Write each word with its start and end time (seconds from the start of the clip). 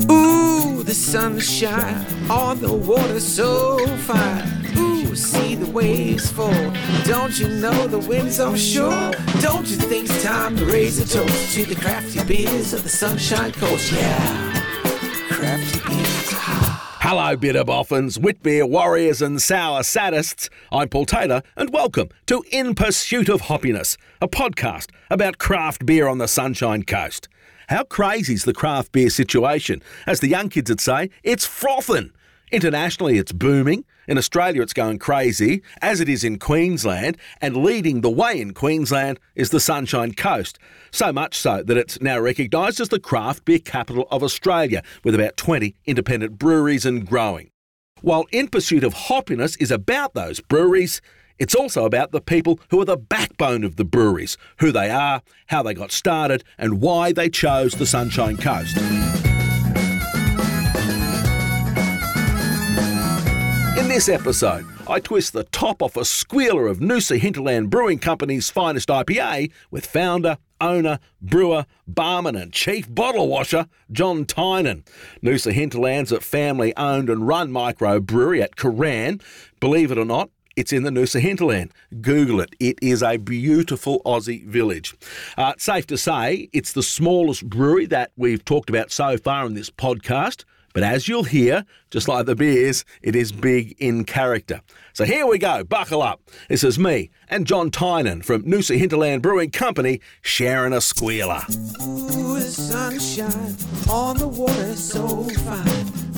Ooh, 0.00 0.82
the 0.82 0.92
sunshine 0.92 2.04
on 2.28 2.60
the 2.60 2.72
water 2.72 3.20
so 3.20 3.78
fine. 3.98 4.66
Ooh, 4.76 5.14
see 5.14 5.54
the 5.54 5.70
waves 5.70 6.30
fall. 6.32 6.52
Don't 7.04 7.38
you 7.38 7.48
know 7.48 7.86
the 7.86 8.00
wind's 8.00 8.40
offshore? 8.40 9.12
Don't 9.40 9.68
you 9.68 9.76
think 9.76 10.10
it's 10.10 10.24
time 10.24 10.56
to 10.56 10.66
raise 10.66 10.98
a 10.98 11.06
toast 11.06 11.54
to 11.54 11.64
the 11.64 11.76
crafty 11.76 12.24
beers 12.24 12.72
of 12.72 12.82
the 12.82 12.88
Sunshine 12.88 13.52
Coast? 13.52 13.92
Yeah, 13.92 14.52
crafty 15.30 15.78
beers. 15.88 16.24
Hello, 17.06 17.36
bitter 17.36 17.62
boffins, 17.64 18.18
wit 18.18 18.42
beer 18.42 18.66
warriors, 18.66 19.22
and 19.22 19.40
sour 19.40 19.82
sadists. 19.82 20.48
I'm 20.72 20.88
Paul 20.88 21.06
Taylor, 21.06 21.42
and 21.54 21.70
welcome 21.70 22.08
to 22.26 22.42
In 22.50 22.74
Pursuit 22.74 23.28
of 23.28 23.42
Hoppiness, 23.42 23.96
a 24.20 24.26
podcast 24.26 24.90
about 25.10 25.38
craft 25.38 25.86
beer 25.86 26.08
on 26.08 26.18
the 26.18 26.26
Sunshine 26.26 26.82
Coast. 26.82 27.28
How 27.68 27.84
crazy's 27.84 28.44
the 28.44 28.52
craft 28.52 28.92
beer 28.92 29.10
situation? 29.10 29.82
As 30.06 30.20
the 30.20 30.28
young 30.28 30.48
kids 30.48 30.70
would 30.70 30.80
say, 30.80 31.10
it's 31.22 31.46
frothing. 31.46 32.12
Internationally, 32.52 33.18
it's 33.18 33.32
booming. 33.32 33.84
In 34.06 34.18
Australia, 34.18 34.60
it's 34.60 34.74
going 34.74 34.98
crazy, 34.98 35.62
as 35.80 36.00
it 36.00 36.08
is 36.08 36.24
in 36.24 36.38
Queensland, 36.38 37.16
and 37.40 37.56
leading 37.56 38.02
the 38.02 38.10
way 38.10 38.38
in 38.38 38.52
Queensland 38.52 39.18
is 39.34 39.48
the 39.48 39.60
Sunshine 39.60 40.12
Coast. 40.12 40.58
So 40.92 41.12
much 41.12 41.36
so 41.36 41.62
that 41.62 41.76
it's 41.78 42.00
now 42.02 42.20
recognised 42.20 42.80
as 42.80 42.90
the 42.90 43.00
craft 43.00 43.46
beer 43.46 43.58
capital 43.58 44.06
of 44.10 44.22
Australia, 44.22 44.82
with 45.02 45.14
about 45.14 45.38
20 45.38 45.74
independent 45.86 46.38
breweries 46.38 46.84
and 46.84 47.06
growing. 47.06 47.50
While 48.02 48.26
In 48.30 48.48
Pursuit 48.48 48.84
of 48.84 48.92
Hoppiness 48.92 49.56
is 49.60 49.70
about 49.70 50.12
those 50.12 50.38
breweries, 50.40 51.00
it's 51.38 51.54
also 51.54 51.84
about 51.84 52.12
the 52.12 52.20
people 52.20 52.60
who 52.70 52.80
are 52.80 52.84
the 52.84 52.96
backbone 52.96 53.64
of 53.64 53.76
the 53.76 53.84
breweries, 53.84 54.36
who 54.58 54.70
they 54.70 54.90
are, 54.90 55.22
how 55.46 55.62
they 55.62 55.74
got 55.74 55.92
started, 55.92 56.44
and 56.58 56.80
why 56.80 57.12
they 57.12 57.28
chose 57.28 57.74
the 57.74 57.86
Sunshine 57.86 58.36
Coast. 58.36 58.76
In 63.76 63.88
this 63.88 64.08
episode, 64.08 64.64
I 64.86 65.00
twist 65.00 65.32
the 65.32 65.44
top 65.44 65.82
off 65.82 65.96
a 65.96 66.04
squealer 66.04 66.66
of 66.66 66.78
Noosa 66.78 67.18
Hinterland 67.18 67.70
Brewing 67.70 67.98
Company's 67.98 68.50
finest 68.50 68.88
IPA 68.88 69.50
with 69.70 69.86
founder, 69.86 70.36
owner, 70.60 70.98
brewer, 71.20 71.66
barman, 71.86 72.36
and 72.36 72.52
chief 72.52 72.92
bottle 72.92 73.28
washer 73.28 73.66
John 73.90 74.26
Tynan. 74.26 74.84
Noosa 75.22 75.52
Hinterland's 75.52 76.12
a 76.12 76.20
family 76.20 76.76
owned 76.76 77.08
and 77.08 77.26
run 77.26 77.50
microbrewery 77.50 78.42
at 78.42 78.56
Cooran. 78.56 79.22
Believe 79.58 79.90
it 79.90 79.98
or 79.98 80.04
not, 80.04 80.30
it's 80.56 80.72
in 80.72 80.82
the 80.82 80.90
Noosa 80.90 81.20
hinterland. 81.20 81.72
Google 82.00 82.40
it. 82.40 82.54
It 82.60 82.78
is 82.82 83.02
a 83.02 83.16
beautiful 83.16 84.00
Aussie 84.04 84.46
village. 84.46 84.94
Uh, 85.36 85.54
safe 85.58 85.86
to 85.88 85.98
say 85.98 86.48
it's 86.52 86.72
the 86.72 86.82
smallest 86.82 87.48
brewery 87.48 87.86
that 87.86 88.12
we've 88.16 88.44
talked 88.44 88.70
about 88.70 88.90
so 88.90 89.16
far 89.18 89.46
in 89.46 89.54
this 89.54 89.70
podcast. 89.70 90.44
But 90.74 90.82
as 90.82 91.06
you'll 91.06 91.22
hear, 91.22 91.64
just 91.90 92.08
like 92.08 92.26
the 92.26 92.34
beers, 92.34 92.84
it 93.00 93.14
is 93.14 93.30
big 93.30 93.76
in 93.78 94.04
character. 94.04 94.60
So 94.92 95.04
here 95.04 95.24
we 95.24 95.38
go, 95.38 95.62
buckle 95.62 96.02
up. 96.02 96.20
This 96.48 96.64
is 96.64 96.80
me 96.80 97.10
and 97.28 97.46
John 97.46 97.70
Tynan 97.70 98.22
from 98.22 98.42
Noosa 98.42 98.76
Hinterland 98.76 99.22
Brewing 99.22 99.50
Company 99.52 100.00
sharing 100.22 100.72
a 100.72 100.80
squealer. 100.80 101.42
Ooh, 101.80 102.34
the 102.34 102.50
sunshine 102.50 103.56
on 103.88 104.16
the 104.16 104.26
water 104.26 104.74
so 104.74 105.22
fine. 105.24 105.64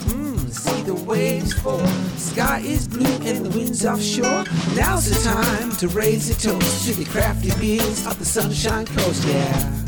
Mmm, 0.07 0.36
see 0.67 0.83
the 0.83 0.95
waves 0.95 1.53
fall. 1.55 1.87
Sky 2.17 2.61
is 2.65 2.89
blue 2.89 3.07
and 3.29 3.47
the 3.47 3.51
wind's 3.57 3.85
offshore. 3.87 4.45
Now's 4.75 5.09
the 5.11 5.21
time 5.29 5.71
to 5.77 5.89
raise 5.89 6.29
a 6.31 6.35
toast 6.49 6.87
to 6.87 6.95
the 6.95 7.05
crafty 7.05 7.51
beers 7.61 8.07
of 8.07 8.19
the 8.19 8.25
Sunshine 8.25 8.87
Coast. 8.87 9.25
Yeah, 9.27 9.85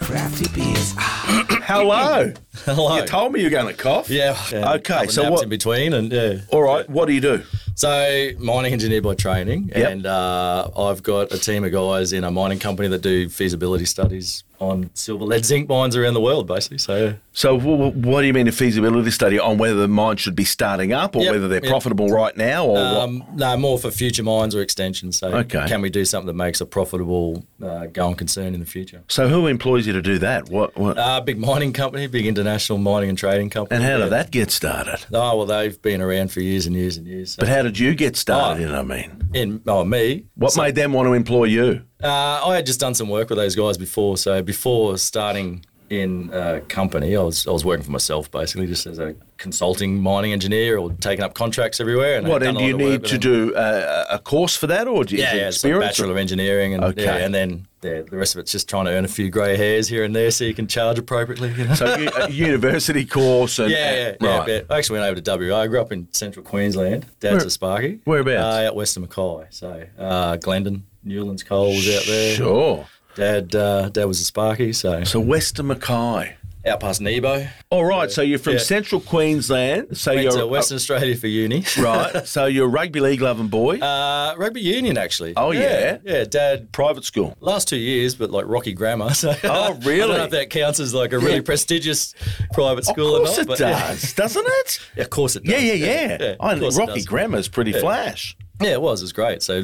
crafty 0.00 0.48
beers. 0.54 0.94
Ah. 0.98 1.20
Hello. 1.64 2.32
Hello. 2.64 2.96
You 2.96 3.06
told 3.06 3.32
me 3.32 3.40
you 3.40 3.46
were 3.46 3.50
going 3.50 3.74
to 3.74 3.82
cough. 3.82 4.10
Yeah. 4.10 4.36
yeah. 4.52 4.74
Okay, 4.74 5.06
so 5.08 5.22
naps 5.22 5.32
what- 5.32 5.42
in 5.44 5.48
between 5.48 5.94
and 5.94 6.12
yeah. 6.12 6.40
All 6.50 6.62
right. 6.62 6.88
What 6.88 7.06
do 7.06 7.14
you 7.14 7.20
do? 7.20 7.42
So 7.76 8.30
mining 8.38 8.72
engineer 8.72 9.02
by 9.02 9.14
training, 9.14 9.72
Yep. 9.74 9.90
and 9.90 10.06
uh, 10.06 10.70
I've 10.76 11.02
got 11.02 11.32
a 11.32 11.38
team 11.38 11.64
of 11.64 11.72
guys 11.72 12.12
in 12.12 12.22
a 12.22 12.30
mining 12.30 12.60
company 12.60 12.86
that 12.88 13.02
do 13.02 13.28
feasibility 13.28 13.84
studies 13.84 14.44
on 14.60 14.90
silver, 14.94 15.24
lead, 15.24 15.44
zinc 15.44 15.68
mines 15.68 15.96
around 15.96 16.14
the 16.14 16.20
world, 16.20 16.46
basically. 16.46 16.78
So 16.78 17.14
So, 17.32 17.58
wh- 17.58 17.92
wh- 17.92 17.96
what 18.06 18.20
do 18.20 18.26
you 18.28 18.32
mean 18.32 18.46
a 18.48 18.52
feasibility 18.52 19.10
study 19.10 19.38
on 19.38 19.58
whether 19.58 19.74
the 19.74 19.88
mine 19.88 20.16
should 20.16 20.36
be 20.36 20.44
starting 20.44 20.92
up 20.92 21.16
or 21.16 21.22
Yep, 21.24 21.32
whether 21.32 21.48
they're 21.48 21.62
yep. 21.64 21.70
profitable 21.70 22.08
right 22.08 22.36
now 22.36 22.64
or 22.66 22.78
um, 22.78 23.24
no, 23.34 23.56
more 23.56 23.78
for 23.78 23.90
future 23.90 24.22
mines 24.22 24.54
or 24.54 24.60
extensions. 24.62 25.18
So 25.18 25.28
Okay. 25.28 25.66
can 25.66 25.80
we 25.82 25.90
do 25.90 26.04
something 26.04 26.26
that 26.28 26.34
makes 26.34 26.60
a 26.60 26.66
profitable 26.66 27.44
uh, 27.62 27.86
going 27.86 28.14
concern 28.14 28.54
in 28.54 28.60
the 28.60 28.66
future? 28.66 29.02
So, 29.08 29.28
who 29.28 29.46
employs 29.48 29.86
you 29.86 29.92
to 29.94 30.02
do 30.02 30.18
that? 30.18 30.48
What? 30.48 30.76
what 30.76 30.96
Uh, 30.98 31.20
big 31.20 31.38
mining 31.38 31.72
company, 31.72 32.06
big 32.06 32.26
international 32.26 32.78
mining 32.78 33.08
and 33.08 33.18
trading 33.18 33.50
company. 33.50 33.76
and 33.76 33.84
how 33.84 33.96
yeah. 33.98 34.04
did 34.04 34.10
that 34.12 34.30
get 34.30 34.50
started? 34.50 35.00
Oh 35.12 35.36
well, 35.36 35.46
they've 35.46 35.80
been 35.82 36.00
around 36.00 36.30
for 36.30 36.40
years 36.40 36.66
and 36.66 36.76
years 36.76 36.96
and 36.96 37.06
years. 37.06 37.32
So. 37.32 37.40
But 37.40 37.48
how 37.48 37.62
did 37.62 37.78
you 37.78 37.94
get 37.94 38.16
started? 38.16 38.58
Oh. 38.58 38.60
You 38.66 38.72
know 38.72 38.82
what 38.82 38.92
I 38.92 38.96
mean? 39.02 39.28
in 39.34 39.60
oh 39.66 39.84
me, 39.84 40.24
What 40.36 40.52
So- 40.52 40.62
made 40.62 40.76
them 40.76 40.92
want 40.92 41.08
to 41.08 41.12
employ 41.14 41.44
you? 41.44 41.82
Uh, 42.04 42.42
I 42.46 42.54
had 42.56 42.66
just 42.66 42.80
done 42.80 42.94
some 42.94 43.08
work 43.08 43.30
with 43.30 43.38
those 43.38 43.56
guys 43.56 43.78
before. 43.78 44.16
So 44.16 44.42
before 44.42 44.98
starting 44.98 45.64
in 45.90 46.30
a 46.32 46.60
company, 46.62 47.16
I 47.16 47.22
was 47.22 47.46
I 47.46 47.50
was 47.50 47.64
working 47.64 47.84
for 47.84 47.92
myself 47.92 48.30
basically, 48.30 48.66
just 48.66 48.86
as 48.86 48.98
a 48.98 49.14
consulting 49.36 50.00
mining 50.00 50.32
engineer 50.32 50.78
or 50.78 50.90
taking 51.00 51.24
up 51.24 51.34
contracts 51.34 51.78
everywhere. 51.80 52.18
And 52.18 52.26
What? 52.28 52.42
And 52.42 52.56
do 52.58 52.64
you 52.64 52.72
lot 52.72 52.80
of 52.82 52.90
work 52.90 53.02
need 53.02 53.08
to 53.10 53.18
do 53.18 53.54
uh, 53.54 54.04
a 54.10 54.18
course 54.18 54.56
for 54.56 54.66
that, 54.68 54.86
or 54.88 55.04
do 55.04 55.14
you 55.16 55.22
Yeah, 55.22 55.34
yeah, 55.34 55.48
it's 55.48 55.62
like 55.64 55.70
experience? 55.70 55.84
bachelor 55.98 56.10
of 56.12 56.16
engineering, 56.18 56.74
and 56.74 56.84
Okay. 56.84 57.04
yeah, 57.04 57.16
and 57.16 57.34
then 57.34 57.66
yeah, 57.82 58.00
the 58.02 58.16
rest 58.16 58.34
of 58.34 58.40
it's 58.40 58.50
just 58.52 58.68
trying 58.68 58.86
to 58.86 58.92
earn 58.92 59.04
a 59.04 59.08
few 59.08 59.28
grey 59.28 59.56
hairs 59.58 59.86
here 59.88 60.04
and 60.04 60.16
there 60.16 60.30
so 60.30 60.44
you 60.44 60.54
can 60.54 60.66
charge 60.66 60.98
appropriately. 60.98 61.52
You 61.52 61.66
know? 61.66 61.74
so, 61.74 61.86
a 62.16 62.30
university 62.30 63.04
course 63.04 63.58
and 63.58 63.70
yeah, 63.70 63.92
yeah, 63.92 64.16
yeah, 64.20 64.38
right. 64.38 64.48
yeah. 64.48 64.60
I 64.70 64.78
actually 64.78 65.00
went 65.00 65.10
over 65.10 65.20
to 65.20 65.36
WA. 65.50 65.60
I 65.60 65.66
grew 65.66 65.80
up 65.80 65.92
in 65.92 66.08
central 66.12 66.44
Queensland. 66.44 67.04
Dad's 67.20 67.36
Where- 67.38 67.46
a 67.46 67.50
Sparky. 67.50 68.00
whereabouts? 68.04 68.42
Uh, 68.42 68.68
out 68.68 68.76
west 68.76 68.96
of 68.96 69.02
Mackay. 69.02 69.46
So 69.50 69.86
uh, 69.98 70.36
Glenden, 70.38 70.82
Newlands 71.04 71.42
Coal 71.42 71.68
was 71.68 71.88
out 71.94 72.04
there. 72.06 72.34
Sure. 72.36 72.86
Dad, 73.14 73.54
uh, 73.54 73.88
Dad 73.90 74.06
was 74.06 74.20
a 74.20 74.24
Sparky. 74.24 74.72
So 74.72 75.04
So 75.04 75.20
Western 75.20 75.68
Mackay. 75.68 76.34
out 76.66 76.80
past 76.80 77.00
Nebo. 77.00 77.46
All 77.70 77.84
right. 77.84 78.10
So 78.10 78.22
you're 78.22 78.38
from 78.38 78.54
Yeah. 78.54 78.58
Central 78.60 79.00
Queensland. 79.00 79.96
So 79.96 80.12
Went 80.14 80.24
you're 80.32 80.46
Western 80.46 80.76
Australia 80.76 81.14
for 81.14 81.26
uni. 81.26 81.62
right. 81.78 82.26
So 82.26 82.46
you're 82.46 82.64
a 82.64 82.68
rugby 82.68 83.00
league 83.00 83.20
loving 83.20 83.48
boy. 83.48 83.78
Uh, 83.78 84.34
rugby 84.38 84.62
union, 84.62 84.96
actually. 84.98 85.34
Oh, 85.36 85.50
yeah? 85.52 85.98
Yeah, 86.04 86.24
Dad. 86.24 86.72
Private 86.72 87.04
school. 87.04 87.36
Last 87.40 87.68
two 87.68 87.76
years, 87.76 88.14
but 88.16 88.30
like 88.30 88.46
Rocky 88.48 88.72
Grammar. 88.72 89.10
So 89.14 89.32
Oh, 89.44 89.74
really? 89.82 90.02
I 90.02 90.06
don't 90.06 90.16
know 90.16 90.24
if 90.24 90.30
that 90.30 90.50
counts 90.50 90.80
as 90.80 90.92
like 90.94 91.12
a 91.12 91.18
really 91.18 91.34
Yeah. 91.36 91.40
prestigious 91.42 92.14
private 92.52 92.78
Of 92.80 92.86
school 92.86 93.18
course 93.18 93.38
or 93.38 93.42
it 93.42 93.48
not. 93.48 93.60
yeah. 93.60 93.88
does, 93.88 94.12
doesn't 94.14 94.44
it? 94.46 94.80
Yeah, 94.96 95.02
of 95.04 95.10
course 95.10 95.36
it 95.36 95.44
does. 95.44 95.52
Yeah, 95.52 95.72
yeah, 95.72 95.74
yeah. 95.74 96.16
yeah, 96.18 96.36
of 96.40 96.62
it 96.62 96.74
Rocky 96.76 96.94
does. 96.94 97.06
Grammar's 97.06 97.46
pretty 97.48 97.72
flash. 97.74 98.36
Yeah, 98.60 98.70
it 98.72 98.80
was. 98.82 99.00
It 99.00 99.04
was 99.04 99.12
great. 99.12 99.42
So 99.42 99.62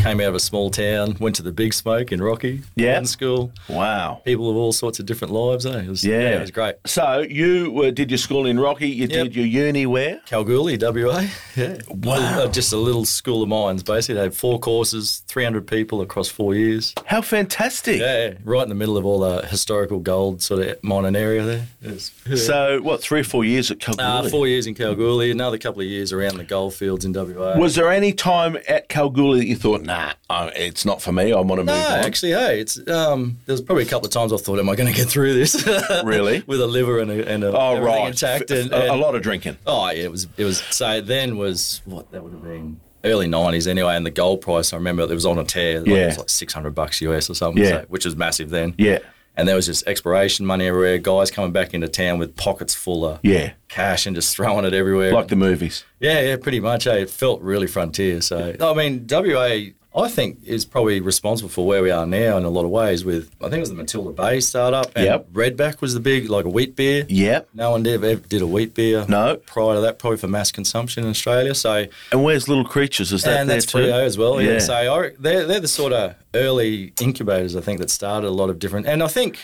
came 0.00 0.20
out 0.20 0.28
of 0.28 0.34
a 0.36 0.40
small 0.40 0.70
town, 0.70 1.16
went 1.18 1.34
to 1.36 1.42
the 1.42 1.50
big 1.52 1.74
smoke 1.74 2.12
in 2.12 2.22
Rocky. 2.22 2.62
Yeah. 2.76 2.98
in 2.98 3.04
school. 3.06 3.50
Wow. 3.68 4.22
People 4.24 4.48
of 4.48 4.56
all 4.56 4.72
sorts 4.72 5.00
of 5.00 5.06
different 5.06 5.32
lives. 5.34 5.66
Eh? 5.66 5.80
It 5.80 5.88
was, 5.88 6.04
Yeah. 6.04 6.36
it 6.36 6.40
was 6.40 6.50
great. 6.52 6.76
So 6.86 7.20
you 7.28 7.82
uh, 7.84 7.90
did 7.90 8.10
your 8.10 8.18
school 8.18 8.46
in 8.46 8.60
Rocky. 8.60 8.88
You 8.88 9.06
Yep. 9.08 9.10
did 9.10 9.36
your 9.36 9.46
uni 9.46 9.86
where? 9.86 10.20
Kalgoorlie, 10.26 10.78
WA. 10.78 11.26
Yeah. 11.56 11.76
Wow. 11.88 12.44
Uh, 12.44 12.48
Just 12.48 12.72
a 12.72 12.76
little 12.78 13.04
school 13.04 13.42
of 13.42 13.48
mines, 13.50 13.82
basically. 13.82 14.14
They 14.14 14.22
had 14.22 14.34
four 14.34 14.58
courses, 14.58 15.22
300 15.28 15.66
people 15.66 16.00
across 16.00 16.28
four 16.28 16.54
years. 16.54 16.94
How 17.06 17.20
fantastic. 17.20 18.00
Yeah, 18.00 18.28
yeah, 18.28 18.34
right 18.44 18.62
in 18.62 18.68
the 18.70 18.74
middle 18.74 18.96
of 18.96 19.04
all 19.04 19.18
the 19.20 19.44
historical 19.46 19.98
gold 19.98 20.40
sort 20.40 20.66
of 20.66 20.82
mining 20.82 21.14
area 21.16 21.42
there. 21.44 21.66
Was- 21.82 22.12
So 22.46 22.80
what? 22.80 23.02
Three 23.02 23.20
or 23.20 23.24
four 23.24 23.44
years 23.44 23.70
at 23.70 23.86
uh, 23.86 23.92
Kalgoorlie. 23.94 24.30
four 24.30 24.46
years 24.46 24.66
in 24.66 24.74
Kalgoorlie, 24.74 25.30
another 25.30 25.58
couple 25.58 25.82
of 25.82 25.88
years 25.88 26.12
around 26.12 26.38
the 26.38 26.44
gold 26.44 26.72
fields 26.74 27.04
in 27.04 27.12
WA. 27.12 27.58
Was 27.58 27.74
there 27.74 27.90
any 27.90 28.11
time 28.12 28.56
at 28.68 28.88
Kalgoorlie 28.88 29.40
that 29.40 29.46
you 29.46 29.56
thought, 29.56 29.82
nah, 29.82 30.12
uh, 30.30 30.50
it's 30.54 30.84
not 30.84 31.00
for 31.02 31.12
me. 31.12 31.32
I 31.32 31.40
want 31.40 31.60
to 31.60 31.64
no, 31.64 31.72
move 31.74 31.84
on. 31.84 31.98
actually, 32.04 32.32
hey, 32.32 32.60
it's 32.60 32.78
um. 32.88 33.38
There's 33.46 33.60
probably 33.60 33.84
a 33.84 33.86
couple 33.88 34.06
of 34.06 34.12
times 34.12 34.32
I 34.32 34.36
thought, 34.36 34.58
"Am 34.58 34.68
I 34.68 34.74
going 34.76 34.90
to 34.92 34.96
get 34.96 35.08
through 35.08 35.34
this?" 35.34 35.66
Really? 36.04 36.42
with 36.46 36.60
a 36.60 36.66
liver 36.66 36.98
and 37.00 37.10
a, 37.10 37.28
and 37.28 37.44
a 37.44 37.56
Oh 37.56 37.80
right, 37.80 38.08
intact, 38.08 38.50
F- 38.50 38.64
and, 38.64 38.72
a, 38.72 38.94
lot 38.96 39.14
of 39.14 39.22
drinking. 39.22 39.56
Oh 39.66 39.90
yeah, 39.90 40.04
it 40.04 40.10
was 40.10 40.26
it 40.36 40.44
was 40.44 40.58
so 40.70 41.00
then 41.00 41.36
was 41.36 41.80
what 41.84 42.10
that 42.12 42.22
would 42.22 42.32
have 42.32 42.42
been 42.42 42.80
early 43.04 43.26
nineties 43.28 43.66
anyway, 43.66 43.96
and 43.96 44.06
the 44.06 44.10
gold 44.10 44.40
price 44.40 44.72
I 44.72 44.76
remember 44.76 45.02
it 45.02 45.08
was 45.10 45.26
on 45.26 45.38
a 45.38 45.44
tear. 45.44 45.80
Like, 45.80 45.88
Yeah. 45.88 45.94
it 45.96 46.06
was 46.06 46.18
like 46.18 46.30
six 46.30 46.52
hundred 46.52 46.74
bucks 46.74 47.00
US 47.00 47.28
or 47.30 47.34
something, 47.34 47.62
Yeah. 47.62 47.68
so, 47.82 47.86
which 47.88 48.04
was 48.04 48.16
massive 48.16 48.50
then. 48.50 48.74
Yeah, 48.78 48.98
And 49.36 49.48
there 49.48 49.56
was 49.56 49.66
just 49.66 49.86
exploration 49.86 50.44
money 50.44 50.66
everywhere, 50.66 50.98
guys 50.98 51.30
coming 51.30 51.52
back 51.52 51.72
into 51.72 51.88
town 51.88 52.18
with 52.18 52.36
pockets 52.36 52.74
full 52.74 53.06
of 53.06 53.20
yeah, 53.22 53.52
cash 53.68 54.06
and 54.06 54.14
just 54.14 54.36
throwing 54.36 54.64
it 54.64 54.74
everywhere. 54.74 55.12
like 55.12 55.28
the 55.28 55.36
movies. 55.36 55.84
yeah, 56.00 56.20
yeah, 56.20 56.36
pretty 56.36 56.60
much. 56.60 56.86
Eh? 56.86 56.96
It 56.96 57.10
felt 57.10 57.40
really 57.40 57.66
frontier. 57.66 58.20
So 58.20 58.54
I 58.60 58.74
mean, 58.74 59.06
WA 59.08 59.72
I 59.94 60.08
think 60.08 60.38
is 60.44 60.64
probably 60.64 61.00
responsible 61.00 61.50
for 61.50 61.66
where 61.66 61.82
we 61.82 61.90
are 61.90 62.06
now 62.06 62.38
in 62.38 62.44
a 62.44 62.48
lot 62.48 62.64
of 62.64 62.70
ways. 62.70 63.04
With 63.04 63.30
I 63.40 63.44
think 63.44 63.56
it 63.56 63.60
was 63.60 63.68
the 63.68 63.74
Matilda 63.74 64.10
Bay 64.10 64.40
startup. 64.40 64.90
And 64.96 65.04
Yep. 65.04 65.30
Redback 65.32 65.80
was 65.82 65.92
the 65.92 66.00
big 66.00 66.30
like 66.30 66.46
a 66.46 66.48
wheat 66.48 66.74
beer. 66.76 67.04
Yep. 67.08 67.48
No 67.54 67.72
one 67.72 67.86
ever, 67.86 68.06
ever 68.06 68.20
did 68.26 68.40
a 68.40 68.46
wheat 68.46 68.72
beer. 68.74 69.04
No. 69.08 69.36
Prior 69.36 69.74
to 69.74 69.80
that, 69.82 69.98
probably 69.98 70.16
for 70.16 70.28
mass 70.28 70.50
consumption 70.50 71.04
in 71.04 71.10
Australia. 71.10 71.54
So 71.54 71.86
And 72.10 72.24
where's 72.24 72.48
Little 72.48 72.64
Creatures? 72.64 73.12
Is 73.12 73.22
that 73.24 73.40
and 73.40 73.50
there 73.50 73.56
that's? 73.58 73.70
Frio 73.70 73.98
as 74.02 74.16
well. 74.16 74.40
Yeah. 74.40 74.52
Yeah. 74.52 74.58
So 74.60 74.74
I, 74.74 75.10
they're 75.18 75.44
they're 75.46 75.60
the 75.60 75.68
sort 75.68 75.92
of 75.92 76.14
early 76.34 76.92
incubators 77.00 77.54
I 77.54 77.60
think 77.60 77.78
that 77.80 77.90
started 77.90 78.26
a 78.28 78.30
lot 78.30 78.48
of 78.48 78.58
different. 78.58 78.86
And 78.86 79.02
I 79.02 79.08
think 79.08 79.38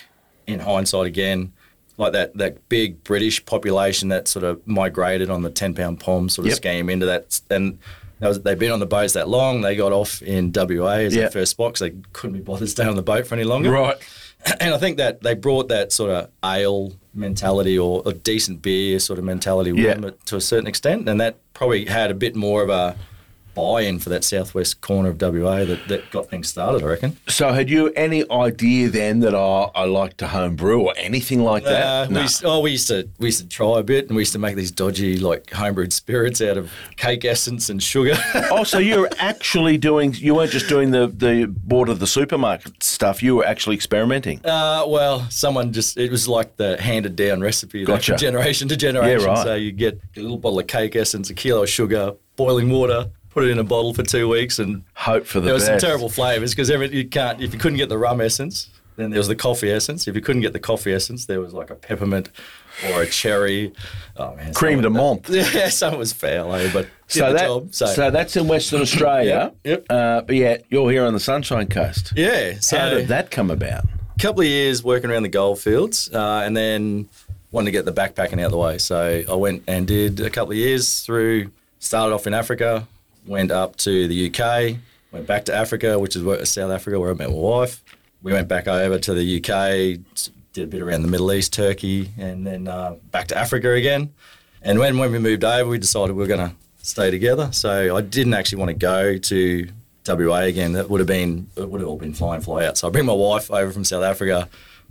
in 0.46 0.60
hindsight 0.60 1.06
again, 1.06 1.52
like 1.98 2.12
that 2.14 2.34
that 2.38 2.68
big 2.70 3.04
British 3.04 3.44
population 3.44 4.08
that 4.08 4.28
sort 4.28 4.44
of 4.44 4.66
migrated 4.66 5.28
on 5.28 5.42
the 5.42 5.50
ten 5.50 5.74
pound 5.74 6.00
pom 6.00 6.30
sort 6.30 6.46
of 6.46 6.50
Yep. 6.52 6.56
scheme 6.56 6.88
into 6.88 7.04
that, 7.04 7.38
and 7.50 7.78
was, 8.26 8.40
they've 8.42 8.58
been 8.58 8.72
on 8.72 8.80
the 8.80 8.86
boats 8.86 9.12
that 9.12 9.28
long. 9.28 9.60
They 9.60 9.76
got 9.76 9.92
off 9.92 10.20
in 10.22 10.50
WA 10.52 10.88
as 11.06 11.14
Yep. 11.14 11.20
their 11.22 11.30
first 11.42 11.52
spot 11.52 11.74
'cause 11.74 11.80
they 11.80 11.92
couldn't 12.12 12.34
be 12.36 12.42
bothered 12.42 12.68
staying 12.68 12.88
on 12.88 12.96
the 12.96 13.02
boat 13.02 13.26
for 13.26 13.34
any 13.36 13.44
longer. 13.44 13.70
Right. 13.70 13.96
And 14.60 14.72
I 14.72 14.78
think 14.78 14.98
that 14.98 15.22
they 15.22 15.34
brought 15.34 15.68
that 15.68 15.92
sort 15.92 16.10
of 16.12 16.28
ale 16.44 16.92
mentality 17.12 17.76
or 17.76 18.02
a 18.06 18.12
decent 18.12 18.62
beer 18.62 19.00
sort 19.00 19.18
of 19.18 19.24
mentality 19.24 19.72
with 19.72 19.84
Yeah. 19.84 19.94
them 19.94 20.12
to 20.26 20.36
a 20.36 20.40
certain 20.40 20.68
extent, 20.68 21.08
and 21.08 21.20
that 21.20 21.36
probably 21.54 21.84
had 21.86 22.12
a 22.12 22.14
bit 22.14 22.36
more 22.36 22.62
of 22.62 22.70
a 22.70 22.94
buy-in 23.58 23.98
for 23.98 24.08
that 24.10 24.22
southwest 24.24 24.80
corner 24.80 25.08
of 25.10 25.20
WA 25.20 25.64
that, 25.64 25.88
that 25.88 26.10
got 26.10 26.30
things 26.30 26.48
started. 26.48 26.82
I 26.82 26.86
reckon. 26.86 27.16
So, 27.26 27.52
had 27.52 27.68
you 27.68 27.88
any 27.90 28.24
idea 28.30 28.88
then 28.88 29.20
that 29.20 29.34
oh, 29.34 29.70
I 29.74 29.84
like 29.84 30.16
to 30.18 30.28
home 30.28 30.54
brew 30.56 30.82
or 30.82 30.94
anything 30.96 31.42
like 31.42 31.64
Uh, 31.66 31.70
that? 31.70 32.08
we 32.08 32.14
No. 32.14 32.20
used, 32.22 32.44
oh, 32.44 32.60
we 32.60 32.70
used 32.70 32.88
to 32.88 33.08
we 33.18 33.26
used 33.28 33.40
to 33.40 33.48
try 33.48 33.80
a 33.80 33.82
bit, 33.82 34.06
and 34.06 34.16
we 34.16 34.22
used 34.22 34.32
to 34.32 34.38
make 34.38 34.54
these 34.56 34.70
dodgy 34.70 35.18
like 35.18 35.46
homebrewed 35.46 35.92
spirits 35.92 36.40
out 36.40 36.56
of 36.56 36.70
cake 36.96 37.24
essence 37.24 37.68
and 37.68 37.82
sugar. 37.82 38.14
oh, 38.50 38.62
so 38.64 38.78
you 38.78 39.00
were 39.00 39.10
actually 39.18 39.76
doing, 39.76 40.14
you 40.14 40.34
weren't 40.36 40.52
just 40.52 40.68
doing 40.68 40.90
the, 40.92 41.08
the 41.08 41.46
board 41.46 41.88
of 41.88 41.98
the 41.98 42.06
supermarket 42.06 42.82
stuff, 42.82 43.22
you 43.22 43.34
were 43.36 43.44
actually 43.46 43.74
experimenting. 43.74 44.40
Uh, 44.44 44.84
well, 44.86 45.26
someone 45.30 45.72
just, 45.72 45.96
it 45.96 46.10
was 46.10 46.28
like 46.28 46.56
the 46.56 46.80
handed 46.80 47.16
down 47.16 47.40
recipe 47.40 47.84
Gotcha. 47.84 48.12
from 48.12 48.18
generation 48.18 48.68
to 48.68 48.76
generation. 48.76 49.20
Yeah, 49.20 49.34
right. 49.34 49.44
So 49.44 49.54
you 49.54 49.72
get 49.72 50.00
a 50.16 50.20
little 50.20 50.38
bottle 50.38 50.58
of 50.60 50.66
cake 50.68 50.94
essence, 50.96 51.28
a 51.30 51.34
kilo 51.34 51.62
of 51.64 51.68
sugar, 51.68 52.12
boiling 52.36 52.70
water, 52.70 53.10
put 53.38 53.44
it 53.48 53.50
in 53.50 53.58
a 53.58 53.64
bottle 53.64 53.94
for 53.94 54.02
two 54.02 54.28
weeks. 54.28 54.58
And 54.58 54.82
Hope 54.94 55.26
for 55.26 55.40
the 55.40 55.44
best. 55.44 55.46
there 55.46 55.54
was 55.54 55.64
some 55.64 55.74
best. 55.74 55.84
terrible 55.84 56.08
flavours 56.08 56.54
because 56.54 56.68
you 56.92 57.08
can't, 57.08 57.40
if 57.40 57.52
you 57.52 57.58
couldn't 57.58 57.78
get 57.78 57.88
the 57.88 57.98
rum 57.98 58.20
essence, 58.20 58.68
then 58.96 59.10
there 59.10 59.18
was 59.20 59.28
the 59.28 59.36
coffee 59.36 59.70
essence. 59.70 60.08
If 60.08 60.16
you 60.16 60.20
couldn't 60.20 60.42
get 60.42 60.52
the 60.52 60.58
coffee 60.58 60.92
essence, 60.92 61.26
there 61.26 61.40
was 61.40 61.54
like 61.54 61.70
a 61.70 61.76
peppermint 61.76 62.30
or 62.90 63.02
a 63.02 63.06
cherry. 63.06 63.72
Oh, 64.16 64.34
man. 64.34 64.52
Cream 64.54 64.80
de 64.80 64.88
some- 64.88 64.94
menthe. 64.94 65.54
Yeah, 65.54 65.68
some 65.68 65.98
was 65.98 66.12
foul, 66.12 66.52
eh? 66.54 66.68
But 66.72 66.82
did 66.82 66.90
So, 67.20 67.26
the 67.28 67.32
that, 67.34 67.46
job. 67.46 67.74
so. 67.74 68.10
that's 68.10 68.36
in 68.36 68.48
Western 68.48 68.80
Australia. 68.80 69.52
Yep, 69.52 69.56
yep. 69.64 69.86
Uh, 69.88 70.20
but 70.22 70.34
yeah, 70.34 70.56
you're 70.68 70.90
here 70.90 71.04
on 71.04 71.12
the 71.14 71.20
Sunshine 71.20 71.68
Coast. 71.68 72.12
yeah. 72.16 72.54
So 72.60 72.76
How 72.78 72.90
did 72.90 73.08
that 73.08 73.30
come 73.30 73.50
about? 73.52 73.84
A 73.84 74.20
couple 74.20 74.40
of 74.40 74.48
years 74.48 74.82
working 74.82 75.10
around 75.12 75.22
the 75.22 75.28
goldfields, 75.28 76.10
uh, 76.12 76.42
and 76.44 76.56
then 76.56 77.08
wanted 77.52 77.66
to 77.66 77.70
get 77.70 77.84
the 77.84 77.92
backpacking 77.92 78.40
out 78.40 78.46
of 78.46 78.50
the 78.50 78.58
way. 78.58 78.78
So 78.78 79.22
I 79.30 79.34
went 79.34 79.62
and 79.68 79.86
did 79.86 80.18
a 80.20 80.28
couple 80.28 80.50
of 80.52 80.58
years 80.58 81.00
through. 81.00 81.50
Started 81.80 82.12
off 82.12 82.26
in 82.26 82.34
Africa, 82.34 82.88
went 83.28 83.50
up 83.50 83.76
to 83.76 84.08
the 84.08 84.28
UK, 84.28 84.76
went 85.12 85.26
back 85.26 85.44
to 85.46 85.54
Africa, 85.54 85.98
which 85.98 86.16
is 86.16 86.50
South 86.50 86.70
Africa, 86.70 86.98
where 86.98 87.10
I 87.10 87.14
met 87.14 87.30
my 87.30 87.36
wife. 87.36 87.82
We 88.22 88.32
went 88.32 88.48
back 88.48 88.66
over 88.66 88.98
to 88.98 89.14
the 89.14 89.36
UK, 89.36 90.00
did 90.52 90.64
a 90.64 90.66
bit 90.66 90.82
around 90.82 91.02
the 91.02 91.08
Middle 91.08 91.32
East, 91.32 91.52
Turkey, 91.52 92.10
and 92.18 92.46
then 92.46 92.66
uh, 92.66 92.96
back 93.10 93.28
to 93.28 93.38
Africa 93.38 93.72
again. 93.72 94.12
And 94.62 94.78
when, 94.78 94.98
when 94.98 95.12
we 95.12 95.18
moved 95.18 95.44
over, 95.44 95.70
we 95.70 95.78
decided 95.78 96.16
we 96.16 96.22
were 96.22 96.26
going 96.26 96.50
to 96.50 96.56
stay 96.82 97.10
together. 97.10 97.50
So 97.52 97.96
I 97.96 98.00
didn't 98.00 98.34
actually 98.34 98.58
want 98.58 98.70
to 98.70 98.74
go 98.74 99.18
to 99.18 99.68
WA 100.06 100.40
again. 100.40 100.72
That 100.72 100.90
would 100.90 101.00
have 101.00 101.06
been 101.06 101.48
it 101.56 101.68
would 101.68 101.80
have 101.80 101.88
all 101.88 101.96
been 101.96 102.14
fly 102.14 102.36
in, 102.36 102.40
fly 102.40 102.66
out. 102.66 102.78
So 102.78 102.88
I 102.88 102.90
bring 102.90 103.06
my 103.06 103.12
wife 103.12 103.50
over 103.50 103.70
from 103.70 103.84
South 103.84 104.02
Africa, 104.02 104.48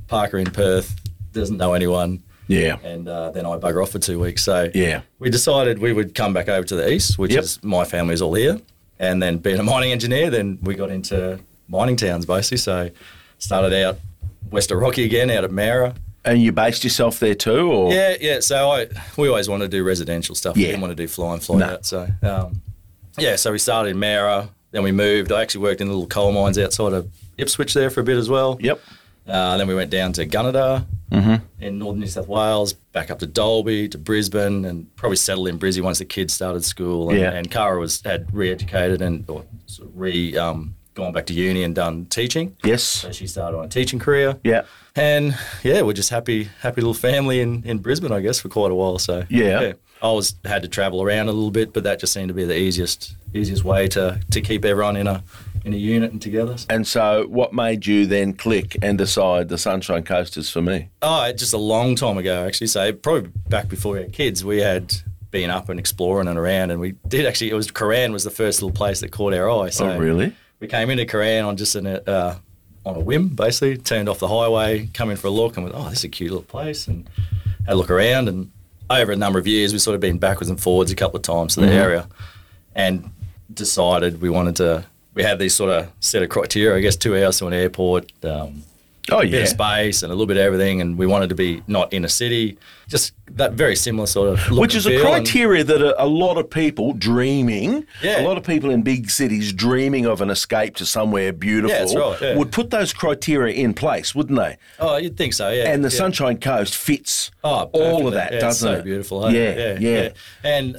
park 0.07 0.31
her 0.31 0.37
in 0.37 0.51
Perth, 0.51 0.95
doesn't 1.33 1.57
know 1.57 1.73
anyone, 1.73 2.23
Yeah. 2.47 2.77
and 2.83 3.07
uh, 3.07 3.31
then 3.31 3.45
I 3.45 3.57
bugger 3.57 3.81
off 3.83 3.91
for 3.91 3.99
two 3.99 4.19
weeks. 4.19 4.43
So 4.43 4.69
Yeah. 4.73 5.01
we 5.19 5.29
decided 5.29 5.79
we 5.79 5.93
would 5.93 6.15
come 6.15 6.33
back 6.33 6.47
over 6.49 6.65
to 6.67 6.75
the 6.75 6.91
east, 6.91 7.17
which 7.17 7.31
Yep. 7.33 7.43
is 7.43 7.59
my 7.63 7.83
family's 7.83 8.21
all 8.21 8.33
here, 8.33 8.59
and 8.99 9.21
then 9.21 9.37
being 9.37 9.59
a 9.59 9.63
mining 9.63 9.91
engineer, 9.91 10.29
then 10.29 10.57
we 10.61 10.75
got 10.75 10.89
into 10.89 11.39
mining 11.67 11.95
towns 11.97 12.25
basically. 12.25 12.57
So 12.57 12.89
started 13.37 13.73
out 13.73 13.99
west 14.51 14.71
of 14.71 14.77
Rocky 14.79 15.03
again, 15.03 15.29
out 15.29 15.43
of 15.43 15.51
Moura. 15.51 15.95
And 16.25 16.41
you 16.41 16.51
based 16.51 16.83
yourself 16.83 17.19
there 17.19 17.35
too, 17.35 17.71
or 17.71 17.93
Yeah, 17.93 18.15
yeah. 18.19 18.39
So 18.41 18.69
I 18.71 18.87
we 19.17 19.27
always 19.29 19.47
wanted 19.49 19.71
to 19.71 19.77
do 19.77 19.83
residential 19.83 20.35
stuff. 20.35 20.57
Yeah. 20.57 20.61
We 20.63 20.67
didn't 20.71 20.81
want 20.81 20.91
to 20.91 21.03
do 21.03 21.07
fly 21.07 21.33
and 21.33 21.43
fly 21.43 21.57
No. 21.59 21.65
out. 21.65 21.85
So 21.85 22.07
um, 22.23 22.61
yeah, 23.17 23.35
so 23.37 23.51
we 23.51 23.59
started 23.59 23.91
in 23.91 23.97
Moura, 23.97 24.49
then 24.71 24.83
we 24.83 24.91
moved. 24.91 25.31
I 25.31 25.41
actually 25.41 25.61
worked 25.63 25.79
in 25.81 25.87
little 25.87 26.07
coal 26.07 26.31
mines 26.31 26.57
outside 26.57 26.93
of 26.93 27.07
Ipswich 27.37 27.73
there 27.73 27.89
for 27.89 28.01
a 28.01 28.03
bit 28.03 28.17
as 28.17 28.29
well. 28.29 28.57
Yep. 28.59 28.79
Uh, 29.27 29.57
then 29.57 29.67
we 29.67 29.75
went 29.75 29.89
down 29.91 30.11
to 30.13 30.25
Gunnedah 30.25 30.85
Mm-hmm. 31.11 31.63
in 31.63 31.79
northern 31.79 32.01
New 32.01 32.07
South 32.07 32.27
Wales, 32.27 32.73
back 32.73 33.09
up 33.09 33.19
to 33.19 33.25
Dalby, 33.27 33.87
to 33.89 33.97
Brisbane, 33.97 34.65
and 34.65 34.93
probably 34.97 35.15
settled 35.15 35.47
in 35.47 35.57
Brizzy 35.57 35.81
once 35.81 35.99
the 35.99 36.05
kids 36.05 36.33
started 36.33 36.65
school. 36.65 37.09
And, 37.09 37.19
Yeah. 37.19 37.31
and 37.31 37.49
Cara 37.49 37.79
was 37.79 38.01
had 38.03 38.27
re-educated 38.33 39.01
and 39.01 39.23
or 39.29 39.45
sort 39.67 39.89
of 39.89 39.97
re 39.97 40.37
um, 40.37 40.75
gone 40.95 41.13
back 41.13 41.25
to 41.27 41.33
uni 41.33 41.63
and 41.63 41.73
done 41.75 42.05
teaching. 42.07 42.57
Yes. 42.63 42.83
So 42.83 43.11
she 43.11 43.25
started 43.27 43.57
on 43.57 43.65
a 43.65 43.69
teaching 43.69 43.99
career. 43.99 44.37
Yeah. 44.43 44.63
And 44.95 45.37
yeah, 45.63 45.81
we're 45.83 45.93
just 45.93 46.09
happy, 46.09 46.49
happy 46.61 46.81
little 46.81 46.93
family 46.93 47.39
in, 47.39 47.63
in 47.63 47.77
Brisbane, 47.77 48.11
I 48.11 48.19
guess, 48.19 48.39
for 48.39 48.49
quite 48.49 48.71
a 48.71 48.75
while. 48.75 48.97
So 48.99 49.23
Yeah. 49.29 49.73
I 50.01 50.11
was 50.11 50.35
had 50.45 50.61
to 50.63 50.67
travel 50.67 51.01
around 51.01 51.27
a 51.29 51.31
little 51.31 51.51
bit, 51.51 51.71
but 51.73 51.83
that 51.85 51.99
just 51.99 52.13
seemed 52.13 52.27
to 52.27 52.33
be 52.33 52.45
the 52.45 52.57
easiest 52.57 53.15
easiest 53.33 53.63
way 53.63 53.87
to, 53.89 54.19
to 54.31 54.41
keep 54.41 54.65
everyone 54.65 54.95
in 54.97 55.07
a 55.07 55.23
in 55.67 55.73
a 55.73 55.77
unit 55.77 56.11
and 56.11 56.21
together. 56.21 56.55
And 56.69 56.87
so, 56.87 57.27
what 57.27 57.53
made 57.53 57.85
you 57.85 58.05
then 58.05 58.33
click 58.33 58.77
and 58.81 58.97
decide 58.97 59.49
the 59.49 59.57
Sunshine 59.57 60.03
Coast 60.03 60.37
is 60.37 60.49
for 60.49 60.61
me? 60.61 60.89
Oh, 61.01 61.31
just 61.33 61.53
a 61.53 61.57
long 61.57 61.95
time 61.95 62.17
ago, 62.17 62.45
actually. 62.47 62.67
So 62.67 62.93
probably 62.93 63.29
back 63.49 63.67
before 63.67 63.93
we 63.93 63.99
had 63.99 64.13
kids, 64.13 64.43
we 64.43 64.59
had 64.59 64.95
been 65.29 65.49
up 65.49 65.67
and 65.69 65.79
exploring 65.79 66.27
and 66.27 66.39
around, 66.39 66.71
and 66.71 66.79
we 66.79 66.93
did 67.07 67.25
actually. 67.25 67.51
It 67.51 67.55
was 67.55 67.69
Cooran 67.69 68.13
was 68.13 68.23
the 68.23 68.31
first 68.31 68.61
little 68.61 68.73
place 68.75 69.01
that 69.01 69.11
caught 69.11 69.33
our 69.33 69.49
eye. 69.49 69.69
So 69.69 69.89
oh, 69.89 69.99
really? 69.99 70.33
we 70.59 70.67
came 70.67 70.89
into 70.89 71.05
Cooran 71.05 71.45
on 71.45 71.57
just 71.57 71.75
an, 71.75 71.85
uh, 71.85 72.39
on 72.85 72.95
a 72.95 72.99
whim, 72.99 73.27
basically. 73.29 73.77
Turned 73.77 74.07
off 74.07 74.19
the 74.19 74.29
highway, 74.29 74.89
come 74.93 75.11
in 75.11 75.17
for 75.17 75.27
a 75.27 75.31
look, 75.31 75.57
and 75.57 75.65
went, 75.65 75.75
"Oh, 75.77 75.89
this 75.89 75.99
is 75.99 76.05
a 76.05 76.09
cute 76.09 76.31
little 76.31 76.45
place," 76.45 76.87
and 76.87 77.09
had 77.65 77.73
a 77.73 77.75
look 77.75 77.91
around. 77.91 78.29
And 78.29 78.51
over 78.89 79.11
a 79.11 79.17
number 79.17 79.37
of 79.37 79.45
years, 79.47 79.73
we've 79.73 79.81
sort 79.81 79.95
of 79.95 79.99
been 80.01 80.17
backwards 80.17 80.49
and 80.49 80.59
forwards 80.59 80.91
a 80.91 80.95
couple 80.95 81.17
of 81.17 81.23
times 81.23 81.55
to 81.55 81.59
the 81.61 81.67
Mm-hmm. 81.67 81.75
area, 81.75 82.07
and 82.73 83.11
decided 83.53 84.21
we 84.21 84.29
wanted 84.29 84.55
to. 84.57 84.85
We 85.17 85.23
had 85.23 85.39
these 85.39 85.55
sort 85.55 85.71
of 85.71 85.89
set 85.99 86.21
of 86.23 86.29
criteria, 86.29 86.77
I 86.77 86.79
guess, 86.81 86.95
two 86.95 87.17
hours 87.17 87.39
to 87.39 87.47
an 87.47 87.53
airport. 87.53 88.11
Um, 88.23 88.63
Oh, 89.09 89.19
a 89.19 89.21
bit 89.21 89.31
yeah. 89.31 89.39
of 89.43 89.47
space 89.47 90.03
and 90.03 90.11
a 90.11 90.15
little 90.15 90.25
bit 90.27 90.35
of 90.35 90.43
everything, 90.43 90.81
and 90.81 90.97
we 90.97 91.05
wanted 91.07 91.29
to 91.29 91.35
be 91.35 91.63
not 91.65 91.93
in 91.93 92.03
a 92.03 92.09
city, 92.09 92.57
just 92.89 93.13
that 93.31 93.53
very 93.53 93.73
similar 93.73 94.05
sort 94.05 94.27
of 94.27 94.51
look 94.51 94.59
Which 94.59 94.75
is 94.75 94.85
a 94.85 94.89
feel, 94.89 94.99
and- 94.99 95.07
criteria 95.25 95.63
that 95.63 95.81
a, 95.81 96.03
a 96.03 96.05
lot 96.05 96.37
of 96.37 96.49
people 96.49 96.91
dreaming, 96.91 97.85
Yeah. 98.03 98.19
a 98.21 98.27
lot 98.27 98.35
of 98.37 98.43
people 98.43 98.69
in 98.69 98.81
big 98.81 99.09
cities 99.09 99.53
dreaming 99.53 100.05
of 100.05 100.19
an 100.19 100.29
escape 100.29 100.75
to 100.75 100.85
somewhere 100.85 101.31
beautiful 101.31 101.69
Yeah, 101.73 101.79
that's 101.85 101.95
right, 101.95 102.21
yeah. 102.21 102.35
would 102.35 102.51
put 102.51 102.69
those 102.69 102.91
criteria 102.91 103.55
in 103.55 103.73
place, 103.73 104.13
wouldn't 104.13 104.37
they? 104.37 104.57
oh, 104.77 104.97
you'd 104.97 105.15
think 105.15 105.31
so, 105.31 105.51
yeah. 105.51 105.71
And 105.71 105.85
the. 105.85 105.89
Sunshine 105.89 106.37
Coast 106.41 106.75
fits 106.75 107.31
Oh, 107.45 107.69
all 107.71 108.07
of 108.09 108.13
that, 108.13 108.31
doesn't 108.33 108.49
it's 108.49 108.77
it? 108.79 108.79
so 108.79 108.83
beautiful. 108.83 109.29
hey? 109.29 109.77
Yeah, 109.79 109.79
yeah. 109.79 110.09
And 110.43 110.75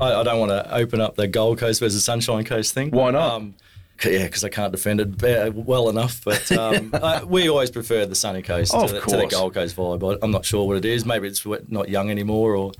I, 0.00 0.14
I 0.14 0.22
don't 0.22 0.40
want 0.40 0.52
to 0.52 0.74
open 0.74 1.02
up 1.02 1.16
the 1.16 1.28
Gold 1.28 1.58
Coast 1.58 1.80
versus 1.80 2.02
Sunshine 2.02 2.44
Coast 2.44 2.72
thing. 2.72 2.92
Why 2.92 3.10
not? 3.10 3.34
Um, 3.34 3.54
yeah, 4.04 4.24
because 4.24 4.44
I 4.44 4.48
can't 4.48 4.72
defend 4.72 5.00
it 5.00 5.54
well 5.54 5.88
enough. 5.88 6.22
But 6.24 6.50
um, 6.58 6.90
I, 6.94 7.24
we 7.24 7.48
always 7.48 7.70
prefer 7.70 8.06
the 8.06 8.14
sunny 8.14 8.42
coast 8.42 8.74
Of 8.74 8.88
to, 8.88 8.94
the, 8.94 9.00
to 9.00 9.16
the. 9.16 9.26
Gold 9.26 9.54
Coast 9.54 9.76
vibe. 9.76 10.16
I- 10.16 10.18
I'm 10.22 10.30
not 10.30 10.44
sure 10.44 10.66
what 10.66 10.76
it 10.76 10.84
is. 10.84 11.04
Maybe 11.04 11.28
it's 11.28 11.44
not 11.68 11.88
young 11.88 12.10
anymore, 12.10 12.54
or 12.54 12.72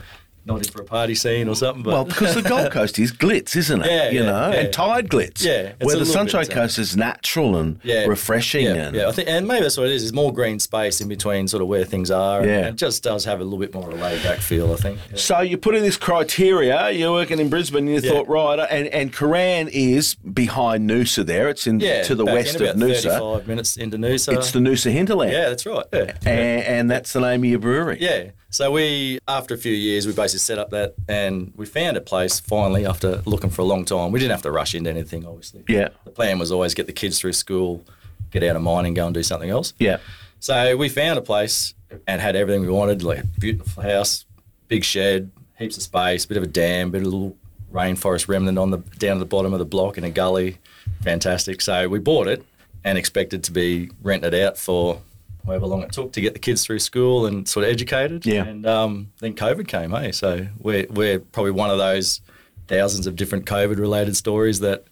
not 0.49 0.67
in 0.67 0.73
for 0.73 0.83
a 0.83 0.85
party 0.85 1.15
scene 1.15 1.49
or 1.49 1.55
something. 1.55 1.83
But 1.85 1.93
Well, 1.93 2.05
because 2.05 2.35
the 2.35 2.43
Gold 2.43 2.73
Coast 2.73 2.99
is 2.99 3.13
glitz, 3.13 3.55
isn't 3.55 3.83
it? 3.83 3.89
Yeah, 3.99 4.11
you 4.11 4.21
know, 4.21 4.51
yeah. 4.51 4.61
and 4.61 4.73
tide 4.73 5.09
glitz. 5.09 5.43
Yeah, 5.45 5.73
where 5.81 5.97
the 5.97 6.05
Sunshine 6.07 6.43
bit, 6.43 6.53
uh, 6.53 6.61
Coast 6.63 6.79
is 6.79 6.97
natural 6.97 7.57
and 7.57 7.79
yeah, 7.83 8.05
refreshing. 8.07 8.65
Yeah, 8.65 8.75
and 8.89 8.97
yeah, 8.97 9.09
I 9.09 9.13
think, 9.13 9.29
and 9.29 9.47
maybe 9.47 9.63
that's 9.63 9.77
what 9.77 9.87
it 9.87 9.93
is. 9.93 10.03
It's 10.03 10.13
more 10.13 10.33
green 10.33 10.59
space 10.59 11.01
in 11.01 11.09
between, 11.09 11.47
sort 11.49 11.63
of 11.63 11.69
where 11.69 11.85
things 11.85 12.11
are. 12.11 12.41
and 12.41 12.49
Yeah. 12.49 12.69
it 12.69 12.77
just 12.77 13.03
does 13.03 13.25
have 13.25 13.41
a 13.41 13.45
little 13.45 13.59
bit 13.59 13.73
more 13.75 13.89
of 13.91 13.99
a 13.99 14.03
laid 14.03 14.23
back 14.23 14.39
feel. 14.39 14.73
I 14.73 14.77
think. 14.77 14.99
Yeah. 15.11 15.17
So 15.17 15.41
you 15.41 15.57
put 15.59 15.75
in 15.75 15.83
this 15.83 15.97
criteria. 15.97 16.91
You're 16.91 17.13
working 17.13 17.39
in 17.39 17.49
Brisbane, 17.49 17.87
and 17.89 17.95
you 17.95 18.01
thought, 18.11 18.29
right, 18.29 18.59
and 18.71 18.89
and 18.89 19.13
Cooran 19.13 19.69
is 19.73 20.15
behind 20.17 20.89
Noosa. 20.89 21.25
There, 21.25 21.49
it's 21.49 21.67
in 21.67 21.79
to 21.81 22.15
the 22.15 22.25
west 22.25 22.57
of 22.57 22.63
about 22.63 22.77
Noosa. 22.77 23.03
35 23.19 23.49
minutes 23.49 23.77
into 23.77 23.97
Noosa. 23.99 24.35
It's 24.37 24.53
the 24.53 24.61
Noosa 24.61 24.91
hinterland. 24.91 25.33
yeah, 25.33 25.49
that's 25.49 25.67
right. 25.67 25.85
Yeah. 25.93 26.15
and, 26.25 26.63
and 26.65 26.91
that's 26.91 27.13
the 27.13 27.21
name 27.21 27.43
of 27.43 27.51
your 27.51 27.59
brewery. 27.59 27.99
Yeah. 28.01 28.31
So 28.51 28.71
we, 28.71 29.19
after 29.29 29.55
a 29.55 29.59
few 29.59 29.73
years, 29.73 30.07
we 30.07 30.13
basically 30.15 30.39
set 30.39 30.59
up 30.59 30.71
that, 30.71 30.95
and 31.07 31.53
we 31.55 31.67
found 31.67 31.97
a 31.99 32.01
place 32.01 32.41
finally 32.41 32.87
after 32.87 33.23
looking 33.27 33.51
for 33.51 33.61
a 33.63 33.67
long 33.67 33.85
time. 33.85 34.11
We 34.11 34.19
didn't 34.21 34.31
have 34.33 34.43
to 34.43 34.51
rush 34.51 34.75
into 34.75 34.89
anything, 34.89 35.27
obviously. 35.27 35.65
Yeah. 35.69 35.89
The 36.05 36.11
plan 36.11 36.39
was 36.39 36.51
always 36.51 36.73
get 36.73 36.87
the 36.87 36.95
kids 36.95 37.21
through 37.21 37.35
school, 37.35 37.85
get 38.31 38.43
out 38.43 38.57
of 38.57 38.63
mining, 38.63 38.95
go 38.95 39.05
and 39.05 39.15
do 39.15 39.23
something 39.23 39.51
else. 39.51 39.75
yeah, 39.79 39.99
So 40.41 40.77
we 40.77 40.89
found 40.89 41.19
a 41.19 41.23
place 41.23 41.75
and 42.07 42.23
had 42.23 42.37
everything 42.37 42.63
we 42.63 42.69
wanted, 42.69 43.03
like 43.03 43.19
a 43.21 43.27
beautiful 43.39 43.83
house, 43.83 44.25
big 44.69 44.83
shed, 44.83 45.31
heaps 45.59 45.77
of 45.77 45.83
space, 45.83 46.25
bit 46.25 46.37
of 46.39 46.43
a 46.43 46.47
dam, 46.47 46.91
bit 46.91 47.03
of 47.03 47.07
a 47.07 47.11
little 47.11 47.37
rainforest 47.73 48.29
remnant 48.29 48.59
on 48.59 48.71
the 48.71 48.79
down 48.99 49.19
at 49.19 49.21
the 49.21 49.27
bottom 49.27 49.53
of 49.53 49.59
the 49.59 49.65
block 49.67 49.99
in 49.99 50.05
a 50.05 50.11
gully. 50.11 50.57
Fantastic. 51.03 51.61
So 51.61 51.89
we 51.89 51.99
bought 51.99 52.29
it 52.29 52.43
and 52.85 52.97
expected 52.97 53.45
to 53.45 53.53
be 53.53 53.91
rented 54.03 54.35
out 54.35 54.57
for 54.57 55.03
however 55.49 55.67
long 55.67 55.83
it 55.83 55.93
took 55.93 56.13
to 56.13 56.21
get 56.21 56.33
the 56.35 56.39
kids 56.39 56.65
through 56.65 56.79
school 56.79 57.27
and 57.27 57.49
sort 57.49 57.65
of 57.67 57.73
educated. 57.73 58.25
Yeah. 58.25 58.45
And 58.45 58.65
um, 58.67 59.13
then 59.21 59.35
COVID 59.35 59.67
came, 59.67 59.91
hey. 59.91 60.13
So 60.13 60.47
we're 60.59 60.87
we're 60.91 61.19
probably 61.19 61.51
one 61.53 61.71
of 61.71 61.79
those 61.79 62.21
thousands 62.69 63.07
of 63.07 63.17
different 63.17 63.47
COVID 63.47 63.79
related 63.79 64.17
stories 64.17 64.61
that 64.61 64.85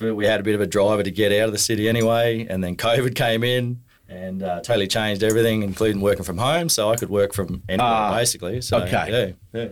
we 0.00 0.26
had 0.26 0.40
a 0.40 0.42
bit 0.42 0.54
of 0.54 0.60
a 0.60 0.66
driver 0.66 1.02
to 1.02 1.10
get 1.10 1.32
out 1.32 1.46
of 1.48 1.52
the 1.52 1.58
city 1.58 1.88
anyway, 1.88 2.46
and 2.48 2.62
then 2.64 2.76
COVID 2.76 3.14
came 3.14 3.42
in. 3.44 3.80
and 4.08 4.42
uh, 4.44 4.60
totally 4.60 4.86
changed 4.86 5.22
everything, 5.24 5.62
including 5.64 6.00
working 6.00 6.22
from 6.22 6.38
home. 6.38 6.68
So 6.68 6.90
I 6.92 6.96
could 6.96 7.08
work 7.10 7.32
from 7.34 7.62
anywhere 7.68 7.90
Ah, 7.90 8.14
basically. 8.16 8.60
So, 8.60 8.78
okay. 8.82 9.34
Yeah, 9.52 9.60
yeah. 9.60 9.68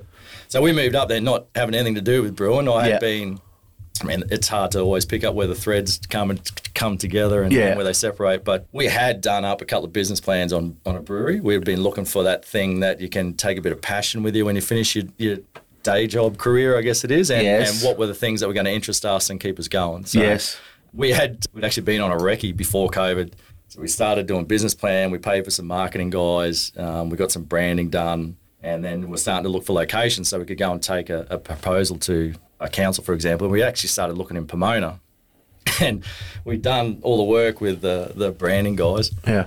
So 0.48 0.60
we 0.60 0.72
moved 0.72 0.96
up 0.96 1.08
there, 1.08 1.20
not 1.20 1.46
having 1.54 1.74
anything 1.76 1.94
to 1.94 2.00
do 2.00 2.22
with 2.22 2.34
brewing. 2.34 2.68
I 2.68 2.88
had 2.88 3.00
been. 3.00 3.38
I 4.02 4.06
mean, 4.06 4.24
it's 4.30 4.48
hard 4.48 4.72
to 4.72 4.80
always 4.80 5.04
pick 5.04 5.22
up 5.22 5.34
where 5.34 5.46
the 5.46 5.54
threads 5.54 6.00
come 6.08 6.30
and 6.30 6.40
come 6.74 6.98
together 6.98 7.42
and, 7.42 7.52
Yeah. 7.52 7.68
and 7.68 7.76
where 7.76 7.84
they 7.84 7.92
separate. 7.92 8.42
But 8.44 8.66
we 8.72 8.86
had 8.86 9.20
done 9.20 9.44
up 9.44 9.60
a 9.60 9.64
couple 9.64 9.84
of 9.84 9.92
business 9.92 10.20
plans 10.20 10.52
on 10.52 10.76
on 10.84 10.96
a 10.96 11.00
brewery. 11.00 11.40
We've 11.40 11.62
been 11.62 11.82
looking 11.82 12.04
for 12.04 12.24
that 12.24 12.44
thing 12.44 12.80
that 12.80 13.00
you 13.00 13.08
can 13.08 13.34
take 13.34 13.56
a 13.56 13.60
bit 13.60 13.72
of 13.72 13.80
passion 13.80 14.22
with 14.24 14.34
you 14.34 14.44
when 14.44 14.56
you 14.56 14.62
finish 14.62 14.96
your, 14.96 15.04
your 15.18 15.36
day 15.84 16.06
job 16.08 16.38
career, 16.38 16.76
I 16.76 16.82
guess 16.82 17.04
it 17.04 17.10
is. 17.12 17.30
And, 17.30 17.44
Yes. 17.44 17.70
and 17.82 17.88
what 17.88 17.98
were 17.98 18.06
the 18.06 18.14
things 18.14 18.40
that 18.40 18.48
were 18.48 18.54
going 18.54 18.66
to 18.66 18.72
interest 18.72 19.04
us 19.04 19.30
and 19.30 19.38
keep 19.38 19.58
us 19.60 19.68
going? 19.68 20.06
So 20.06 20.18
Yes. 20.18 20.56
we 20.92 21.10
had 21.12 21.46
we'd 21.52 21.64
actually 21.64 21.84
been 21.84 22.00
on 22.00 22.10
a 22.10 22.16
recce 22.16 22.54
before 22.56 22.88
COVID. 22.90 23.32
So 23.68 23.80
we 23.80 23.86
started 23.88 24.26
doing 24.26 24.44
business 24.44 24.74
plan. 24.74 25.10
We 25.12 25.18
paid 25.18 25.44
for 25.44 25.50
some 25.50 25.66
marketing 25.66 26.10
guys. 26.10 26.72
Um, 26.76 27.10
we 27.10 27.16
got 27.16 27.30
some 27.30 27.44
branding 27.44 27.90
done, 27.90 28.36
and 28.62 28.84
then 28.84 29.08
we're 29.08 29.16
starting 29.18 29.44
to 29.44 29.48
look 29.50 29.64
for 29.64 29.72
locations 29.72 30.28
so 30.28 30.38
we 30.40 30.44
could 30.46 30.58
go 30.58 30.72
and 30.72 30.82
take 30.82 31.10
a, 31.10 31.26
a 31.30 31.38
proposal 31.38 31.96
to 31.98 32.34
a 32.64 32.68
council, 32.68 33.04
for 33.04 33.12
example. 33.12 33.48
We 33.48 33.62
actually 33.62 33.90
started 33.90 34.16
looking 34.18 34.36
in 34.36 34.46
Pomona, 34.46 35.00
and 35.80 36.04
we'd 36.44 36.62
done 36.62 36.98
all 37.02 37.16
the 37.18 37.24
work 37.24 37.60
with 37.60 37.80
the 37.80 38.12
the 38.14 38.30
branding 38.30 38.76
guys. 38.76 39.10
Yeah. 39.26 39.46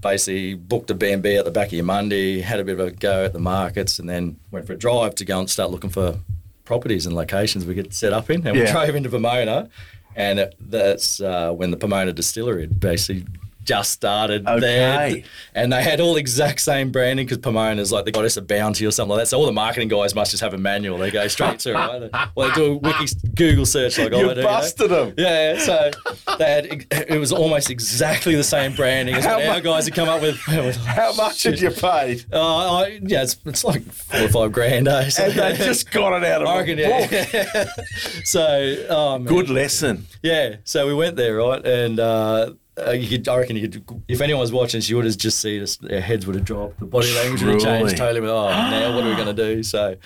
Basically, 0.00 0.54
booked 0.54 0.90
a 0.90 0.94
B&B 0.94 1.36
at 1.36 1.44
the 1.44 1.50
back 1.50 1.66
of 1.66 1.72
Eumundi, 1.74 2.40
had 2.40 2.58
a 2.58 2.64
bit 2.64 2.80
of 2.80 2.86
a 2.86 2.90
go 2.90 3.26
at 3.26 3.34
the 3.34 3.38
markets, 3.38 3.98
and 3.98 4.08
then 4.08 4.40
went 4.50 4.66
for 4.66 4.72
a 4.72 4.78
drive 4.78 5.14
to 5.16 5.26
go 5.26 5.38
and 5.38 5.50
start 5.50 5.70
looking 5.70 5.90
for 5.90 6.18
properties 6.64 7.04
and 7.04 7.14
locations 7.14 7.66
we 7.66 7.74
could 7.74 7.92
set 7.92 8.14
up 8.14 8.30
in. 8.30 8.46
And 8.46 8.58
we 8.58 8.64
drove 8.64 8.94
into 8.94 9.10
Pomona, 9.10 9.68
and 10.16 10.38
it, 10.38 10.54
that's 10.58 11.20
uh, 11.20 11.52
when 11.52 11.70
the 11.70 11.76
Pomona 11.76 12.14
distillery 12.14 12.62
had 12.62 12.80
basically 12.80 13.26
just 13.64 13.92
started 13.92 14.44
there. 14.46 15.22
And 15.54 15.72
they 15.72 15.82
had 15.82 16.00
all 16.00 16.16
exact 16.16 16.60
same 16.60 16.90
branding 16.90 17.26
because 17.26 17.38
Pomona's 17.38 17.92
like 17.92 18.04
the 18.04 18.12
goddess 18.12 18.36
of 18.36 18.46
bounty 18.46 18.86
or 18.86 18.90
something 18.90 19.10
like 19.16 19.22
that. 19.22 19.26
So 19.26 19.38
all 19.38 19.46
the 19.46 19.52
marketing 19.52 19.88
guys 19.88 20.14
must 20.14 20.30
just 20.30 20.42
have 20.42 20.54
a 20.54 20.58
manual. 20.58 20.98
They 20.98 21.10
go 21.10 21.26
straight 21.28 21.58
to 21.60 21.70
it. 21.70 21.74
Right? 21.74 22.28
Well, 22.34 22.48
they 22.48 22.54
do 22.54 22.72
a 22.72 22.76
wiki 22.76 23.06
Google 23.34 23.66
search 23.66 23.98
like 23.98 24.12
You 24.12 24.30
I 24.30 24.34
do. 24.34 24.42
busted 24.42 24.92
'em. 24.92 25.14
Yeah, 25.16 25.54
yeah. 25.54 25.60
So 25.60 25.90
they 26.38 26.44
had 26.44 26.86
it 27.10 27.18
was 27.18 27.32
almost 27.32 27.70
exactly 27.70 28.34
the 28.34 28.44
same 28.44 28.74
branding 28.74 29.14
as 29.14 29.24
How 29.24 29.36
what 29.38 29.48
our 29.48 29.60
guys 29.60 29.84
had 29.86 29.94
come 29.94 30.08
up 30.08 30.20
with. 30.22 30.36
How 30.40 31.12
much 31.14 31.42
had 31.42 31.60
you 31.60 31.70
paid? 31.70 32.24
Uh, 32.32 32.76
I, 32.78 33.00
yeah, 33.02 33.22
it's, 33.22 33.36
it's 33.44 33.64
like 33.64 33.82
four 33.90 34.22
or 34.24 34.28
five 34.28 34.52
grand. 34.52 34.88
Eh? 34.88 35.08
So, 35.10 35.24
And 35.24 35.32
they 35.32 35.56
just 35.64 35.90
got 35.90 36.22
it 36.22 36.24
out 36.24 36.42
of 36.42 36.48
I 36.48 36.58
reckon, 36.58 36.78
yeah. 36.78 37.64
so, 38.24 38.86
oh, 38.88 39.18
man. 39.18 39.26
Good 39.26 39.48
lesson. 39.50 40.06
Yeah, 40.22 40.56
so 40.64 40.86
we 40.86 40.94
went 40.94 41.16
there, 41.16 41.36
right? 41.36 41.64
And 41.64 41.98
uh, 42.00 42.52
uh, 42.86 42.90
you 42.92 43.08
could, 43.08 43.28
I 43.28 43.38
reckon 43.38 43.56
you 43.56 43.68
could, 43.68 44.02
if 44.08 44.20
anyone 44.20 44.40
was 44.40 44.52
watching, 44.52 44.80
she 44.80 44.94
would 44.94 45.04
have 45.04 45.16
just 45.16 45.40
seen 45.40 45.62
us, 45.62 45.76
their 45.76 46.00
heads 46.00 46.26
would 46.26 46.36
have 46.36 46.44
dropped. 46.44 46.80
The 46.80 46.86
body 46.86 47.12
language 47.14 47.42
would 47.42 47.54
have 47.54 47.62
changed 47.62 47.96
totally. 47.96 48.20
With, 48.20 48.30
Oh, 48.30 48.48
now 48.48 48.94
what 48.94 49.04
are 49.04 49.08
we 49.08 49.14
going 49.16 49.34
to 49.34 49.54
do? 49.54 49.62
So 49.70 49.96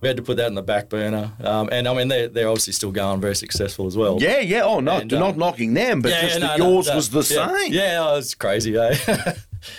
we 0.00 0.06
had 0.06 0.16
to 0.16 0.22
put 0.22 0.36
that 0.36 0.46
in 0.46 0.54
the 0.54 0.62
back 0.62 0.88
burner. 0.88 1.32
Um, 1.42 1.68
and 1.72 1.88
I 1.88 1.94
mean, 1.94 2.08
they're, 2.08 2.28
they're 2.28 2.48
obviously 2.48 2.72
still 2.72 2.92
going 2.92 3.20
very 3.20 3.34
successful 3.34 3.86
as 3.86 3.96
well. 3.96 4.18
Yeah, 4.20 4.38
yeah. 4.38 4.62
Oh, 4.62 4.78
no, 4.80 4.98
And, 4.98 5.10
not 5.10 5.32
um, 5.32 5.38
knocking 5.38 5.74
them, 5.74 6.00
but 6.02 6.12
Yeah, 6.12 6.20
just 6.22 6.34
yeah, 6.34 6.46
that 6.46 6.58
no, 6.60 6.72
yours 6.72 6.86
no. 6.86 6.94
was 6.94 7.10
the 7.10 7.34
yeah. 7.34 7.56
same. 7.58 7.72
Yeah, 7.72 7.98
oh, 8.00 8.18
it's 8.18 8.34
crazy, 8.34 8.76
eh? 8.76 8.94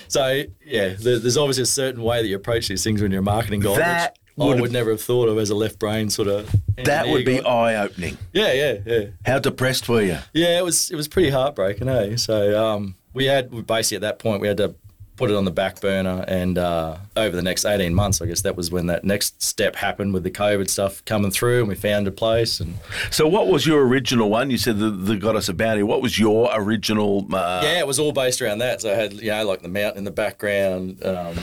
so, 0.09 0.43
yeah, 0.65 0.95
there, 0.99 1.19
there's 1.19 1.37
obviously 1.37 1.63
a 1.63 1.67
certain 1.67 2.03
way 2.03 2.21
that 2.21 2.27
you 2.27 2.35
approach 2.35 2.67
these 2.67 2.83
things 2.83 3.01
when 3.01 3.11
you're 3.11 3.21
a 3.21 3.23
marketing 3.23 3.61
guy. 3.61 3.77
That 3.77 4.18
which 4.47 4.57
I 4.57 4.61
would've- 4.61 4.73
never 4.73 4.91
have 4.91 5.01
thought 5.01 5.29
of 5.29 5.37
as 5.37 5.49
a 5.49 5.55
left 5.55 5.79
brain 5.79 6.09
sort 6.09 6.27
of. 6.27 6.49
That 6.83 7.07
would 7.07 7.25
be 7.25 7.41
eye 7.41 7.75
opening. 7.83 8.17
Yeah, 8.33 8.53
yeah, 8.53 8.77
yeah. 8.85 9.05
How 9.25 9.39
depressed 9.39 9.89
were 9.89 10.01
you? 10.01 10.17
Yeah, 10.33 10.57
it 10.59 10.63
was 10.63 10.89
it 10.91 10.95
was 10.95 11.07
pretty 11.07 11.29
heartbreaking, 11.29 11.89
eh? 11.89 12.15
So 12.15 12.63
um, 12.63 12.95
we 13.13 13.25
had 13.25 13.51
we 13.51 13.61
basically 13.61 13.97
at 13.97 14.01
that 14.01 14.19
point 14.19 14.41
we 14.41 14.47
had 14.47 14.57
to 14.57 14.75
put 15.19 15.29
it 15.29 15.35
on 15.35 15.43
the 15.43 15.51
back 15.51 15.81
burner, 15.81 16.23
and 16.27 16.57
uh, 16.57 16.95
over 17.17 17.35
the 17.35 17.41
next 17.43 17.65
eighteen 17.65 17.93
months, 17.93 18.21
I 18.21 18.25
guess 18.25 18.41
that 18.43 18.55
was 18.55 18.71
when 18.71 18.87
that 18.87 19.03
next 19.03 19.41
step 19.43 19.75
happened 19.75 20.13
with 20.13 20.23
the 20.23 20.31
COVID 20.31 20.69
stuff 20.69 21.03
coming 21.03 21.29
through, 21.29 21.59
and 21.59 21.67
we 21.67 21.75
found 21.75 22.07
a 22.07 22.11
place, 22.11 22.61
and 22.61 22.75
So, 23.11 23.27
what 23.27 23.47
was 23.49 23.67
your 23.67 23.85
original 23.85 24.29
one? 24.29 24.49
You 24.49 24.57
said 24.57 24.79
the, 24.79 24.89
the 24.89 25.17
Goddess 25.17 25.49
of 25.49 25.57
Bounty. 25.57 25.83
What 25.83 26.01
was 26.01 26.17
your 26.17 26.49
original? 26.53 27.27
Uh, 27.31 27.59
yeah, 27.63 27.79
it 27.79 27.85
was 27.87 27.99
all 27.99 28.13
based 28.13 28.41
around 28.41 28.59
that. 28.59 28.81
So 28.81 28.91
I 28.91 28.95
had 28.95 29.13
you 29.13 29.29
know 29.31 29.45
like 29.45 29.61
the 29.61 29.67
mountain 29.67 29.99
in 29.99 30.03
the 30.05 30.11
background. 30.11 31.03
Um, 31.05 31.35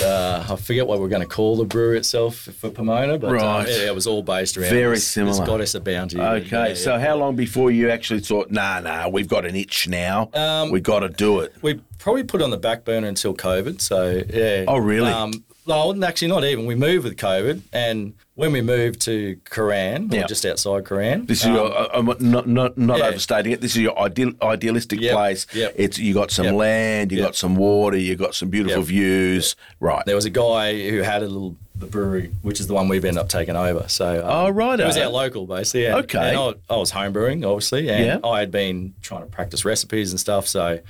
uh, 0.00 0.46
I 0.48 0.54
forget 0.56 0.86
what 0.86 1.00
we're 1.00 1.08
going 1.08 1.22
to 1.22 1.26
call 1.28 1.56
the 1.56 1.64
brewery 1.64 1.98
itself 1.98 2.36
for 2.36 2.70
Pomona, 2.70 3.18
but 3.18 3.28
um, 3.30 3.34
Right. 3.34 3.68
yeah, 3.68 3.86
it 3.86 3.94
was 3.94 4.06
all 4.06 4.22
based 4.22 4.56
around 4.56 4.70
Very 4.70 4.94
this, 4.96 5.08
similar. 5.08 5.36
This 5.36 5.44
goddess 5.46 5.74
of 5.74 5.82
bounty. 5.82 6.20
Okay, 6.20 6.68
Yeah, 6.68 6.74
so 6.74 6.94
yeah. 6.94 7.00
how 7.04 7.16
long 7.16 7.34
before 7.34 7.72
you 7.72 7.90
actually 7.90 8.20
thought, 8.20 8.50
nah, 8.50 8.78
nah, 8.78 9.08
we've 9.08 9.26
got 9.26 9.44
an 9.44 9.56
itch 9.56 9.88
now. 9.88 10.30
Um, 10.34 10.70
we 10.70 10.80
got 10.80 11.00
to 11.00 11.08
do 11.08 11.40
it. 11.40 11.52
we 11.62 11.80
probably 11.98 12.22
put 12.22 12.40
it 12.40 12.44
on 12.44 12.50
the 12.50 12.56
back 12.58 12.84
burner 12.84 13.07
until 13.08 13.34
COVID. 13.34 13.80
So 13.80 14.22
yeah. 14.32 14.64
Oh, 14.68 14.78
really? 14.78 15.10
Um, 15.10 15.32
no, 15.66 16.02
actually 16.02 16.28
not 16.28 16.44
even. 16.44 16.64
We 16.64 16.74
moved 16.74 17.04
with 17.04 17.16
COVID, 17.16 17.60
and 17.74 18.14
when 18.36 18.52
we 18.52 18.62
moved 18.62 19.00
to 19.02 19.36
Cooran, 19.50 20.10
Yeah. 20.10 20.24
or 20.24 20.26
just 20.26 20.46
outside 20.46 20.84
Cooran, 20.84 21.26
This 21.26 21.40
is 21.40 21.46
um, 21.46 21.54
your, 21.56 21.76
uh, 21.76 21.88
I'm 21.92 22.06
not, 22.20 22.46
not, 22.48 22.78
not 22.78 22.98
yeah. 23.00 23.06
overstating 23.08 23.52
it. 23.52 23.60
This 23.60 23.72
is 23.72 23.82
your 23.82 23.98
ideal, 23.98 24.32
idealistic 24.40 24.98
Yep, 25.00 25.12
place. 25.14 25.46
yep. 25.52 25.74
It's 25.76 25.98
you 25.98 26.14
got 26.14 26.30
some 26.30 26.46
Yep. 26.46 26.54
land, 26.54 27.12
you 27.12 27.18
Yep. 27.18 27.26
got 27.26 27.36
some 27.36 27.56
water, 27.56 27.98
you 27.98 28.14
got 28.16 28.34
some 28.34 28.48
beautiful 28.48 28.78
Yep. 28.78 28.86
views. 28.88 29.56
Right. 29.80 30.02
there 30.06 30.14
was 30.16 30.24
a 30.24 30.30
guy 30.30 30.88
who 30.88 31.02
had 31.02 31.22
a 31.22 31.26
little 31.26 31.56
the 31.78 31.86
brewery, 31.86 32.32
which 32.42 32.58
is 32.58 32.66
the 32.66 32.74
one 32.74 32.88
we've 32.88 33.04
ended 33.04 33.20
up 33.20 33.28
taking 33.28 33.54
over. 33.54 33.84
So 33.88 34.18
um, 34.24 34.46
Oh, 34.46 34.48
right, 34.50 34.80
it 34.80 34.86
was 34.86 34.96
our 34.96 35.08
local 35.10 35.46
basically. 35.46 35.84
And, 35.86 35.96
Okay. 35.96 36.30
and 36.30 36.36
I, 36.36 36.74
I 36.74 36.76
was 36.76 36.90
home 36.92 37.12
brewing 37.12 37.44
obviously, 37.44 37.88
and 37.90 38.04
Yeah. 38.04 38.18
I 38.28 38.40
had 38.40 38.50
been 38.50 38.94
trying 39.02 39.20
to 39.20 39.26
practice 39.28 39.64
recipes 39.64 40.10
and 40.12 40.18
stuff. 40.18 40.48
So, 40.48 40.80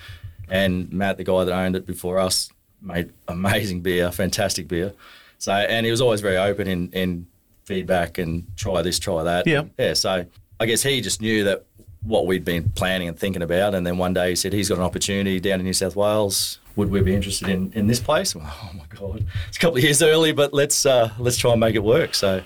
and 0.50 0.92
Matt, 0.92 1.16
the 1.16 1.24
guy 1.24 1.44
that 1.44 1.52
owned 1.52 1.76
it 1.76 1.86
before 1.86 2.18
us, 2.18 2.50
made 2.80 3.12
amazing 3.26 3.80
beer, 3.80 4.10
fantastic 4.10 4.68
beer. 4.68 4.92
So, 5.38 5.52
and 5.52 5.84
he 5.86 5.90
was 5.90 6.00
always 6.00 6.20
very 6.20 6.36
open 6.36 6.66
in 6.66 6.90
in 6.92 7.26
feedback 7.64 8.18
and 8.18 8.46
try 8.56 8.82
this, 8.82 8.98
try 8.98 9.22
that. 9.22 9.46
Yeah. 9.46 9.64
yeah. 9.78 9.92
So, 9.92 10.24
I 10.58 10.66
guess 10.66 10.82
he 10.82 11.00
just 11.00 11.20
knew 11.20 11.44
that 11.44 11.64
what 12.02 12.26
we'd 12.26 12.44
been 12.44 12.70
planning 12.70 13.08
and 13.08 13.18
thinking 13.18 13.42
about, 13.42 13.74
and 13.74 13.86
then 13.86 13.98
one 13.98 14.14
day 14.14 14.30
he 14.30 14.36
said 14.36 14.52
he's 14.52 14.68
got 14.68 14.78
an 14.78 14.84
opportunity 14.84 15.40
down 15.40 15.60
in 15.60 15.66
New 15.66 15.72
South 15.72 15.96
Wales. 15.96 16.58
Would 16.76 16.90
we 16.90 17.00
be 17.00 17.14
interested 17.14 17.48
in, 17.48 17.72
in 17.72 17.88
this 17.88 18.00
place? 18.00 18.34
I'm 18.34 18.42
oh 18.44 18.70
my 18.74 18.84
god, 18.88 19.26
it's 19.48 19.56
a 19.56 19.60
couple 19.60 19.78
of 19.78 19.82
years 19.82 20.00
early, 20.02 20.32
but 20.32 20.52
let's 20.54 20.86
uh, 20.86 21.10
let's 21.18 21.36
try 21.36 21.52
and 21.52 21.60
make 21.60 21.74
it 21.74 21.82
work. 21.82 22.14
So, 22.14 22.42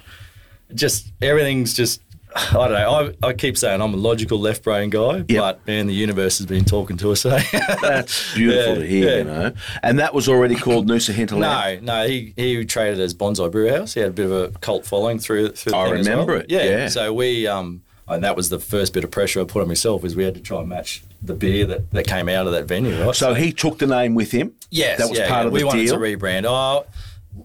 just 0.74 1.12
everything's 1.22 1.74
just. 1.74 2.00
I 2.36 2.52
don't 2.68 2.72
know. 2.72 3.12
I, 3.22 3.28
I 3.28 3.32
keep 3.32 3.56
saying 3.56 3.80
I'm 3.80 3.94
a 3.94 3.96
logical 3.96 4.38
left 4.38 4.62
brain 4.62 4.90
guy, 4.90 5.24
Yep. 5.28 5.28
but 5.28 5.66
man, 5.66 5.86
the 5.86 5.94
universe 5.94 6.38
has 6.38 6.46
been 6.46 6.64
talking 6.64 6.96
to 6.98 7.10
us. 7.12 7.24
Eh? 7.26 7.42
That's 7.82 8.34
beautiful 8.34 8.72
Yeah, 8.74 8.78
to 8.80 8.86
hear, 8.86 9.08
yeah. 9.10 9.16
you 9.18 9.24
know. 9.24 9.52
And 9.82 9.98
that 9.98 10.14
was 10.14 10.28
already 10.28 10.54
called 10.54 10.86
Noosa 10.88 11.12
Hinterland. 11.12 11.84
No, 11.84 12.02
no, 12.02 12.06
he, 12.08 12.32
he 12.36 12.64
traded 12.64 13.00
as 13.00 13.14
Bonsai 13.14 13.50
Brew 13.50 13.68
House. 13.70 13.94
He 13.94 14.00
had 14.00 14.10
a 14.10 14.12
bit 14.12 14.26
of 14.26 14.32
a 14.32 14.58
cult 14.60 14.86
following 14.86 15.18
through 15.18 15.50
through. 15.50 15.72
The 15.72 15.76
I 15.76 15.90
remember 15.90 16.32
well. 16.32 16.40
it, 16.42 16.46
Yeah. 16.50 16.64
yeah. 16.64 16.88
So 16.88 17.12
we 17.12 17.46
um, 17.46 17.82
and 18.08 18.22
that 18.24 18.36
was 18.36 18.48
the 18.50 18.58
first 18.58 18.92
bit 18.92 19.04
of 19.04 19.10
pressure 19.10 19.40
I 19.40 19.44
put 19.44 19.62
on 19.62 19.68
myself 19.68 20.02
was 20.02 20.14
we 20.16 20.24
had 20.24 20.34
to 20.34 20.40
try 20.40 20.60
and 20.60 20.68
match 20.68 21.02
the 21.22 21.34
beer 21.34 21.64
that, 21.66 21.90
that 21.92 22.06
came 22.06 22.28
out 22.28 22.46
of 22.46 22.52
that 22.52 22.64
venue, 22.66 23.00
right? 23.04 23.14
So 23.14 23.32
he 23.34 23.52
took 23.52 23.78
the 23.78 23.86
name 23.86 24.14
with 24.14 24.32
him. 24.32 24.54
Yes, 24.70 24.98
that 24.98 25.08
was 25.08 25.18
yeah, 25.18 25.28
part 25.28 25.42
yeah. 25.42 25.46
of 25.46 25.52
we 25.52 25.60
the 25.60 25.66
wanted 25.66 25.84
deal. 25.86 25.94
to 25.94 26.00
rebrand. 26.00 26.44
Oh, 26.46 26.84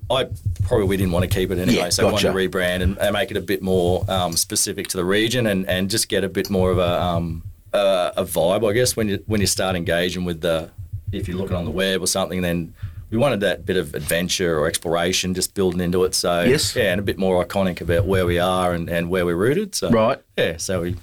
I 0.09 0.27
probably 0.63 0.87
we 0.87 0.97
didn't 0.97 1.11
want 1.13 1.23
to 1.23 1.29
keep 1.29 1.49
it 1.51 1.57
anyway, 1.59 1.77
Yeah, 1.77 1.89
so 1.89 2.03
gotcha. 2.03 2.27
I 2.27 2.31
wanted 2.33 2.51
to 2.51 2.57
rebrand 2.57 2.81
and, 2.81 2.97
and 2.97 3.13
make 3.13 3.31
it 3.31 3.37
a 3.37 3.41
bit 3.41 3.61
more 3.61 4.03
um, 4.09 4.33
specific 4.33 4.87
to 4.89 4.97
the 4.97 5.05
region 5.05 5.47
and, 5.47 5.67
and 5.69 5.89
just 5.89 6.09
get 6.09 6.23
a 6.23 6.29
bit 6.29 6.49
more 6.49 6.71
of 6.71 6.77
a 6.77 7.01
um, 7.01 7.43
uh, 7.73 8.11
a 8.17 8.23
vibe, 8.23 8.67
I 8.69 8.73
guess, 8.73 8.95
when 8.95 9.07
you 9.09 9.23
when 9.27 9.41
you 9.41 9.47
start 9.47 9.75
engaging 9.75 10.25
with 10.25 10.41
the 10.41 10.69
if 11.11 11.27
you're 11.27 11.37
looking 11.37 11.55
on 11.55 11.63
the 11.65 11.71
web 11.71 12.01
or 12.01 12.07
something, 12.07 12.41
then 12.41 12.73
we 13.09 13.17
wanted 13.17 13.39
that 13.39 13.65
bit 13.65 13.77
of 13.77 13.93
adventure 13.95 14.59
or 14.59 14.67
exploration 14.67 15.33
just 15.33 15.53
building 15.53 15.79
into 15.79 16.03
it. 16.03 16.13
So 16.13 16.43
Yes. 16.43 16.75
yeah, 16.75 16.91
and 16.91 16.99
a 16.99 17.03
bit 17.03 17.17
more 17.17 17.43
iconic 17.45 17.79
about 17.79 18.05
where 18.05 18.25
we 18.25 18.39
are 18.39 18.73
and, 18.73 18.89
and 18.89 19.09
where 19.09 19.25
we're 19.25 19.35
rooted. 19.37 19.73
So 19.75 19.89
Right. 19.89 20.19
yeah, 20.37 20.57
so 20.57 20.81
we 20.81 20.95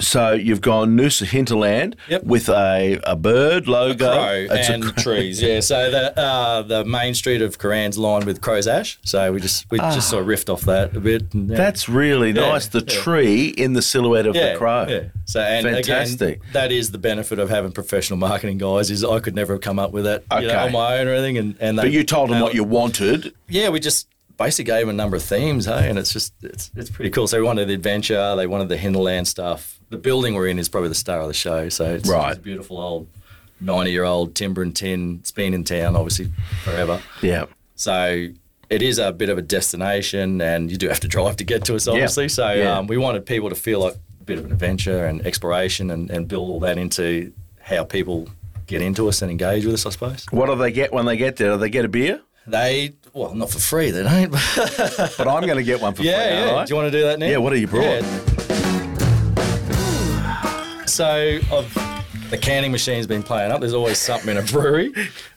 So 0.00 0.32
you've 0.32 0.60
gone 0.60 0.96
Noosa 0.96 1.24
Hinterland 1.26 1.96
Yep. 2.08 2.24
with 2.24 2.48
a, 2.48 3.00
a 3.04 3.16
bird 3.16 3.66
logo. 3.68 4.06
a 4.10 4.48
and 4.48 4.84
cr- 4.84 5.00
trees. 5.00 5.40
Yeah, 5.42 5.60
so 5.60 5.90
the 5.90 6.18
uh, 6.18 6.62
the 6.62 6.84
main 6.84 7.14
street 7.14 7.42
of 7.42 7.58
Cooran's 7.58 7.98
lined 7.98 8.24
with 8.24 8.40
crow's 8.40 8.66
ash. 8.66 8.98
So 9.04 9.32
we 9.32 9.40
just 9.40 9.70
we 9.70 9.78
just 9.78 10.08
sort 10.10 10.22
of 10.22 10.28
riffed 10.28 10.52
off 10.52 10.62
that 10.62 10.96
a 10.96 11.00
bit. 11.00 11.32
and, 11.34 11.50
yeah. 11.50 11.56
That's 11.56 11.88
really 11.88 12.30
Yeah, 12.30 12.50
nice. 12.50 12.68
The 12.68 12.84
yeah. 12.86 13.00
tree 13.02 13.46
in 13.48 13.72
the 13.72 13.82
silhouette 13.82 14.26
of 14.26 14.34
the 14.34 14.54
crow. 14.56 14.86
Yeah. 14.88 15.02
So 15.24 15.40
and 15.40 15.66
Fantastic. 15.66 16.36
again, 16.36 16.52
that 16.52 16.72
is 16.72 16.90
the 16.90 16.98
benefit 16.98 17.38
of 17.38 17.50
having 17.50 17.72
professional 17.72 18.18
marketing 18.18 18.58
guys. 18.58 18.90
Is 18.90 19.04
I 19.04 19.20
could 19.20 19.34
never 19.34 19.54
have 19.54 19.62
come 19.62 19.78
up 19.78 19.92
with 19.92 20.04
that 20.04 20.24
you 20.40 20.46
know, 20.48 20.58
on 20.58 20.72
my 20.72 20.98
own 20.98 21.08
or 21.08 21.12
anything. 21.14 21.38
And, 21.38 21.56
and 21.60 21.76
But 21.76 21.90
you 21.90 22.04
told 22.04 22.30
them 22.30 22.40
what 22.40 22.54
you 22.54 22.64
wanted. 22.64 23.34
Yeah, 23.48 23.68
we 23.70 23.80
just 23.80 24.06
basically 24.38 24.64
gave 24.64 24.80
them 24.80 24.90
a 24.90 24.92
number 24.92 25.16
of 25.16 25.22
themes, 25.22 25.66
hey, 25.66 25.88
and 25.90 25.98
it's 25.98 26.12
just 26.12 26.32
it's 26.42 26.70
it's 26.76 26.90
pretty 26.90 27.10
cool. 27.10 27.26
So 27.26 27.38
we 27.38 27.44
wanted 27.44 27.68
the 27.68 27.74
adventure, 27.74 28.34
they 28.36 28.46
wanted 28.46 28.68
the 28.68 28.76
hinterland 28.76 29.28
stuff. 29.28 29.78
The 29.90 29.98
building 29.98 30.34
we're 30.34 30.48
in 30.48 30.58
is 30.58 30.68
probably 30.68 30.88
the 30.90 30.94
star 30.94 31.20
of 31.20 31.28
the 31.28 31.34
show. 31.34 31.68
So 31.68 31.94
it's, 31.94 32.08
Right. 32.08 32.30
it's 32.30 32.38
a 32.38 32.42
beautiful 32.42 32.78
old 32.78 33.08
ninety 33.60 33.90
year 33.90 34.04
old 34.04 34.34
timber 34.34 34.62
and 34.62 34.74
tin. 34.74 35.18
It's 35.20 35.32
been 35.32 35.54
in 35.54 35.64
town 35.64 35.96
obviously 35.96 36.30
forever. 36.64 37.00
Yeah. 37.22 37.46
So 37.74 38.28
it 38.70 38.82
is 38.82 38.98
a 38.98 39.12
bit 39.12 39.28
of 39.30 39.38
a 39.38 39.42
destination, 39.42 40.40
and 40.40 40.70
you 40.70 40.76
do 40.76 40.88
have 40.88 41.00
to 41.00 41.08
drive 41.08 41.36
to 41.36 41.44
get 41.44 41.64
to 41.64 41.74
us, 41.74 41.88
obviously. 41.88 42.28
So 42.28 42.52
Yeah. 42.52 42.78
um, 42.78 42.86
we 42.86 42.96
wanted 42.98 43.24
people 43.26 43.48
to 43.48 43.54
feel 43.54 43.80
like 43.80 43.94
a 43.94 44.24
bit 44.24 44.38
of 44.38 44.44
an 44.44 44.52
adventure 44.52 45.06
and 45.06 45.24
exploration, 45.26 45.90
and, 45.90 46.10
and 46.10 46.28
build 46.28 46.50
all 46.50 46.60
that 46.60 46.76
into 46.78 47.32
how 47.60 47.84
people 47.84 48.28
get 48.66 48.82
into 48.82 49.08
us 49.08 49.22
and 49.22 49.30
engage 49.30 49.64
with 49.64 49.72
us, 49.74 49.86
I 49.86 49.90
suppose. 49.90 50.26
What 50.30 50.46
do 50.46 50.54
they 50.56 50.70
get 50.72 50.92
when 50.92 51.06
they 51.06 51.16
get 51.16 51.36
there? 51.36 51.52
Do 51.52 51.56
they 51.56 51.70
get 51.70 51.84
a 51.86 51.88
beer? 51.88 52.20
They, 52.46 52.92
well, 53.14 53.34
not 53.34 53.50
for 53.50 53.58
free, 53.58 53.90
they 53.90 54.02
don't. 54.02 54.30
But 54.30 55.26
I'm 55.28 55.42
going 55.44 55.56
to 55.56 55.62
get 55.64 55.80
one 55.80 55.94
for 55.94 56.02
yeah, 56.02 56.22
free. 56.26 56.36
yeah. 56.36 56.44
all 56.50 56.54
right? 56.56 56.66
Do 56.66 56.72
you 56.72 56.76
want 56.80 56.92
to 56.92 56.98
do 56.98 57.04
that 57.04 57.18
now? 57.18 57.26
Yeah, 57.26 57.36
what 57.38 57.52
have 57.52 57.60
you 57.60 57.66
brought? 57.66 58.02
So, 60.88 61.38
I've, 61.52 62.30
the 62.30 62.38
canning 62.38 62.72
machine's 62.72 63.06
been 63.06 63.22
playing 63.22 63.52
up. 63.52 63.60
There's 63.60 63.72
always 63.74 63.98
something 63.98 64.30
in 64.30 64.36
a 64.36 64.42
brewery, 64.42 64.92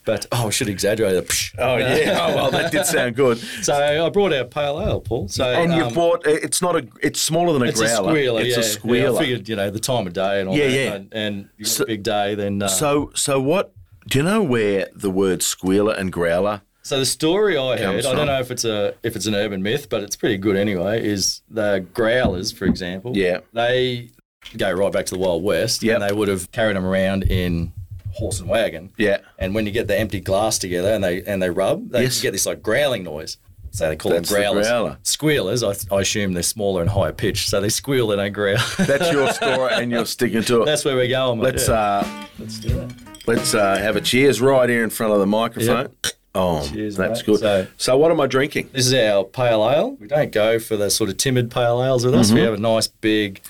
but 0.06 0.26
oh, 0.32 0.48
I 0.48 0.50
should 0.50 0.70
exaggerate 0.70 1.14
it. 1.16 1.32
Oh 1.60 1.78
yeah. 1.78 2.18
Oh 2.32 2.36
well, 2.36 2.52
that 2.52 2.72
did 2.72 2.86
sound 2.86 3.16
good. 3.16 3.38
So 3.38 3.74
I 3.74 4.10
brought 4.10 4.34
our 4.34 4.46
pale 4.46 4.82
ale, 4.82 5.02
Paul. 5.02 5.28
So 5.28 5.46
And 5.46 5.72
you've 5.74 5.88
um, 5.90 5.94
bought. 5.94 6.24
It's 6.26 6.62
not 6.62 6.76
a. 6.76 6.88
It's 7.02 7.22
smaller 7.22 7.54
than 7.54 7.62
a 7.64 7.66
It's 7.66 7.80
growler. 7.80 8.10
a 8.10 8.14
squealer. 8.14 8.42
It's 8.42 8.56
yeah. 8.56 8.60
a 8.60 8.64
squealer. 8.64 9.12
Yeah, 9.12 9.16
I 9.18 9.20
figured, 9.20 9.50
you 9.50 9.56
know, 9.56 9.70
the 9.70 9.80
time 9.80 10.08
of 10.08 10.14
day 10.14 10.40
and 10.40 10.50
all 10.50 10.58
Yeah, 10.58 10.68
that. 10.68 10.74
yeah. 10.74 10.94
And, 10.94 11.14
and 11.14 11.50
you 11.58 11.66
got 11.66 11.72
So- 11.72 11.84
a 11.84 11.88
big 11.88 12.04
day, 12.04 12.36
then. 12.36 12.62
Uh, 12.64 12.68
so, 12.68 13.12
so 13.14 13.32
so 13.32 13.42
what? 13.42 13.74
Do 14.08 14.18
you 14.18 14.24
know 14.26 14.42
where 14.42 14.88
the 14.96 15.12
word 15.12 15.44
squealer 15.44 15.94
and 15.94 16.12
growler? 16.12 16.62
The 16.84 17.06
story 17.06 17.58
I 17.58 17.78
heard, 17.78 18.06
I 18.06 18.14
don't 18.16 18.28
know 18.28 18.40
if 18.40 18.52
it's 18.52 18.66
a 18.66 18.96
if 19.04 19.16
it's 19.16 19.26
an 19.28 19.36
urban 19.36 19.62
myth, 19.62 19.88
but 19.90 20.02
it's 20.04 20.16
pretty 20.16 20.38
good 20.38 20.56
anyway. 20.56 21.06
Is 21.06 21.42
the 21.50 21.86
growlers, 21.94 22.52
for 22.52 22.66
example? 22.66 23.16
Yeah. 23.16 23.40
They 23.54 24.10
go 24.58 24.72
right 24.72 24.92
back 24.92 25.06
to 25.08 25.16
the 25.16 25.20
Wild 25.20 25.44
West, 25.44 25.84
Yep. 25.84 25.94
and 26.02 26.04
they 26.10 26.14
would 26.14 26.28
have 26.28 26.52
carried 26.52 26.76
them 26.76 26.86
around 26.86 27.24
in 27.24 27.72
horse 28.14 28.40
and 28.40 28.50
wagon. 28.50 28.92
Yeah. 28.98 29.18
And 29.38 29.54
when 29.56 29.66
you 29.66 29.72
get 29.72 29.88
the 29.88 29.98
empty 29.98 30.20
glass 30.20 30.58
together 30.58 30.90
and 30.92 31.04
they 31.04 31.22
and 31.24 31.42
they 31.42 31.50
rub, 31.50 31.90
they 31.92 32.04
Yes. 32.04 32.22
get 32.22 32.32
this 32.32 32.46
like 32.46 32.62
growling 32.64 33.04
noise. 33.04 33.38
So 33.74 33.88
they 33.88 33.96
call 33.96 34.12
That's 34.12 34.28
them 34.28 34.42
growlers. 34.42 34.68
growler. 34.68 34.98
Squealers, 35.04 35.64
I, 35.64 35.96
I 35.96 36.02
assume 36.02 36.34
they're 36.34 36.44
smaller 36.44 36.82
and 36.82 36.90
higher 36.90 37.14
pitched, 37.14 37.48
so 37.48 37.62
they 37.62 37.70
squeal, 37.70 38.12
and 38.12 38.20
they 38.20 38.26
don't 38.26 38.34
growl. 38.34 38.58
That's 38.80 39.10
your 39.14 39.32
story, 39.32 39.72
and 39.76 39.90
you're 39.90 40.06
sticking 40.06 40.44
to 40.44 40.64
it. 40.64 40.66
That's 40.66 40.84
where 40.84 40.96
we're 40.98 41.08
going. 41.08 41.40
Let's 41.40 41.70
yeah. 41.70 41.74
uh, 41.76 42.26
let's 42.38 42.60
do 42.60 42.68
that. 42.74 42.94
let's 43.28 43.54
uh, 43.54 43.78
have 43.78 43.96
a 43.96 44.02
cheers 44.02 44.42
right 44.42 44.68
here 44.68 44.84
in 44.84 44.90
front 44.90 45.14
of 45.14 45.20
the 45.20 45.26
microphone. 45.26 45.96
Oh, 46.34 46.66
Cheers, 46.68 46.96
that's 46.96 47.20
mate. 47.20 47.26
good. 47.26 47.40
So- 47.40 47.68
So, 47.78 47.98
what 47.98 48.10
am 48.12 48.22
I 48.22 48.28
drinking? 48.28 48.70
This 48.72 48.88
is 48.88 48.94
our 48.94 49.24
pale 49.26 49.70
ale. 49.70 49.98
We 50.00 50.08
don't 50.08 50.32
go 50.32 50.60
for 50.60 50.78
the 50.78 50.90
sort 50.90 51.10
of 51.10 51.18
timid 51.18 51.52
pale 51.52 51.84
ales 51.84 52.06
with 52.06 52.16
us. 52.16 52.28
Mm-hmm. 52.28 52.36
We 52.36 52.42
have 52.42 52.54
a 52.54 52.58
nice 52.58 52.88
big 52.88 53.42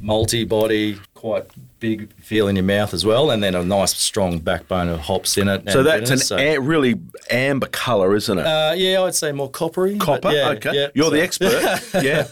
multi 0.00 0.44
body, 0.44 0.98
quite 1.14 1.44
big 1.80 2.12
feel 2.14 2.48
in 2.48 2.56
your 2.56 2.64
mouth 2.64 2.92
as 2.92 3.04
well, 3.06 3.30
and 3.30 3.42
then 3.42 3.54
a 3.54 3.62
nice 3.64 3.94
strong 3.96 4.38
backbone 4.40 4.88
of 4.88 5.00
hops 5.00 5.36
in 5.38 5.48
it. 5.48 5.70
So 5.70 5.82
that's 5.84 6.10
an. 6.10 6.18
So, 6.18 6.36
a- 6.36 6.58
really 6.58 6.96
amber 7.30 7.66
colour, 7.68 8.14
isn't 8.16 8.38
it? 8.38 8.44
uh, 8.46 8.74
yeah, 8.76 9.02
I'd 9.02 9.14
say 9.14 9.30
more 9.32 9.48
coppery. 9.50 9.96
Copper. 9.98 10.32
yeah, 10.32 10.48
okay, 10.50 10.70
yeah. 10.74 10.86
you're 10.94 11.04
So- 11.06 11.10
the 11.10 11.22
expert. 11.22 11.80
yeah, 12.02 12.26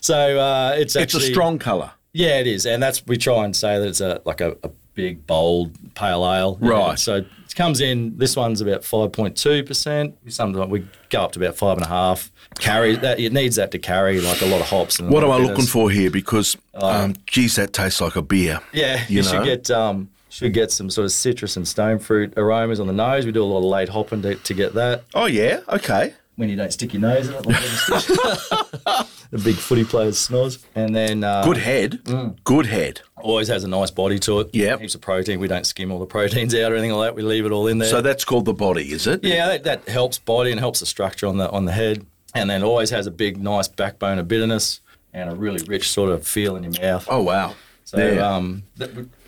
So 0.00 0.38
uh, 0.38 0.74
it's 0.78 0.96
it's 0.96 1.14
a 1.14 1.20
strong 1.20 1.58
colour. 1.58 1.90
Yeah, 2.14 2.38
it 2.40 2.46
is, 2.46 2.64
and 2.66 2.82
that's 2.82 3.06
we 3.06 3.16
try 3.18 3.44
and 3.44 3.54
say 3.54 3.78
that 3.78 3.86
it's 3.88 4.00
a 4.00 4.20
like 4.24 4.40
a, 4.40 4.56
a 4.62 4.70
big 4.94 5.26
bold 5.26 5.72
pale 5.94 6.24
ale. 6.30 6.58
you 6.60 6.68
know. 6.68 6.88
Right. 6.88 6.98
So 6.98 7.24
it 7.52 7.56
comes 7.56 7.80
in. 7.80 8.16
This 8.16 8.36
one's 8.36 8.60
about 8.60 8.84
five 8.84 9.12
point 9.12 9.36
two 9.36 9.62
percent. 9.64 10.16
Sometimes 10.28 10.70
we 10.70 10.86
go 11.10 11.22
up 11.22 11.32
to 11.32 11.38
about 11.40 11.56
five 11.56 11.76
and 11.76 11.84
a 11.86 11.88
half. 11.88 12.30
Carry 12.58 12.96
that. 12.96 13.18
It 13.20 13.32
needs 13.32 13.56
that 13.56 13.70
to 13.72 13.78
carry 13.78 14.20
like 14.20 14.40
a 14.42 14.46
lot 14.46 14.60
of 14.60 14.66
hops. 14.68 14.98
And 14.98 15.10
What 15.10 15.22
am 15.24 15.30
I 15.30 15.36
looking 15.36 15.54
bitters. 15.56 15.70
for 15.70 15.90
here? 15.90 16.10
Because, 16.10 16.56
um, 16.74 17.14
geez, 17.26 17.56
that 17.56 17.72
tastes 17.72 18.00
like 18.00 18.16
a 18.16 18.22
beer. 18.22 18.60
Yeah, 18.72 19.04
You 19.08 19.18
you, 19.18 19.22
should 19.22 19.44
get 19.44 19.70
um 19.70 20.08
should 20.28 20.54
get 20.54 20.70
some 20.70 20.88
sort 20.88 21.04
of 21.04 21.12
citrus 21.12 21.56
and 21.56 21.68
stone 21.68 21.98
fruit 21.98 22.32
aromas 22.38 22.80
on 22.80 22.86
the 22.86 22.92
nose. 22.92 23.26
We 23.26 23.32
do 23.32 23.42
a 23.42 23.44
lot 23.44 23.58
of 23.58 23.64
late 23.64 23.88
hopping 23.90 24.22
to, 24.22 24.34
to 24.36 24.54
get 24.54 24.74
that. 24.74 25.04
Oh 25.14 25.26
yeah. 25.26 25.60
Okay. 25.68 26.14
When 26.36 26.48
you 26.48 26.56
don't 26.56 26.72
stick 26.72 26.94
your 26.94 27.02
nose 27.02 27.28
in 27.28 27.34
it, 27.34 27.46
like 27.46 29.06
the 29.32 29.38
big 29.38 29.56
footy 29.56 29.82
players 29.84 30.18
snores. 30.18 30.64
And 30.76 30.94
then 30.94 31.24
uh, 31.24 31.42
Good 31.44 31.56
head. 31.56 32.00
Good 32.44 32.66
head. 32.66 33.00
always 33.16 33.48
has 33.48 33.64
a 33.64 33.68
nice 33.68 33.90
body 33.90 34.18
to 34.20 34.40
it. 34.40 34.50
Yeah, 34.52 34.78
heaps 34.78 34.94
of 34.94 35.00
protein. 35.00 35.40
We 35.40 35.48
don't 35.48 35.66
skim 35.66 35.90
all 35.90 35.98
the 35.98 36.06
proteins 36.06 36.54
out 36.54 36.70
or 36.70 36.76
anything 36.76 36.92
like 36.92 37.08
that. 37.08 37.14
We 37.16 37.22
leave 37.22 37.44
it 37.46 37.50
all 37.52 37.66
in 37.66 37.78
there. 37.78 37.88
So 37.88 38.00
that's 38.00 38.24
called 38.24 38.44
the 38.44 38.52
body, 38.54 38.92
is 38.92 39.06
it? 39.08 39.24
yeah, 39.24 39.48
that, 39.48 39.64
that 39.64 39.88
helps 39.88 40.18
body 40.18 40.50
and 40.52 40.60
helps 40.60 40.78
the 40.80 40.86
structure 40.86 41.26
on 41.26 41.38
the 41.38 41.50
on 41.50 41.64
the 41.64 41.72
head. 41.72 42.06
And 42.34 42.48
then 42.48 42.62
always 42.62 42.90
has 42.90 43.06
a 43.06 43.10
big, 43.10 43.42
nice 43.42 43.68
backbone 43.68 44.18
of 44.18 44.28
bitterness 44.28 44.80
and 45.12 45.28
a 45.30 45.34
really 45.34 45.62
rich 45.66 45.90
sort 45.90 46.10
of 46.10 46.26
feel 46.26 46.56
in 46.56 46.62
your 46.62 46.80
mouth. 46.80 47.06
Oh 47.10 47.22
wow. 47.22 47.54
So 47.84 47.98
Yeah. 47.98 48.36
um, 48.36 48.62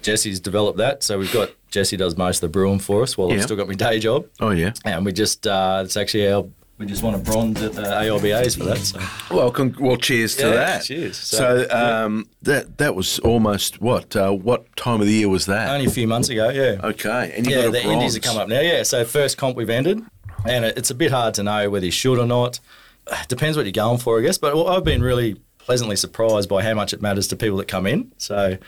Jesse's 0.02 0.40
developed 0.40 0.78
that. 0.78 1.02
So 1.02 1.18
we've 1.18 1.32
got 1.32 1.50
Jesse 1.70 1.96
does 1.96 2.16
most 2.16 2.36
of 2.38 2.40
the 2.42 2.48
brewing 2.48 2.78
for 2.78 3.02
us 3.02 3.16
while 3.18 3.28
Yeah. 3.30 3.36
I've 3.36 3.42
still 3.42 3.56
got 3.56 3.68
my 3.68 3.74
day 3.74 3.98
job. 3.98 4.26
oh 4.40 4.50
yeah. 4.50 4.72
And 4.84 5.04
we 5.04 5.12
just 5.12 5.46
uh, 5.46 5.82
it's 5.84 5.96
actually 5.96 6.30
our 6.30 6.46
we 6.78 6.86
just 6.86 7.02
won 7.02 7.14
a 7.14 7.18
bronze 7.18 7.62
at 7.62 7.72
the 7.74 7.82
AIBAs 7.82 8.58
for 8.58 8.64
that. 8.64 8.78
So 8.78 8.98
Well, 9.34 9.50
con- 9.50 9.76
well, 9.78 9.96
cheers 9.96 10.34
to 10.36 10.48
Yeah, 10.48 10.54
that. 10.54 10.84
cheers. 10.84 11.16
So, 11.16 11.66
So, 11.68 11.76
um, 11.76 12.26
that 12.42 12.78
that 12.78 12.94
was 12.96 13.18
almost 13.20 13.80
what? 13.80 14.14
Uh, 14.16 14.32
what 14.32 14.74
time 14.76 15.00
of 15.00 15.06
the 15.06 15.12
year 15.12 15.28
was 15.28 15.46
that? 15.46 15.70
only 15.70 15.86
a 15.86 15.90
few 15.90 16.08
months 16.08 16.28
ago, 16.28 16.48
yeah. 16.50 16.80
okay, 16.82 17.32
and 17.36 17.46
you 17.46 17.52
yeah, 17.54 17.62
got 17.62 17.68
a 17.68 17.70
the 17.72 17.82
bronze. 17.82 17.92
indies 17.94 18.16
are 18.16 18.20
coming 18.20 18.42
up 18.42 18.48
now. 18.48 18.60
Yeah, 18.60 18.82
so 18.82 19.04
first 19.04 19.36
comp 19.38 19.56
we've 19.56 19.70
ended, 19.70 20.02
and 20.46 20.64
it's 20.64 20.90
a 20.90 20.94
bit 20.94 21.10
hard 21.12 21.34
to 21.34 21.42
know 21.42 21.70
whether 21.70 21.86
you 21.86 21.92
should 21.92 22.18
or 22.18 22.26
not. 22.26 22.58
Depends 23.28 23.56
what 23.56 23.66
you're 23.66 23.72
going 23.72 23.98
for, 23.98 24.18
I 24.18 24.22
guess. 24.22 24.38
But 24.38 24.60
I've 24.66 24.84
been 24.84 25.02
really 25.02 25.36
pleasantly 25.58 25.96
surprised 25.96 26.48
by 26.48 26.62
how 26.62 26.74
much 26.74 26.92
it 26.92 27.00
matters 27.00 27.26
to 27.28 27.36
people 27.36 27.56
that 27.58 27.68
come 27.68 27.86
in. 27.86 28.12
So 28.18 28.58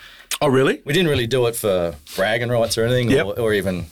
Oh, 0.40 0.48
really? 0.48 0.80
we 0.84 0.92
didn't 0.94 1.08
really 1.08 1.26
do 1.26 1.46
it 1.46 1.56
for 1.56 1.94
bragging 2.14 2.48
rights 2.50 2.78
or 2.78 2.84
anything, 2.84 3.10
Yep. 3.10 3.26
or, 3.26 3.40
or 3.40 3.52
even 3.54 3.86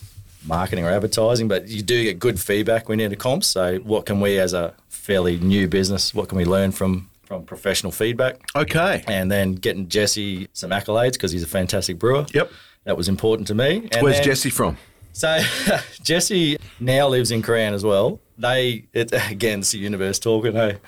marketing 0.46 0.84
or 0.84 0.90
advertising. 0.90 1.48
But 1.48 1.68
you 1.68 1.82
do 1.82 2.02
get 2.04 2.18
good 2.18 2.38
feedback 2.40 2.88
when 2.88 2.98
you're 2.98 3.06
into 3.06 3.16
comps. 3.16 3.46
So 3.46 3.78
what 3.78 4.06
can 4.06 4.20
we, 4.20 4.38
as 4.38 4.52
a 4.52 4.74
fairly 4.88 5.38
new 5.38 5.68
business, 5.68 6.14
what 6.14 6.28
can 6.28 6.38
we 6.38 6.44
learn 6.44 6.72
from 6.72 7.10
from 7.24 7.44
professional 7.44 7.90
feedback? 7.92 8.36
Okay. 8.54 9.02
And 9.06 9.30
then 9.32 9.54
getting 9.54 9.88
Jesse 9.88 10.48
some 10.52 10.70
accolades 10.70 11.12
because 11.14 11.32
he's 11.32 11.42
a 11.42 11.46
fantastic 11.48 11.98
brewer. 11.98 12.26
Yep. 12.34 12.50
That 12.84 12.96
was 12.98 13.08
important 13.08 13.48
to 13.48 13.54
me. 13.54 13.88
And 13.92 14.02
Where's 14.02 14.16
then- 14.16 14.24
Jesse 14.24 14.50
from? 14.50 14.76
so 15.12 15.38
Jesse 16.02 16.58
now 16.80 17.08
lives 17.08 17.30
in 17.30 17.40
Cooran 17.42 17.72
as 17.72 17.84
well. 17.84 18.20
They 18.36 18.84
it, 18.92 19.12
again, 19.30 19.60
it's 19.60 19.70
the 19.72 19.78
universe 19.78 20.18
talking. 20.18 20.52
Hey, 20.54 20.78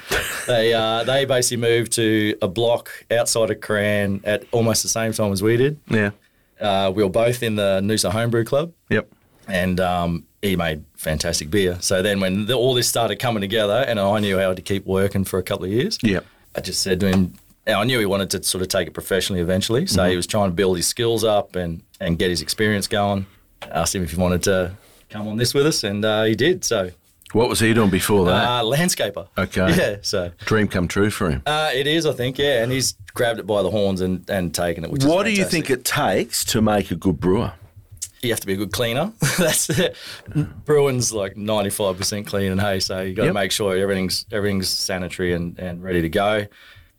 they 0.46 0.74
uh, 0.74 1.04
they 1.04 1.24
basically 1.24 1.56
moved 1.58 1.92
to 1.92 2.36
a 2.42 2.48
block 2.48 2.90
outside 3.10 3.50
of 3.50 3.58
Cooran 3.60 4.20
at 4.24 4.44
almost 4.52 4.82
the 4.82 4.88
same 4.88 5.12
time 5.12 5.32
as 5.32 5.42
we 5.42 5.56
did. 5.56 5.78
Yeah. 5.88 6.10
Uh, 6.60 6.90
we 6.94 7.02
were 7.02 7.08
both 7.10 7.42
in 7.42 7.56
the 7.56 7.80
Noosa 7.82 8.10
Homebrew 8.10 8.44
Club, 8.44 8.72
Yep. 8.90 9.08
And 9.48 9.80
um, 9.80 10.24
he 10.42 10.56
made 10.56 10.84
fantastic 10.96 11.50
beer. 11.50 11.78
So 11.80 12.02
then, 12.02 12.20
when 12.20 12.46
the, 12.46 12.54
all 12.54 12.74
this 12.74 12.88
started 12.88 13.16
coming 13.18 13.40
together, 13.40 13.84
and 13.86 13.98
I 13.98 14.18
knew 14.20 14.38
how 14.38 14.54
to 14.54 14.62
keep 14.62 14.86
working 14.86 15.24
for 15.24 15.38
a 15.38 15.42
couple 15.42 15.64
of 15.66 15.70
years, 15.72 15.98
Yep. 16.02 16.24
I 16.56 16.60
just 16.60 16.80
said 16.82 17.00
to 17.00 17.08
him, 17.08 17.34
and 17.66 17.76
I 17.76 17.84
knew 17.84 17.98
he 17.98 18.06
wanted 18.06 18.30
to 18.30 18.42
sort 18.42 18.62
of 18.62 18.68
take 18.68 18.88
it 18.88 18.94
professionally 18.94 19.42
eventually. 19.42 19.86
So 19.86 20.08
he 20.08 20.16
was 20.16 20.26
trying 20.26 20.50
to 20.50 20.54
build 20.54 20.76
his 20.76 20.86
skills 20.86 21.24
up 21.24 21.56
and, 21.56 21.82
and 22.00 22.18
get 22.18 22.30
his 22.30 22.40
experience 22.42 22.86
going. 22.86 23.26
I 23.62 23.66
asked 23.80 23.94
him 23.94 24.02
if 24.04 24.12
he 24.12 24.16
wanted 24.16 24.42
to 24.44 24.76
come 25.10 25.26
on 25.28 25.36
this 25.36 25.52
with 25.54 25.66
us, 25.66 25.82
and 25.84 26.04
uh, 26.04 26.24
he 26.24 26.34
did. 26.34 26.64
So, 26.64 26.90
What 27.32 27.48
was 27.48 27.60
he 27.60 27.74
doing 27.74 27.90
before 27.90 28.24
that? 28.26 28.44
uh, 28.48 28.62
landscaper. 28.62 29.28
Okay. 29.36 29.74
Yeah. 29.76 29.96
So 30.02 30.30
Dream 30.44 30.68
come 30.68 30.86
true 30.88 31.10
for 31.10 31.30
him. 31.30 31.42
uh, 31.46 31.70
it 31.74 31.86
is, 31.86 32.06
I 32.06 32.12
think. 32.12 32.38
Yeah, 32.38 32.62
and 32.62 32.70
he's 32.72 32.94
grabbed 33.14 33.38
it 33.40 33.46
by 33.46 33.62
the 33.62 33.70
horns 33.70 34.00
and, 34.00 34.28
and 34.30 34.54
taken 34.54 34.84
it. 34.84 34.90
Which 34.90 35.02
is 35.02 35.08
what 35.08 35.24
do 35.24 35.32
you 35.32 35.44
think 35.44 35.68
it 35.70 35.84
takes 35.84 36.44
to 36.46 36.60
make 36.62 36.90
a 36.90 36.96
good 36.96 37.18
brewer? 37.20 37.52
You 38.22 38.30
have 38.30 38.40
to 38.40 38.46
be 38.46 38.54
a 38.54 38.56
good 38.56 38.72
cleaner. 38.72 39.12
That's 39.38 39.68
it. 39.70 39.96
Brewing's 40.64 41.12
like 41.12 41.36
ninety 41.36 41.70
five 41.70 41.96
percent 41.96 42.26
clean 42.26 42.52
and 42.52 42.60
hay, 42.60 42.80
so 42.80 43.00
you 43.02 43.14
got 43.14 43.22
to 43.22 43.26
Yep. 43.28 43.34
make 43.34 43.52
sure 43.52 43.76
everything's 43.76 44.26
everything's 44.32 44.68
sanitary 44.68 45.32
and, 45.34 45.58
and 45.58 45.82
ready 45.82 46.02
to 46.02 46.08
go. 46.08 46.46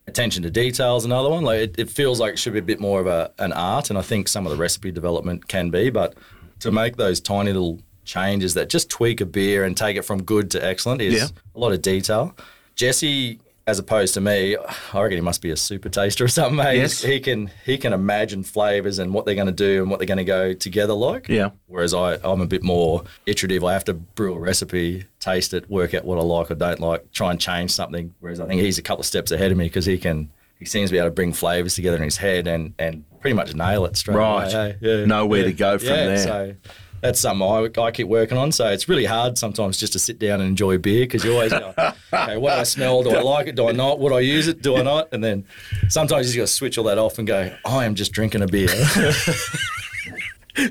Attention 0.07 0.43
to 0.43 0.49
details, 0.49 1.03
another 1.03 1.29
one. 1.29 1.43
Like 1.43 1.59
it, 1.59 1.75
it 1.79 1.89
feels 1.89 2.19
like 2.19 2.33
it 2.33 2.39
should 2.39 2.53
be 2.53 2.59
a 2.59 2.63
bit 2.63 2.79
more 2.79 3.01
of 3.01 3.07
a, 3.07 3.31
an 3.39 3.51
art, 3.51 3.89
and 3.89 3.99
I 3.99 4.01
think 4.01 4.27
some 4.29 4.45
of 4.45 4.51
the 4.51 4.57
recipe 4.57 4.91
development 4.91 5.47
can 5.49 5.69
be, 5.69 5.89
but 5.89 6.15
to 6.61 6.71
make 6.71 6.95
those 6.95 7.19
tiny 7.19 7.51
little 7.51 7.79
changes 8.05 8.53
that 8.53 8.69
just 8.69 8.89
tweak 8.89 9.19
a 9.19 9.25
beer 9.25 9.65
and 9.65 9.75
take 9.75 9.97
it 9.97 10.03
from 10.03 10.23
good 10.23 10.49
to 10.51 10.63
excellent 10.65 11.01
is 11.01 11.13
Yeah. 11.15 11.27
a 11.55 11.59
lot 11.59 11.73
of 11.73 11.81
detail. 11.81 12.33
Jesse, 12.75 13.39
as 13.67 13.77
opposed 13.79 14.13
to 14.13 14.21
me, 14.21 14.55
I 14.55 15.01
reckon 15.01 15.17
he 15.17 15.21
must 15.21 15.41
be 15.41 15.51
a 15.51 15.57
super 15.57 15.89
taster 15.89 16.23
or 16.23 16.27
something. 16.29 16.55
Mate. 16.55 16.77
Yes. 16.77 17.01
He 17.03 17.19
can 17.19 17.51
he 17.65 17.77
can 17.77 17.91
imagine 17.93 18.43
flavors 18.43 18.97
and 18.97 19.13
what 19.13 19.25
they're 19.25 19.35
going 19.35 19.47
to 19.47 19.51
do 19.53 19.81
and 19.81 19.91
what 19.91 19.99
they're 19.99 20.07
going 20.07 20.17
to 20.17 20.23
go 20.23 20.53
together 20.53 20.93
like. 20.93 21.27
Yeah. 21.27 21.49
Whereas 21.67 21.93
I, 21.93 22.13
I'm 22.23 22.41
a 22.41 22.47
bit 22.47 22.63
more 22.63 23.03
iterative. 23.25 23.63
I 23.65 23.73
have 23.73 23.83
to 23.85 23.93
brew 23.93 24.33
a 24.33 24.39
recipe, 24.39 25.05
taste 25.19 25.53
it, 25.53 25.69
work 25.69 25.93
out 25.93 26.05
what 26.05 26.17
I 26.17 26.21
like 26.23 26.49
or 26.49 26.55
don't 26.55 26.79
like, 26.79 27.11
try 27.11 27.29
and 27.29 27.39
change 27.39 27.71
something. 27.71 28.15
Whereas 28.21 28.39
I 28.39 28.47
think 28.47 28.61
he's 28.61 28.77
a 28.77 28.81
couple 28.81 29.01
of 29.01 29.05
steps 29.05 29.31
ahead 29.31 29.51
of 29.51 29.57
me 29.57 29.65
because 29.65 29.85
he 29.85 29.97
can 29.97 30.31
he 30.59 30.65
seems 30.65 30.89
to 30.89 30.93
be 30.93 30.97
able 30.97 31.09
to 31.09 31.13
bring 31.13 31.33
flavors 31.33 31.75
together 31.75 31.97
in 31.97 32.03
his 32.03 32.17
head 32.17 32.47
and, 32.47 32.73
and 32.79 33.03
pretty 33.19 33.35
much 33.35 33.53
nail 33.53 33.85
it 33.85 33.95
straight 33.95 34.15
Right. 34.17 34.51
away. 34.51 34.69
eh? 34.71 34.73
Yeah. 34.99 35.05
Know 35.05 35.25
where 35.27 35.43
to 35.43 35.53
go 35.53 35.77
from 35.77 35.89
yeah, 35.89 36.05
there. 36.05 36.17
So 36.17 36.55
that's 37.01 37.19
something 37.19 37.47
I, 37.47 37.81
I 37.81 37.91
keep 37.91 38.07
working 38.07 38.37
on. 38.37 38.51
So 38.51 38.67
it's 38.69 38.89
really 38.89 39.05
hard 39.05 39.37
sometimes 39.37 39.77
just 39.77 39.93
to 39.93 39.99
sit 39.99 40.19
down 40.19 40.41
and 40.41 40.49
enjoy 40.49 40.77
beer 40.77 41.05
because 41.05 41.23
you're 41.23 41.33
always 41.33 41.51
go, 41.51 41.73
okay, 41.77 42.37
what 42.37 42.53
do 42.55 42.59
I 42.61 42.63
smell? 42.63 43.03
Do 43.03 43.11
I 43.15 43.21
like 43.35 43.47
it? 43.47 43.55
Do 43.55 43.67
I 43.69 43.71
not? 43.71 43.99
Would 43.99 44.13
I 44.13 44.19
use 44.19 44.47
it? 44.47 44.61
Do 44.61 44.77
I 44.77 44.81
not? 44.83 45.09
And 45.11 45.23
then 45.23 45.45
sometimes 45.89 46.27
you 46.27 46.33
just 46.33 46.37
got 46.37 46.47
to 46.47 46.53
switch 46.53 46.77
all 46.77 46.83
that 46.85 46.97
off 46.97 47.17
and 47.19 47.27
go, 47.27 47.55
I 47.65 47.85
am 47.85 47.95
just 47.95 48.11
drinking 48.11 48.41
a 48.41 48.47
beer. 48.47 48.69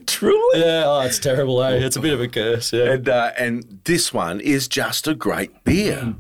Truly. 0.07 0.61
yeah, 0.61 0.83
oh, 0.85 1.01
it's 1.03 1.21
terrible, 1.21 1.63
eh? 1.63 1.75
It's 1.77 1.95
a 1.95 2.01
bit 2.01 2.13
of 2.13 2.21
a 2.21 2.27
curse. 2.27 2.73
Yeah. 2.73 2.93
And 2.95 3.09
uh, 3.09 3.31
and 3.39 3.81
this 3.85 4.13
one 4.13 4.41
is 4.41 4.67
just 4.67 5.07
a 5.07 5.15
great 5.15 5.63
beer. 5.63 6.17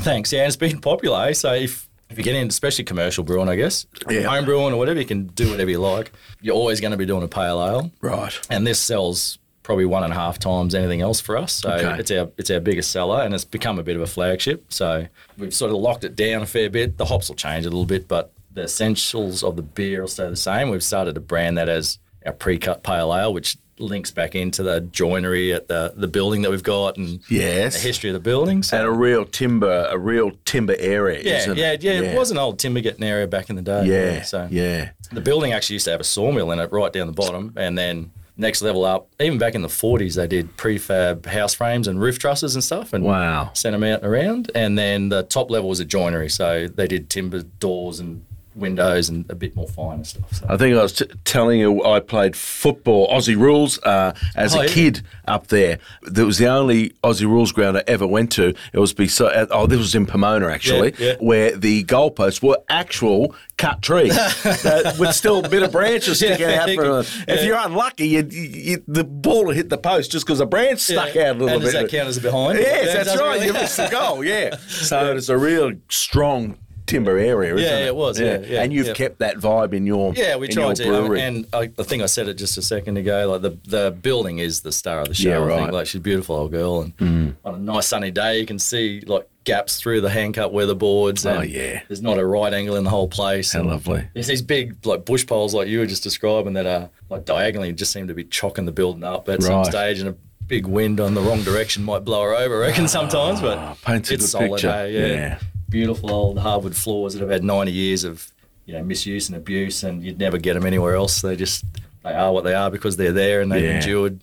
Thanks. 0.00 0.32
Yeah, 0.32 0.40
and 0.40 0.48
it's 0.48 0.56
been 0.56 0.80
popular. 0.82 1.28
eh? 1.28 1.32
So 1.32 1.54
if 1.54 1.88
if 2.10 2.18
you 2.18 2.24
get 2.24 2.34
in, 2.34 2.46
especially 2.48 2.84
commercial 2.84 3.24
brewing, 3.24 3.48
I 3.48 3.56
guess, 3.56 3.86
Yeah. 4.10 4.22
home 4.28 4.44
brewing 4.44 4.74
or 4.74 4.76
whatever, 4.76 5.00
you 5.00 5.06
can 5.06 5.28
do 5.28 5.50
whatever 5.50 5.70
you 5.70 5.78
like. 5.78 6.12
You're 6.42 6.54
always 6.54 6.78
going 6.80 6.90
to 6.90 6.96
be 6.98 7.06
doing 7.06 7.22
a 7.22 7.28
pale 7.28 7.60
ale, 7.64 7.90
Right. 8.02 8.38
and 8.50 8.66
this 8.66 8.78
sells 8.78 9.38
probably 9.66 9.84
one 9.84 10.04
and 10.04 10.12
a 10.12 10.16
half 10.16 10.38
times 10.38 10.76
anything 10.76 11.00
else 11.00 11.20
for 11.20 11.36
us. 11.36 11.52
So 11.54 11.70
Okay. 11.72 11.96
it's 11.98 12.10
our 12.12 12.28
it's 12.38 12.50
our 12.52 12.60
biggest 12.60 12.92
seller, 12.92 13.22
and 13.22 13.34
it's 13.34 13.44
become 13.44 13.80
a 13.80 13.82
bit 13.82 13.96
of 13.96 14.02
a 14.02 14.06
flagship. 14.06 14.64
So 14.72 15.06
we've 15.36 15.52
sort 15.52 15.72
of 15.72 15.78
locked 15.78 16.04
it 16.04 16.14
down 16.14 16.40
a 16.42 16.46
fair 16.46 16.70
bit. 16.70 16.96
The 16.98 17.06
hops 17.06 17.28
will 17.28 17.34
change 17.34 17.66
a 17.66 17.68
little 17.70 17.84
bit, 17.84 18.06
but 18.06 18.30
the 18.54 18.62
essentials 18.62 19.42
of 19.42 19.56
the 19.56 19.62
beer 19.62 20.02
will 20.02 20.08
stay 20.08 20.30
the 20.30 20.36
same. 20.36 20.70
We've 20.70 20.84
started 20.84 21.16
to 21.16 21.20
brand 21.20 21.58
that 21.58 21.68
as 21.68 21.98
our 22.24 22.32
pre-cut 22.32 22.84
pale 22.84 23.12
ale, 23.12 23.32
which 23.34 23.56
links 23.78 24.10
back 24.10 24.34
into 24.36 24.62
the 24.62 24.80
joinery 24.80 25.52
at 25.52 25.66
the 25.66 25.92
the 25.96 26.06
building 26.08 26.42
that 26.42 26.50
we've 26.52 26.62
got 26.62 26.96
and 26.96 27.20
Yes. 27.28 27.74
the 27.74 27.80
history 27.88 28.08
of 28.08 28.14
the 28.14 28.20
building. 28.20 28.62
So 28.62 28.76
And 28.78 28.86
a 28.86 28.90
real 28.90 29.24
timber, 29.24 29.88
a 29.90 29.98
real 29.98 30.30
timber 30.44 30.76
area. 30.78 31.20
yeah, 31.24 31.38
isn't 31.38 31.58
yeah, 31.58 31.72
it? 31.72 31.82
yeah, 31.82 32.00
It 32.00 32.16
was 32.16 32.30
an 32.30 32.38
old 32.38 32.60
timber 32.60 32.80
getting 32.80 33.02
area 33.04 33.26
back 33.26 33.50
in 33.50 33.56
the 33.56 33.62
day. 33.62 33.84
Yeah. 33.84 34.22
So 34.22 34.46
yeah. 34.48 34.90
the 35.12 35.20
building 35.20 35.52
actually 35.52 35.74
used 35.74 35.86
to 35.86 35.90
have 35.90 36.00
a 36.00 36.04
sawmill 36.04 36.52
in 36.52 36.60
it 36.60 36.70
right 36.72 36.92
down 36.92 37.08
the 37.08 37.12
bottom, 37.12 37.52
and 37.56 37.76
then 37.76 38.12
next 38.36 38.62
level 38.62 38.84
up, 38.84 39.08
even 39.20 39.38
back 39.38 39.54
in 39.54 39.62
the 39.62 39.68
40s, 39.68 40.14
they 40.16 40.26
did 40.26 40.56
prefab 40.56 41.24
house 41.26 41.54
frames 41.54 41.88
and 41.88 42.00
roof 42.00 42.18
trusses 42.18 42.54
and 42.54 42.62
stuff, 42.62 42.92
and 42.92 43.02
Wow. 43.04 43.50
sent 43.54 43.72
them 43.72 43.82
out 43.82 44.02
and 44.02 44.06
around. 44.12 44.50
And 44.54 44.76
then 44.78 45.08
the 45.08 45.22
top 45.22 45.50
level 45.50 45.68
was 45.68 45.80
a 45.80 45.84
joinery, 45.84 46.28
so 46.28 46.68
they 46.68 46.86
did 46.86 47.08
timber 47.08 47.42
doors 47.42 47.98
and 48.00 48.24
windows 48.56 49.08
and 49.08 49.28
a 49.30 49.34
bit 49.34 49.54
more 49.54 49.68
finer 49.68 50.02
stuff. 50.04 50.32
So. 50.32 50.46
I 50.48 50.56
think 50.56 50.76
I 50.76 50.82
was 50.82 50.94
t- 50.94 51.06
telling 51.24 51.60
you 51.60 51.84
I 51.84 52.00
played 52.00 52.34
football, 52.34 53.08
Aussie 53.08 53.36
rules, 53.36 53.78
uh, 53.82 54.12
as 54.34 54.54
Oh, 54.56 54.60
a 54.60 54.64
yeah. 54.66 54.70
kid 54.72 55.02
up 55.28 55.48
there. 55.48 55.78
That 56.02 56.24
was 56.24 56.38
the 56.38 56.46
only 56.48 56.90
Aussie 57.04 57.26
rules 57.26 57.52
ground 57.52 57.76
I 57.76 57.84
ever 57.86 58.06
went 58.06 58.32
to. 58.32 58.54
It 58.72 58.78
was 58.78 58.92
beside, 58.92 59.48
oh, 59.50 59.66
this 59.66 59.78
was 59.78 59.94
in 59.94 60.06
Pomona 60.06 60.48
actually, 60.48 60.94
Yeah, 60.98 61.06
yeah. 61.08 61.14
where 61.20 61.56
the 61.56 61.84
goalposts 61.84 62.42
were 62.42 62.58
actual 62.68 63.34
cut 63.58 63.82
trees 63.82 64.16
uh, 64.46 64.94
with 64.98 65.14
still 65.14 65.44
a 65.44 65.48
bit 65.48 65.62
of 65.62 65.72
branches 65.72 66.18
sticking 66.18 66.46
out. 66.46 66.68
From 66.70 66.76
them. 66.86 67.04
If 67.28 67.44
you're 67.44 67.58
unlucky, 67.58 68.08
you, 68.08 68.26
you, 68.30 68.82
the 68.86 69.04
ball 69.04 69.46
would 69.46 69.56
hit 69.56 69.68
the 69.68 69.78
post 69.78 70.10
just 70.12 70.26
because 70.26 70.38
the 70.38 70.46
branch 70.46 70.80
stuck 70.80 71.14
out 71.16 71.36
a 71.36 71.38
little 71.38 71.48
and 71.48 71.60
bit. 71.60 71.64
does 71.64 71.72
that 71.74 71.88
count 71.90 72.08
as 72.08 72.16
a 72.16 72.20
behind? 72.20 72.58
Yes, 72.58 72.86
Yeah, 72.86 73.02
that's 73.04 73.20
right. 73.20 73.34
really? 73.34 73.46
You 73.46 73.52
missed 73.52 73.76
the 73.76 73.88
goal, 73.88 74.24
yeah. 74.24 74.56
So 74.68 75.16
it's 75.16 75.28
a 75.28 75.36
real 75.38 75.72
strong 75.88 76.56
timber 76.86 77.18
area, 77.18 77.54
isn't 77.54 77.66
Yeah, 77.66 77.78
it? 77.80 77.86
it 77.86 77.96
was, 77.96 78.18
yeah, 78.20 78.38
yeah, 78.38 78.62
and 78.62 78.72
you've 78.72 78.86
yeah. 78.88 78.92
kept 78.94 79.18
that 79.18 79.36
vibe 79.36 79.72
in 79.72 79.86
your 79.86 80.12
Yeah, 80.14 80.36
we 80.36 80.48
tried 80.48 80.76
to, 80.76 80.84
brewery. 80.84 81.20
and 81.20 81.46
I, 81.52 81.70
I 81.78 81.82
think 81.82 82.02
I 82.02 82.06
said 82.06 82.28
it 82.28 82.34
just 82.34 82.56
a 82.58 82.62
second 82.62 82.96
ago. 82.96 83.28
Like 83.30 83.42
the 83.42 83.58
the 83.68 83.90
building 83.90 84.38
is 84.38 84.60
the 84.62 84.72
star 84.72 85.00
of 85.00 85.08
the 85.08 85.14
show. 85.14 85.28
Yeah, 85.28 85.36
right. 85.36 85.50
Mm. 85.50 85.58
think 85.64 85.72
like 85.72 85.86
she's 85.86 85.98
a 85.98 86.00
beautiful 86.02 86.36
old 86.36 86.50
girl, 86.52 86.82
and 86.82 87.34
on 87.44 87.54
a 87.54 87.58
nice 87.58 87.86
sunny 87.88 88.10
day, 88.10 88.38
you 88.40 88.46
can 88.46 88.58
see 88.58 89.00
like 89.06 89.28
gaps 89.44 89.80
through 89.80 90.00
the 90.00 90.10
hand 90.10 90.34
cut 90.34 90.52
weatherboards. 90.52 91.24
And 91.24 91.38
Oh, 91.38 91.42
yeah. 91.42 91.82
there's 91.88 92.02
not 92.02 92.18
a 92.18 92.26
right 92.26 92.52
angle 92.52 92.74
in 92.76 92.82
the 92.84 92.90
whole 92.90 93.06
place. 93.08 93.52
How 93.52 93.60
and 93.60 93.68
lovely. 93.70 94.04
There's 94.12 94.26
these 94.26 94.42
big 94.42 94.84
like 94.86 95.04
bush 95.04 95.24
poles 95.26 95.54
like 95.54 95.68
you 95.68 95.78
were 95.78 95.86
just 95.86 96.02
describing 96.02 96.54
that 96.54 96.66
are 96.66 96.90
like 97.10 97.24
diagonally 97.24 97.72
just 97.72 97.92
seem 97.92 98.08
to 98.08 98.14
be 98.14 98.24
chocking 98.24 98.64
the 98.64 98.72
building 98.72 99.04
up 99.04 99.28
at 99.28 99.42
some 99.42 99.64
stage, 99.64 100.00
and 100.00 100.08
a 100.10 100.16
big 100.46 100.66
wind 100.66 101.00
on 101.00 101.14
the 101.14 101.20
wrong 101.20 101.42
direction 101.42 101.82
might 101.82 102.04
blow 102.04 102.22
her 102.22 102.34
over. 102.34 102.62
I 102.64 102.68
reckon 102.68 102.86
sometimes, 102.88 103.40
but 103.40 103.58
a 103.86 103.94
it's 103.96 104.30
solid. 104.30 104.50
picture. 104.52 104.68
eh? 104.70 104.86
Yeah. 104.86 105.06
Yeah. 105.06 105.38
Beautiful 105.76 106.10
old 106.10 106.38
hardwood 106.38 106.74
floors 106.76 107.12
that 107.14 107.20
have 107.20 107.28
had 107.30 107.44
90 107.44 107.70
years 107.70 108.02
of 108.04 108.30
you 108.64 108.72
know 108.74 108.82
misuse 108.82 109.28
and 109.28 109.36
abuse, 109.36 109.84
and 109.84 110.02
you'd 110.02 110.18
never 110.18 110.38
get 110.38 110.54
them 110.54 110.64
anywhere 110.66 110.94
else. 110.94 111.20
They 111.22 111.36
just 111.36 111.64
they 112.02 112.12
are 112.12 112.32
what 112.32 112.44
they 112.44 112.54
are 112.54 112.70
because 112.70 112.96
they're 112.96 113.12
there 113.12 113.40
and 113.42 113.50
they've 113.52 113.62
Yeah. 113.64 113.76
endured. 113.80 114.20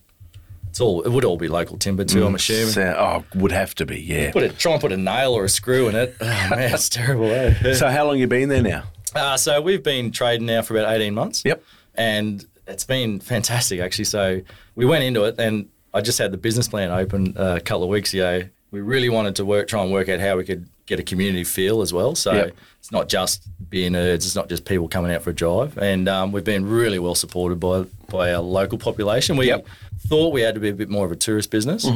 It's 0.70 0.82
all 0.82 1.04
it 1.04 1.10
would 1.10 1.24
all 1.26 1.38
be 1.38 1.48
local 1.48 1.78
timber 1.78 2.04
too. 2.04 2.26
I'm 2.26 2.34
assuming. 2.36 2.74
So- 2.74 2.96
oh, 2.98 3.24
would 3.40 3.52
have 3.52 3.76
to 3.76 3.86
be, 3.86 4.02
yeah. 4.02 4.32
Put 4.32 4.44
a 4.44 4.50
try 4.50 4.72
and 4.74 4.82
put 4.82 4.92
a 4.92 4.98
nail 4.98 5.34
or 5.34 5.44
a 5.46 5.50
screw 5.50 5.88
in 5.90 5.96
it. 5.96 6.16
Oh, 6.22 6.26
man, 6.50 6.74
it's 6.74 6.90
terrible. 6.90 7.30
Eh? 7.32 7.74
So 7.82 7.90
how 7.90 8.06
long 8.08 8.18
you 8.18 8.28
been 8.28 8.50
there 8.50 8.64
now? 8.64 8.84
Uh, 9.16 9.38
so 9.38 9.62
we've 9.62 9.84
been 9.84 10.12
trading 10.12 10.48
now 10.48 10.64
for 10.64 10.76
about 10.76 10.92
18 10.92 11.14
months. 11.14 11.44
Yep. 11.46 11.62
And 11.94 12.44
it's 12.68 12.84
been 12.86 13.20
fantastic, 13.20 13.80
actually. 13.80 14.06
So 14.06 14.42
we 14.76 14.86
went 14.86 15.04
into 15.04 15.26
it, 15.26 15.36
and 15.38 15.70
I 15.94 16.02
just 16.02 16.18
had 16.18 16.32
the 16.32 16.38
business 16.40 16.68
plan 16.68 16.90
open 16.90 17.38
uh, 17.38 17.58
a 17.58 17.62
couple 17.62 17.84
of 17.84 17.90
weeks 17.90 18.12
ago. 18.16 18.42
We 18.74 18.82
really 18.82 19.08
wanted 19.10 19.36
to 19.38 19.46
work, 19.46 19.68
try 19.68 19.84
and 19.84 19.92
work 19.92 20.10
out 20.10 20.20
how 20.20 20.36
we 20.36 20.44
could 20.44 20.68
get 20.88 21.00
a 21.00 21.04
community 21.04 21.44
feel 21.44 21.82
as 21.82 21.94
well. 21.94 22.16
So 22.16 22.34
Yep. 22.34 22.56
it's 22.80 22.92
not 22.92 23.08
just 23.08 23.48
beer 23.70 23.90
nerds, 23.90 24.16
it's 24.26 24.36
not 24.36 24.50
just 24.50 24.66
people 24.66 24.88
coming 24.90 25.12
out 25.14 25.22
for 25.22 25.30
a 25.30 25.34
drive. 25.34 25.78
And 25.78 26.10
um, 26.10 26.32
we've 26.32 26.44
been 26.44 26.66
really 26.68 26.98
well 27.00 27.16
supported 27.16 27.60
by 27.60 27.86
by 28.10 28.34
our 28.34 28.42
local 28.42 28.78
population. 28.78 29.38
We 29.38 29.48
Yep. 29.48 29.66
thought 30.08 30.34
we 30.34 30.42
had 30.42 30.56
to 30.56 30.60
be 30.60 30.70
a 30.70 30.74
bit 30.74 30.90
more 30.90 31.06
of 31.06 31.12
a 31.12 31.16
tourist 31.16 31.52
business. 31.52 31.88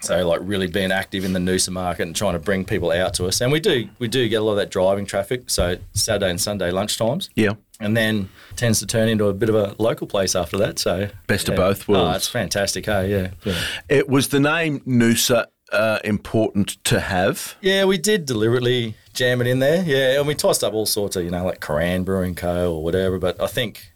So 0.00 0.28
like 0.28 0.40
really 0.42 0.66
being 0.66 0.92
active 0.92 1.24
in 1.24 1.32
the 1.32 1.38
Noosa 1.40 1.70
market 1.70 2.02
and 2.02 2.14
trying 2.14 2.34
to 2.34 2.38
bring 2.38 2.66
people 2.66 2.90
out 2.92 3.14
to 3.14 3.26
us. 3.26 3.40
And 3.40 3.50
we 3.50 3.60
do 3.60 3.88
we 4.00 4.08
do 4.08 4.28
get 4.28 4.36
a 4.36 4.44
lot 4.44 4.50
of 4.52 4.56
that 4.58 4.70
driving 4.70 5.06
traffic. 5.06 5.44
So 5.48 5.78
Saturday 5.94 6.28
and 6.30 6.40
Sunday 6.40 6.70
lunchtimes 6.72 7.30
Yeah. 7.36 7.52
and 7.80 7.96
then 7.96 8.28
tends 8.56 8.80
to 8.80 8.86
turn 8.86 9.08
into 9.08 9.26
a 9.28 9.32
bit 9.32 9.48
of 9.48 9.54
a 9.54 9.74
local 9.78 10.06
place 10.06 10.34
after 10.36 10.58
that. 10.58 10.78
So 10.78 11.08
Best 11.26 11.48
of 11.48 11.56
both 11.56 11.88
worlds. 11.88 12.12
Oh, 12.12 12.16
it's 12.16 12.28
fantastic. 12.28 12.84
Hey, 12.86 13.10
yeah, 13.10 13.28
yeah. 13.44 13.54
It 13.88 14.08
was 14.10 14.28
the 14.28 14.40
name 14.40 14.80
Noosa 14.80 15.46
uh, 15.74 15.98
important 16.04 16.82
to 16.84 17.00
have. 17.00 17.56
Yeah, 17.60 17.84
we 17.84 17.98
did 17.98 18.26
deliberately 18.26 18.94
jam 19.12 19.40
it 19.40 19.46
in 19.46 19.58
there. 19.58 19.84
Yeah, 19.84 20.18
and 20.18 20.26
we 20.26 20.34
tossed 20.34 20.64
up 20.64 20.72
all 20.74 20.86
sorts 20.86 21.16
of 21.16 21.24
you 21.24 21.30
know 21.30 21.44
like 21.44 21.60
Cooran 21.60 22.04
Brewing 22.04 22.34
Co. 22.34 22.74
or 22.74 22.82
whatever. 22.82 23.18
But 23.18 23.40
I 23.40 23.46
think 23.46 23.92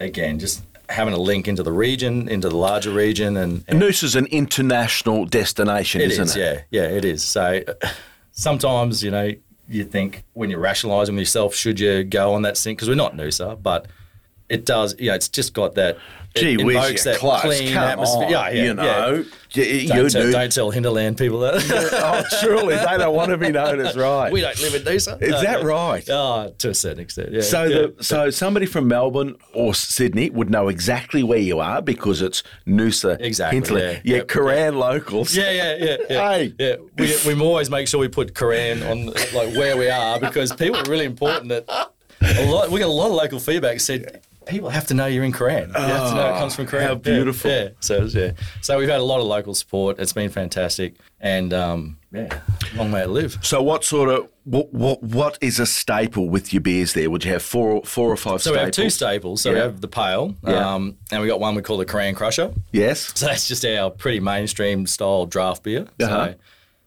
again, 0.00 0.38
just 0.38 0.62
having 0.88 1.12
a 1.14 1.18
link 1.18 1.46
into 1.46 1.62
the 1.62 1.72
region, 1.72 2.28
into 2.28 2.48
the 2.48 2.56
larger 2.56 2.90
region, 2.90 3.36
and, 3.36 3.64
and 3.68 3.80
Noosa's 3.80 4.16
an 4.16 4.26
international 4.26 5.26
destination, 5.26 6.00
isn't 6.00 6.24
is, 6.24 6.36
it? 6.36 6.40
yeah, 6.70 6.82
yeah, 6.82 6.88
it 6.88 7.04
is. 7.04 7.22
So 7.22 7.62
sometimes, 8.32 9.02
you 9.02 9.10
know, 9.10 9.32
you 9.68 9.84
think 9.84 10.24
when 10.32 10.50
you're 10.50 10.60
rationalising 10.60 11.14
with 11.14 11.22
yourself, 11.22 11.54
should 11.54 11.78
you 11.78 12.04
go 12.04 12.32
on 12.32 12.42
that 12.42 12.56
sync? 12.56 12.78
Because 12.78 12.88
we're 12.88 12.94
not 12.94 13.14
Noosa, 13.14 13.62
but 13.62 13.86
it 14.48 14.64
does, 14.64 14.94
you 14.98 15.08
know, 15.10 15.14
it's 15.14 15.28
just 15.28 15.52
got 15.52 15.74
that. 15.74 15.98
Gee 16.36 16.54
it 16.54 16.60
invokes 16.60 17.04
that 17.04 17.18
close. 17.18 17.40
clean 17.40 17.72
Come 17.72 17.82
atmosphere. 17.82 18.26
on, 18.26 18.30
yeah, 18.30 18.50
yeah, 18.50 18.62
you 18.64 18.74
know. 18.74 19.14
yeah. 19.14 19.22
You, 19.52 19.88
Don't, 19.88 20.10
tell, 20.10 20.22
do. 20.22 20.32
don't 20.32 20.52
tell 20.52 20.70
Hinterland 20.70 21.16
people 21.16 21.40
that. 21.40 21.54
oh, 21.92 22.36
surely 22.40 22.76
they 22.76 22.98
don't 22.98 23.14
want 23.14 23.30
to 23.30 23.38
be 23.38 23.50
known 23.50 23.80
as 23.80 23.96
right. 23.96 24.30
we 24.30 24.42
don't 24.42 24.60
live 24.60 24.74
in 24.74 24.82
Noosa. 24.82 25.20
Is 25.22 25.30
No, 25.30 25.40
that 25.42 25.62
no. 25.62 25.66
right? 25.68 26.10
Oh, 26.10 26.54
to 26.58 26.70
a 26.70 26.74
certain 26.74 27.00
extent, 27.00 27.32
yeah. 27.32 27.40
So, 27.40 27.64
yeah. 27.64 27.86
the, 27.96 28.04
so 28.04 28.30
somebody 28.30 28.66
from 28.66 28.88
Melbourne 28.88 29.36
or 29.54 29.74
Sydney 29.74 30.28
would 30.30 30.50
know 30.50 30.68
exactly 30.68 31.22
where 31.22 31.38
you 31.38 31.60
are 31.60 31.80
because 31.80 32.20
it's 32.20 32.42
Noosa. 32.66 33.18
Exactly, 33.20 33.56
Hinterland. 33.56 34.02
yeah. 34.04 34.12
Yeah, 34.12 34.16
Yep. 34.18 34.26
Cooran 34.28 34.78
locals. 34.78 35.34
Yeah, 35.36 35.50
yeah, 35.50 35.76
yeah, 35.78 35.96
yeah. 36.10 36.28
Hey. 36.38 36.54
yeah. 36.58 36.76
We, 36.98 37.34
we 37.34 37.40
always 37.40 37.70
make 37.70 37.88
sure 37.88 38.00
we 38.00 38.08
put 38.08 38.34
Cooran 38.34 38.88
on 38.90 39.06
like 39.06 39.56
where 39.56 39.76
we 39.76 39.88
are 39.88 40.20
because 40.20 40.52
people 40.52 40.76
are 40.76 40.90
really 40.90 41.06
important. 41.06 41.48
That 41.48 41.64
a 42.20 42.44
lot 42.50 42.70
we 42.70 42.80
get 42.80 42.88
a 42.88 42.92
lot 42.92 43.06
of 43.06 43.12
local 43.12 43.38
feedback 43.40 43.80
said 43.80 44.22
people 44.48 44.68
have 44.70 44.86
to 44.86 44.94
know 44.94 45.06
you're 45.06 45.24
in 45.24 45.32
Cooran. 45.32 45.68
You 45.68 45.74
have 45.74 46.10
to 46.10 46.14
know 46.16 46.34
it 46.34 46.38
comes 46.38 46.56
from 46.56 46.66
Cooran. 46.66 46.82
how 46.82 46.94
beautiful. 46.94 47.50
Yeah, 47.50 47.68
So 47.80 48.04
yeah, 48.04 48.32
so 48.60 48.78
we've 48.78 48.88
had 48.88 49.00
a 49.00 49.04
lot 49.04 49.20
of 49.20 49.26
local 49.26 49.54
support. 49.54 49.98
It's 49.98 50.12
been 50.12 50.30
fantastic, 50.30 50.94
and 51.20 51.52
um, 51.52 51.98
yeah, 52.12 52.40
long 52.74 52.90
may 52.90 53.02
it 53.02 53.08
live. 53.10 53.38
So, 53.42 53.62
what 53.62 53.84
sort 53.84 54.08
of 54.08 54.28
what, 54.44 54.72
what 54.72 55.02
what 55.02 55.38
is 55.40 55.60
a 55.60 55.66
staple 55.66 56.28
with 56.30 56.52
your 56.52 56.62
beers? 56.62 56.94
There, 56.94 57.10
would 57.10 57.24
you 57.24 57.32
have 57.32 57.42
four 57.42 57.82
four 57.84 58.10
or 58.10 58.16
five 58.16 58.42
So 58.42 58.52
we 58.52 58.58
have 58.58 58.70
two 58.70 58.90
staples. 58.90 59.42
So 59.42 59.52
we 59.52 59.58
have 59.58 59.80
the 59.80 59.88
pale, 59.88 60.34
Yeah. 60.46 60.74
um, 60.74 60.96
and 61.12 61.20
we 61.22 61.28
got 61.28 61.38
one 61.40 61.54
we 61.54 61.62
call 61.62 61.76
the 61.76 61.86
Cooran 61.86 62.16
Crusher. 62.16 62.52
Yes. 62.72 63.12
So 63.14 63.26
that's 63.26 63.46
just 63.46 63.64
our 63.64 63.90
pretty 63.90 64.20
mainstream 64.20 64.86
style 64.86 65.26
draft 65.26 65.62
beer. 65.62 65.86
Uh-huh. 66.00 66.34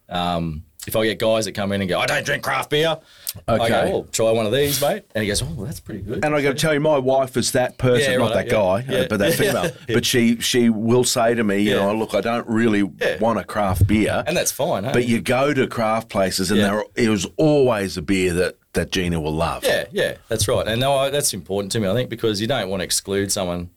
So 0.08 0.14
um, 0.14 0.64
if 0.86 0.96
I 0.96 1.04
get 1.06 1.18
guys 1.18 1.44
that 1.44 1.52
come 1.52 1.70
in 1.72 1.80
and 1.80 1.88
go, 1.88 1.98
I 2.00 2.06
don't 2.06 2.24
drink 2.26 2.42
craft 2.42 2.70
beer, 2.70 2.98
I 3.46 3.52
Okay. 3.54 3.68
go, 3.68 3.90
well, 3.90 4.02
try 4.10 4.30
one 4.32 4.46
of 4.46 4.52
these, 4.52 4.80
mate. 4.80 5.04
And 5.14 5.22
he 5.22 5.28
goes, 5.28 5.40
oh, 5.42 5.64
that's 5.64 5.78
pretty 5.80 6.00
good. 6.00 6.24
And 6.24 6.34
I 6.34 6.42
got 6.42 6.50
to 6.50 6.54
tell 6.54 6.74
you, 6.74 6.80
my 6.80 6.98
wife 6.98 7.36
is 7.36 7.52
that 7.52 7.78
person, 7.78 8.12
Yeah, 8.12 8.18
not 8.18 8.34
right, 8.34 8.34
that 8.34 8.46
yeah, 8.46 8.52
guy, 8.52 8.84
yeah. 8.88 8.98
uh, 9.00 9.06
but 9.08 9.18
that 9.20 9.34
female. 9.38 9.70
But 9.86 10.04
she 10.04 10.40
she 10.40 10.68
will 10.70 11.04
say 11.04 11.34
to 11.34 11.44
me, 11.44 11.58
you 11.60 11.70
Yeah. 11.76 11.86
know, 11.86 11.94
look, 11.94 12.14
I 12.14 12.20
don't 12.20 12.46
really 12.48 12.90
Yeah. 13.00 13.18
want 13.20 13.38
a 13.38 13.44
craft 13.44 13.86
beer. 13.86 14.24
And 14.26 14.36
that's 14.36 14.52
fine, 14.52 14.84
hey? 14.84 14.92
but 14.92 15.06
you 15.06 15.20
go 15.20 15.54
to 15.54 15.66
craft 15.66 16.08
places, 16.08 16.50
and 16.50 16.58
Yeah. 16.60 16.68
there 16.70 16.84
it 16.96 17.08
was 17.08 17.26
always 17.36 17.96
a 17.96 18.02
beer 18.02 18.32
that 18.34 18.56
that 18.74 18.90
Gina 18.90 19.20
will 19.20 19.34
love. 19.34 19.64
Yeah, 19.64 19.84
yeah, 19.92 20.14
that's 20.28 20.48
right. 20.48 20.66
And 20.66 20.80
no, 20.80 20.96
I, 20.96 21.10
that's 21.10 21.34
important 21.34 21.72
to 21.72 21.80
me, 21.80 21.88
I 21.88 21.92
think, 21.94 22.08
because 22.08 22.40
you 22.40 22.46
don't 22.46 22.70
want 22.70 22.80
to 22.80 22.84
exclude 22.84 23.30
someone. 23.30 23.68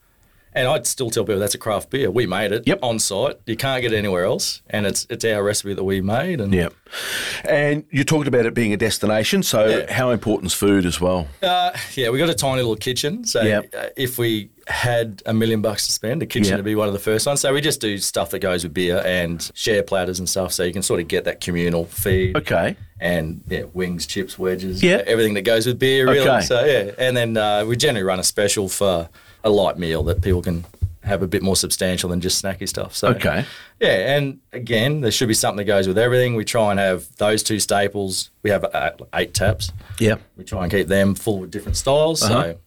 And 0.56 0.68
I'd 0.70 0.88
still 0.88 1.10
tell 1.10 1.26
people 1.26 1.40
that's 1.40 1.54
a 1.54 1.58
craft 1.58 1.90
beer. 1.90 2.10
We 2.10 2.26
made 2.26 2.54
it 2.54 2.64
Yep. 2.66 2.80
on 2.82 2.98
site. 2.98 3.36
You 3.46 3.58
can't 3.58 3.82
get 3.82 3.92
it 3.92 3.98
anywhere 3.98 4.24
else, 4.26 4.62
and 4.70 4.86
it's 4.86 5.06
it's 5.10 5.26
our 5.26 5.44
recipe 5.44 5.74
that 5.74 5.84
we 5.84 6.00
made. 6.02 6.40
And 6.40 6.54
Yep. 6.54 6.74
And 7.44 7.84
you 7.92 8.04
talked 8.04 8.28
about 8.28 8.46
it 8.46 8.54
being 8.54 8.74
a 8.74 8.78
destination, 8.78 9.44
so 9.44 9.66
Yeah. 9.68 9.92
how 9.94 10.12
important 10.12 10.52
is 10.52 10.54
food 10.54 10.86
as 10.86 11.02
well? 11.02 11.28
Uh, 11.44 11.72
yeah, 11.96 12.10
we 12.10 12.18
got 12.20 12.30
a 12.30 12.34
tiny 12.34 12.58
little 12.62 12.76
kitchen. 12.78 13.26
So 13.26 13.42
Yep. 13.42 13.76
uh, 13.78 13.86
if 13.98 14.18
we 14.18 14.50
had 14.68 15.22
a 15.26 15.34
million 15.34 15.62
bucks 15.62 15.86
to 15.88 15.92
spend, 15.94 16.24
a 16.24 16.26
kitchen 16.26 16.50
Yep. 16.52 16.58
would 16.60 16.66
be 16.66 16.76
one 16.76 16.88
of 16.88 16.94
the 16.94 17.00
first 17.00 17.28
ones. 17.28 17.42
So 17.42 17.54
we 17.54 17.62
just 17.62 17.82
do 17.82 17.98
stuff 17.98 18.30
that 18.32 18.40
goes 18.40 18.64
with 18.64 18.74
beer 18.74 19.04
and 19.06 19.52
share 19.54 19.84
platters 19.84 20.20
and 20.20 20.28
stuff, 20.28 20.54
so 20.54 20.64
you 20.64 20.74
can 20.74 20.82
sort 20.84 21.00
of 21.02 21.08
get 21.08 21.26
that 21.26 21.42
communal 21.42 21.86
feed. 21.86 22.36
Okay. 22.38 22.76
And 23.00 23.42
yeah, 23.50 23.64
wings, 23.74 24.08
chips, 24.08 24.40
wedges, 24.40 24.82
Yeah. 24.82 25.04
everything 25.06 25.34
that 25.36 25.42
goes 25.44 25.68
with 25.68 25.78
beer, 25.78 26.06
really. 26.08 26.28
Okay. 26.28 26.42
So 26.46 26.64
yeah, 26.66 26.92
and 26.98 27.16
then 27.16 27.36
uh, 27.38 27.66
we 27.66 27.76
generally 27.76 28.04
run 28.06 28.20
a 28.20 28.24
special 28.24 28.70
for 28.70 29.10
a 29.46 29.50
light 29.50 29.78
meal 29.78 30.04
that 30.04 30.22
people 30.22 30.42
can 30.42 30.66
have 31.04 31.22
a 31.22 31.28
bit 31.28 31.44
more 31.44 31.56
substantial 31.56 32.10
than 32.10 32.20
just 32.20 32.44
snacky 32.44 32.68
stuff. 32.68 32.96
So 32.96 33.10
Okay. 33.10 33.46
yeah, 33.80 34.16
and 34.18 34.40
again, 34.52 35.02
there 35.02 35.12
should 35.12 35.28
be 35.28 35.36
something 35.36 35.58
that 35.58 35.66
goes 35.66 35.88
with 35.88 36.00
everything. 36.00 36.34
We 36.36 36.44
try 36.44 36.72
and 36.72 36.80
have 36.80 37.06
those 37.18 37.44
two 37.44 37.60
staples. 37.60 38.32
We 38.42 38.50
have 38.50 38.64
uh, 38.66 38.92
eight 39.14 39.36
taps. 39.36 39.72
Yeah. 40.00 40.16
We 40.36 40.44
try 40.44 40.64
and 40.64 40.72
keep 40.72 40.88
them 40.88 41.14
full 41.14 41.40
with 41.42 41.52
different 41.52 41.78
styles. 41.78 42.24
Uh-huh. 42.24 42.42
So 42.42 42.58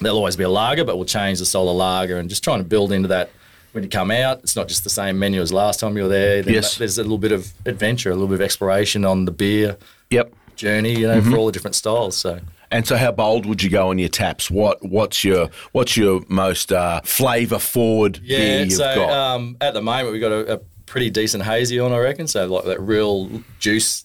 there'll 0.00 0.18
always 0.18 0.36
be 0.36 0.44
a 0.44 0.50
lager, 0.50 0.84
but 0.84 0.96
we'll 0.96 1.06
change 1.06 1.38
the 1.38 1.46
style 1.46 1.68
of 1.70 1.76
lager 1.76 2.18
and 2.18 2.28
just 2.28 2.44
trying 2.44 2.58
to 2.58 2.64
build 2.68 2.92
into 2.92 3.08
that 3.08 3.30
when 3.72 3.82
you 3.82 3.88
come 3.90 4.10
out. 4.10 4.40
It's 4.40 4.54
not 4.54 4.68
just 4.68 4.84
the 4.84 4.90
same 4.90 5.18
menu 5.18 5.40
as 5.40 5.50
last 5.50 5.80
time 5.80 5.96
you 5.96 6.02
were 6.02 6.08
there. 6.10 6.42
Then 6.42 6.52
Yes. 6.54 6.76
There's 6.76 6.98
a 6.98 7.02
little 7.02 7.16
bit 7.16 7.32
of 7.32 7.50
adventure, 7.64 8.10
a 8.10 8.14
little 8.14 8.28
bit 8.28 8.34
of 8.34 8.42
exploration 8.42 9.06
on 9.06 9.24
the 9.24 9.32
beer 9.32 9.78
Yep. 10.10 10.34
journey, 10.56 10.92
you 11.00 11.06
know, 11.08 11.20
Mm-hmm. 11.20 11.30
for 11.30 11.38
all 11.38 11.46
the 11.46 11.52
different 11.52 11.74
styles. 11.74 12.18
So 12.18 12.38
And 12.70 12.86
so, 12.86 12.96
how 12.96 13.12
bold 13.12 13.46
would 13.46 13.62
you 13.62 13.70
go 13.70 13.88
on 13.90 13.98
your 13.98 14.08
taps? 14.10 14.50
What 14.50 14.82
What's 14.84 15.24
your 15.24 15.48
What's 15.72 15.96
your 15.96 16.22
most 16.28 16.72
uh, 16.72 17.00
flavour 17.04 17.58
forward 17.58 18.20
beer 18.26 18.38
yeah, 18.38 18.62
you've 18.64 18.72
so 18.72 18.94
got? 18.94 19.10
um, 19.10 19.56
at 19.60 19.74
the 19.74 19.82
moment 19.82 20.12
we've 20.12 20.20
got 20.20 20.32
a, 20.32 20.54
a 20.54 20.58
pretty 20.86 21.10
decent 21.10 21.44
hazy 21.44 21.78
on, 21.80 21.92
I 21.92 21.98
reckon. 21.98 22.26
So 22.26 22.46
like 22.46 22.64
that 22.64 22.80
real 22.80 23.30
juice. 23.58 24.04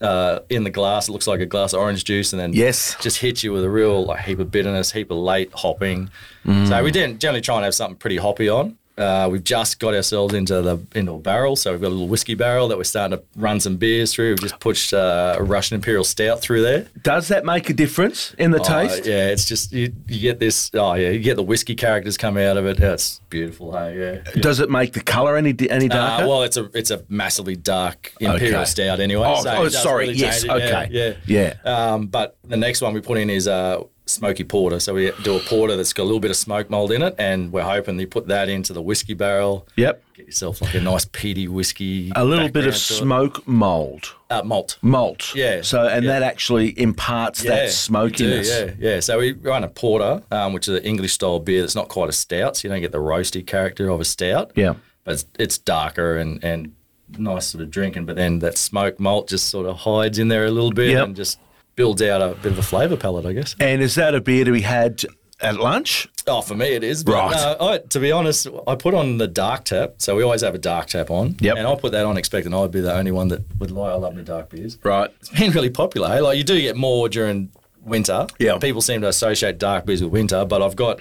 Uh, 0.00 0.40
in 0.50 0.64
the 0.64 0.70
glass, 0.70 1.08
it 1.08 1.12
looks 1.12 1.26
like 1.26 1.40
a 1.40 1.46
glass 1.46 1.72
of 1.72 1.78
orange 1.80 2.04
juice, 2.04 2.32
and 2.32 2.40
then 2.40 2.52
Yes. 2.52 2.96
just 3.00 3.18
hits 3.18 3.42
you 3.44 3.52
with 3.52 3.64
a 3.64 3.70
real 3.70 4.04
like, 4.04 4.20
heap 4.24 4.38
of 4.38 4.50
bitterness, 4.50 4.90
heap 4.92 5.10
of 5.10 5.16
late 5.18 5.50
hopping. 5.54 6.10
Mm. 6.44 6.68
So 6.68 6.82
we 6.82 6.90
didn't 6.90 7.20
generally 7.20 7.40
try 7.40 7.54
and 7.56 7.64
have 7.64 7.74
something 7.74 7.96
pretty 7.96 8.16
hoppy 8.18 8.48
on. 8.48 8.76
Uh, 8.96 9.28
we've 9.28 9.42
just 9.42 9.80
got 9.80 9.92
ourselves 9.92 10.34
into 10.34 10.62
the 10.62 10.78
into 10.94 11.12
a 11.12 11.18
barrel, 11.18 11.56
so 11.56 11.72
we've 11.72 11.80
got 11.80 11.88
a 11.88 11.90
little 11.90 12.06
whiskey 12.06 12.34
barrel 12.34 12.68
that 12.68 12.76
we're 12.78 12.84
starting 12.84 13.18
to 13.18 13.24
run 13.34 13.58
some 13.58 13.76
beers 13.76 14.14
through. 14.14 14.30
We've 14.30 14.38
just 14.40 14.60
pushed 14.60 14.94
uh, 14.94 15.34
a 15.36 15.42
Russian 15.42 15.74
Imperial 15.74 16.04
Stout 16.04 16.40
through 16.40 16.62
there. 16.62 16.86
Does 17.02 17.26
that 17.28 17.44
make 17.44 17.68
a 17.68 17.72
difference 17.74 18.34
in 18.38 18.52
the 18.52 18.60
Oh, 18.60 18.62
taste? 18.62 19.04
yeah, 19.04 19.30
it's 19.30 19.46
just 19.46 19.72
you, 19.72 19.92
you 20.06 20.20
get 20.20 20.38
this. 20.38 20.70
Oh 20.74 20.94
yeah, 20.94 21.10
you 21.10 21.18
get 21.18 21.34
the 21.34 21.42
whiskey 21.42 21.74
characters 21.74 22.16
come 22.16 22.36
out 22.36 22.56
of 22.56 22.66
it. 22.66 22.78
It's 22.78 23.20
beautiful. 23.30 23.72
Hey, 23.76 23.98
yeah. 23.98 24.30
yeah. 24.32 24.40
Does 24.40 24.60
it 24.60 24.70
make 24.70 24.92
the 24.92 25.00
colour 25.00 25.36
any 25.36 25.56
any 25.68 25.86
Uh, 25.90 25.94
darker? 25.94 26.28
well, 26.28 26.42
it's 26.44 26.56
a 26.56 26.70
it's 26.72 26.92
a 26.92 27.02
massively 27.08 27.56
dark 27.56 28.12
imperial 28.20 28.60
Okay. 28.60 28.64
stout 28.64 29.00
anyway. 29.00 29.26
Oh, 29.26 29.42
so 29.42 29.50
oh, 29.56 29.68
sorry, 29.70 30.06
really 30.06 30.18
yes, 30.20 30.44
it. 30.44 30.50
okay. 30.50 30.88
yeah, 30.92 31.14
Yeah. 31.26 31.54
yeah. 31.64 31.92
Um, 31.94 32.06
but 32.06 32.36
the 32.44 32.56
next 32.56 32.80
one 32.80 32.94
we 32.94 33.00
put 33.00 33.18
in 33.18 33.28
is 33.28 33.48
uh, 33.48 33.82
smoky 34.06 34.44
porter. 34.44 34.78
So 34.80 34.92
we 34.94 35.10
do 35.22 35.36
a 35.36 35.40
porter 35.40 35.76
that's 35.76 35.92
got 35.92 36.02
a 36.02 36.04
little 36.04 36.20
bit 36.20 36.30
of 36.30 36.36
smoke 36.36 36.68
mold 36.70 36.92
in 36.92 37.02
it, 37.02 37.14
and 37.18 37.52
we're 37.52 37.62
hoping 37.62 37.98
you 37.98 38.06
put 38.06 38.26
that 38.28 38.48
into 38.48 38.72
the 38.72 38.82
whiskey 38.82 39.14
barrel. 39.14 39.66
yep. 39.76 40.02
Get 40.14 40.26
yourself 40.26 40.62
like 40.62 40.74
a 40.74 40.80
nice 40.80 41.06
peaty 41.06 41.48
whiskey. 41.48 42.12
A 42.14 42.24
little 42.24 42.48
bit 42.48 42.66
of 42.68 42.74
to 42.74 42.78
it. 42.78 42.80
smoke 42.98 43.48
mold. 43.48 44.14
Uh, 44.30 44.42
malt. 44.44 44.78
Malt. 44.80 45.34
Yeah, 45.34 45.62
So, 45.62 45.88
and 45.88 46.04
yeah. 46.04 46.12
that 46.12 46.22
actually 46.22 46.78
imparts 46.78 47.42
Yeah, 47.42 47.50
that 47.56 47.70
smokiness. 47.72 48.48
do, 48.48 48.74
yeah, 48.78 48.90
yeah. 48.94 49.00
So 49.00 49.18
we 49.18 49.32
run 49.32 49.64
a 49.64 49.68
porter, 49.68 50.22
um, 50.30 50.52
which 50.52 50.68
is 50.68 50.78
an 50.78 50.84
English 50.84 51.14
style 51.14 51.40
beer 51.40 51.62
that's 51.62 51.74
not 51.74 51.88
quite 51.88 52.08
a 52.08 52.12
stout, 52.12 52.56
so 52.56 52.68
you 52.68 52.72
don't 52.72 52.80
get 52.80 52.92
the 52.92 52.98
roasty 52.98 53.44
character 53.44 53.88
of 53.90 54.00
a 54.00 54.04
stout. 54.04 54.52
Yeah. 54.54 54.74
but 55.02 55.14
it's, 55.14 55.26
it's 55.38 55.58
darker 55.58 56.16
and 56.16 56.42
and 56.44 56.74
nice 57.18 57.46
sort 57.48 57.62
of 57.64 57.70
drinking. 57.70 58.06
But 58.06 58.14
then 58.16 58.38
that 58.38 58.56
smoke 58.56 59.00
malt 59.00 59.28
just 59.28 59.48
sort 59.48 59.66
of 59.66 59.78
hides 59.78 60.18
in 60.20 60.28
there 60.28 60.44
a 60.46 60.50
little 60.52 60.70
bit 60.72 60.90
Yep. 60.90 61.06
and 61.08 61.16
just 61.16 61.38
builds 61.76 62.02
out 62.02 62.22
a 62.22 62.34
bit 62.36 62.52
of 62.52 62.58
a 62.58 62.62
flavour 62.62 62.96
palette, 62.96 63.26
I 63.26 63.32
guess. 63.32 63.54
And 63.60 63.82
is 63.82 63.94
that 63.96 64.14
a 64.14 64.20
beer 64.20 64.44
to 64.44 64.52
be 64.52 64.60
had 64.62 65.04
at 65.40 65.56
lunch? 65.56 66.08
Oh, 66.26 66.40
for 66.40 66.54
me 66.54 66.68
it 66.68 66.82
is. 66.84 67.04
But, 67.04 67.12
Right. 67.12 67.36
Uh, 67.36 67.56
I, 67.60 67.78
to 67.78 68.00
be 68.00 68.12
honest, 68.12 68.46
I 68.66 68.74
put 68.76 68.94
on 68.94 69.18
the 69.18 69.26
dark 69.26 69.64
tap, 69.64 69.94
so 69.98 70.16
we 70.16 70.22
always 70.22 70.40
have 70.42 70.54
a 70.54 70.58
dark 70.58 70.86
tap 70.86 71.10
on. 71.10 71.36
Yep. 71.40 71.56
And 71.56 71.66
I 71.66 71.74
put 71.74 71.92
that 71.92 72.06
on 72.06 72.16
expecting 72.16 72.54
I'd 72.54 72.70
be 72.70 72.80
the 72.80 72.94
only 72.94 73.12
one 73.12 73.28
that 73.28 73.42
would 73.58 73.70
lie. 73.70 73.90
I 73.90 73.94
love 73.94 74.14
the 74.14 74.22
dark 74.22 74.50
beers. 74.50 74.78
Right. 74.82 75.10
It's 75.20 75.28
been 75.30 75.52
really 75.52 75.70
popular. 75.70 76.08
Hey? 76.08 76.20
Like 76.20 76.38
you 76.38 76.44
do 76.44 76.60
get 76.60 76.76
more 76.76 77.08
during 77.08 77.50
winter. 77.82 78.26
Yeah. 78.38 78.58
People 78.58 78.80
seem 78.80 79.02
to 79.02 79.08
associate 79.08 79.58
dark 79.58 79.84
beers 79.86 80.02
with 80.02 80.12
winter, 80.12 80.44
but 80.44 80.62
I've 80.62 80.76
got 80.76 81.00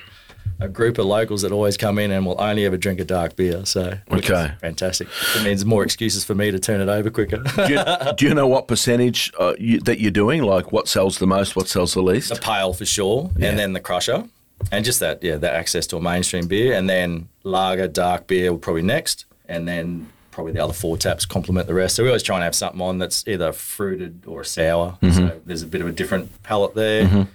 a 0.64 0.70
group 0.70 0.98
of 0.98 1.06
locals 1.06 1.42
that 1.42 1.52
always 1.52 1.78
come 1.78 2.00
in 2.00 2.12
and 2.12 2.26
will 2.26 2.40
only 2.42 2.66
ever 2.66 2.78
drink 2.78 3.00
a 3.00 3.06
dark 3.06 3.36
beer. 3.36 3.66
So 3.66 3.98
Okay. 4.12 4.52
fantastic. 4.62 5.08
It 5.36 5.44
means 5.44 5.66
more 5.66 5.84
excuses 5.84 6.24
for 6.24 6.36
me 6.36 6.52
to 6.52 6.60
turn 6.60 6.82
it 6.82 6.90
over 6.90 7.10
quicker. 7.10 7.38
Do 7.56 7.74
you, 7.74 8.14
do 8.18 8.28
you 8.28 8.34
know 8.34 8.48
what 8.48 8.68
percentage 8.68 9.32
uh, 9.40 9.54
you, 9.60 9.80
that 9.82 10.00
you're 10.00 10.12
doing? 10.12 10.44
Like 10.44 10.72
what 10.72 10.88
sells 10.88 11.20
the 11.20 11.28
most, 11.28 11.56
what 11.56 11.68
sells 11.68 11.94
the 11.94 12.02
least? 12.02 12.30
the 12.34 12.36
pale 12.40 12.74
for 12.74 12.86
sure, 12.86 13.30
Yeah. 13.38 13.50
and 13.50 13.60
then 13.60 13.74
the 13.74 13.80
crusher, 13.82 14.26
and 14.72 14.86
just 14.86 15.00
that 15.02 15.22
yeah, 15.24 15.36
that 15.36 15.54
access 15.54 15.86
to 15.88 15.98
a 15.98 16.02
mainstream 16.02 16.48
beer, 16.48 16.74
and 16.74 16.90
then 16.90 17.28
lager, 17.44 17.88
dark 17.88 18.28
beer 18.28 18.52
will 18.52 18.60
probably 18.60 18.82
next, 18.84 19.26
and 19.50 19.68
then 19.68 20.08
probably 20.32 20.54
the 20.54 20.64
other 20.64 20.74
four 20.74 20.98
taps 20.98 21.26
complement 21.26 21.68
the 21.68 21.74
rest. 21.74 21.96
So 21.96 22.04
we 22.04 22.10
always 22.10 22.24
try 22.24 22.38
and 22.38 22.44
have 22.44 22.56
something 22.56 22.82
on 22.82 22.98
that's 22.98 23.28
either 23.28 23.52
fruited 23.52 24.24
or 24.26 24.44
sour. 24.44 24.98
Mm-hmm. 25.02 25.12
So 25.28 25.42
there's 25.46 25.62
a 25.62 25.68
bit 25.68 25.82
of 25.82 25.88
a 25.88 25.92
different 25.92 26.42
palate 26.44 26.74
there. 26.74 27.28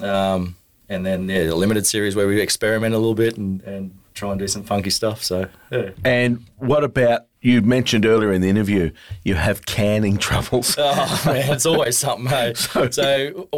Um, 0.00 0.56
and 0.88 1.04
then 1.06 1.28
yeah, 1.28 1.44
the 1.44 1.54
limited 1.54 1.86
series 1.86 2.14
where 2.16 2.26
we 2.26 2.40
experiment 2.40 2.94
a 2.94 2.98
little 2.98 3.14
bit 3.14 3.36
and, 3.36 3.62
and 3.62 3.98
try 4.14 4.30
and 4.30 4.38
do 4.38 4.46
some 4.46 4.62
funky 4.62 4.90
stuff. 4.90 5.22
So 5.24 5.48
yeah. 5.72 5.90
And 6.04 6.44
what 6.58 6.84
about 6.84 7.26
you 7.40 7.60
mentioned 7.60 8.06
earlier 8.06 8.32
in 8.32 8.40
the 8.40 8.48
interview 8.48 8.90
you 9.24 9.34
have 9.34 9.66
canning 9.66 10.16
troubles? 10.28 10.76
Oh 10.78 11.22
man, 11.26 11.52
it's 11.52 11.66
always 11.66 11.98
something. 11.98 12.26
Hey, 12.26 12.54
so 12.90 13.48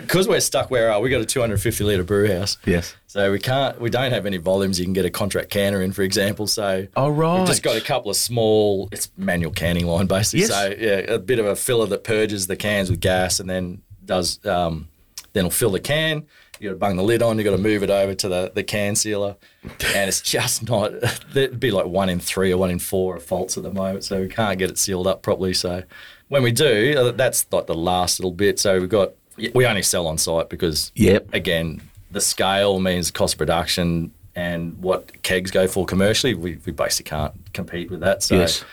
because 0.00 0.28
we're 0.28 0.40
stuck 0.40 0.70
where 0.70 0.90
are 0.90 1.00
we 1.00 1.10
got 1.10 1.20
a 1.20 1.26
250 1.26 1.84
litre 1.84 2.04
brew 2.04 2.28
house. 2.32 2.58
Yes. 2.64 2.94
So 3.06 3.32
we 3.32 3.38
can't, 3.38 3.80
we 3.80 3.88
don't 3.88 4.12
have 4.12 4.26
any 4.26 4.36
volumes. 4.36 4.78
You 4.78 4.84
can 4.84 4.92
get 4.92 5.06
a 5.06 5.10
contract 5.10 5.48
canner 5.48 5.80
in, 5.80 5.92
for 5.92 6.02
example. 6.02 6.46
So 6.46 6.86
Oh, 6.96 7.08
right. 7.08 7.38
we've 7.38 7.46
just 7.48 7.62
got 7.62 7.76
a 7.76 7.80
couple 7.80 8.10
of 8.10 8.16
small. 8.16 8.88
It's 8.92 9.10
manual 9.16 9.52
canning 9.52 9.86
line 9.86 10.06
basically. 10.06 10.40
Yes. 10.40 10.50
So 10.50 10.74
yeah, 10.78 11.14
a 11.14 11.18
bit 11.18 11.38
of 11.38 11.46
a 11.46 11.56
filler 11.56 11.86
that 11.86 12.04
purges 12.04 12.46
the 12.46 12.56
cans 12.56 12.90
with 12.90 13.00
gas 13.00 13.40
and 13.40 13.48
then 13.48 13.82
does 14.04 14.44
um, 14.46 14.88
then 15.32 15.44
will 15.44 15.50
fill 15.50 15.70
the 15.70 15.80
can. 15.80 16.26
You 16.60 16.68
got 16.70 16.74
to 16.74 16.78
bung 16.78 16.96
the 16.96 17.02
lid 17.02 17.22
on. 17.22 17.38
You 17.38 17.44
got 17.44 17.50
to 17.52 17.58
move 17.58 17.82
it 17.82 17.90
over 17.90 18.14
to 18.14 18.28
the, 18.28 18.52
the 18.54 18.62
can 18.62 18.94
sealer, 18.96 19.36
and 19.62 20.08
it's 20.08 20.20
just 20.20 20.68
not. 20.68 20.92
It'd 21.34 21.60
be 21.60 21.70
like 21.70 21.86
one 21.86 22.08
in 22.08 22.20
three 22.20 22.52
or 22.52 22.56
one 22.58 22.70
in 22.70 22.78
four 22.78 23.16
of 23.16 23.22
faults 23.22 23.56
at 23.56 23.62
the 23.62 23.72
moment, 23.72 24.04
so 24.04 24.20
we 24.20 24.28
can't 24.28 24.58
get 24.58 24.70
it 24.70 24.78
sealed 24.78 25.06
up 25.06 25.22
properly. 25.22 25.54
So 25.54 25.82
when 26.28 26.42
we 26.42 26.52
do, 26.52 26.94
uh, 26.96 27.12
that's 27.12 27.46
like 27.52 27.66
the 27.66 27.74
last 27.74 28.18
little 28.18 28.32
bit. 28.32 28.58
So 28.58 28.80
we've 28.80 28.88
got 28.88 29.12
we 29.54 29.66
only 29.66 29.82
sell 29.82 30.06
on 30.06 30.16
site 30.18 30.48
because 30.48 30.92
Yep. 30.94 31.34
again 31.34 31.82
the 32.10 32.20
scale 32.22 32.80
means 32.80 33.10
cost 33.10 33.34
of 33.34 33.38
production 33.38 34.10
and 34.34 34.78
what 34.78 35.22
kegs 35.22 35.50
go 35.50 35.66
for 35.66 35.84
commercially. 35.84 36.32
We, 36.34 36.58
we 36.64 36.72
basically 36.72 37.10
can't 37.10 37.34
compete 37.52 37.90
with 37.90 38.00
that. 38.00 38.22
So 38.22 38.36
yes. 38.36 38.64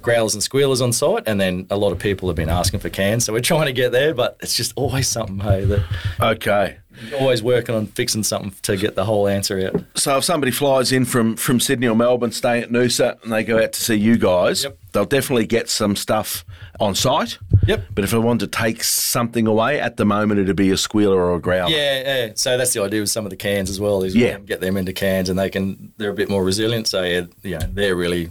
Growlers 0.00 0.34
and 0.34 0.42
squealers 0.42 0.80
on 0.80 0.92
site, 0.92 1.24
and 1.26 1.40
then 1.40 1.66
a 1.70 1.76
lot 1.76 1.92
of 1.92 1.98
people 1.98 2.28
have 2.28 2.36
been 2.36 2.48
asking 2.48 2.80
for 2.80 2.88
cans, 2.88 3.24
so 3.24 3.32
we're 3.32 3.40
trying 3.40 3.66
to 3.66 3.72
get 3.72 3.92
there. 3.92 4.14
But 4.14 4.36
it's 4.40 4.54
just 4.56 4.72
always 4.76 5.08
something, 5.08 5.40
hey, 5.40 5.64
that 5.64 5.82
Okay. 6.20 6.76
always 7.18 7.42
working 7.42 7.74
on 7.74 7.86
fixing 7.86 8.22
something 8.22 8.52
to 8.62 8.76
get 8.76 8.94
the 8.94 9.04
whole 9.04 9.26
answer 9.26 9.58
out. 9.74 9.82
So 9.96 10.18
if 10.18 10.24
somebody 10.24 10.52
flies 10.52 10.92
in 10.92 11.04
from, 11.04 11.36
from 11.36 11.58
Sydney 11.58 11.88
or 11.88 11.96
Melbourne, 11.96 12.30
staying 12.32 12.62
at 12.64 12.70
Noosa, 12.70 13.20
and 13.24 13.32
they 13.32 13.42
go 13.44 13.62
out 13.62 13.72
to 13.72 13.80
see 13.82 13.94
you 13.96 14.16
guys, 14.18 14.62
Yep. 14.64 14.78
they'll 14.92 15.04
definitely 15.04 15.46
get 15.46 15.68
some 15.68 15.96
stuff 15.96 16.44
on 16.78 16.94
site. 16.94 17.38
Yep. 17.66 17.86
But 17.94 18.04
if 18.04 18.14
I 18.14 18.18
want 18.18 18.40
to 18.40 18.46
take 18.46 18.84
something 18.84 19.46
away, 19.46 19.80
at 19.80 19.96
the 19.96 20.04
moment 20.04 20.40
it'd 20.40 20.54
be 20.54 20.70
a 20.70 20.76
squealer 20.76 21.16
or 21.16 21.34
a 21.34 21.40
growler. 21.40 21.70
Yeah, 21.72 22.02
yeah. 22.26 22.32
So 22.34 22.56
that's 22.56 22.72
the 22.72 22.82
idea 22.82 23.00
with 23.00 23.10
some 23.10 23.24
of 23.26 23.30
the 23.30 23.36
cans 23.36 23.68
as 23.70 23.80
well. 23.80 24.02
Is 24.04 24.14
we 24.14 24.24
Yeah. 24.24 24.38
get 24.38 24.60
them 24.60 24.76
into 24.76 24.92
cans, 24.92 25.28
and 25.28 25.38
they 25.38 25.50
can 25.50 25.92
they're 25.96 26.10
a 26.10 26.14
bit 26.14 26.28
more 26.28 26.44
resilient. 26.44 26.86
So 26.88 27.02
yeah, 27.02 27.22
yeah, 27.42 27.66
they're 27.72 27.96
really. 27.96 28.28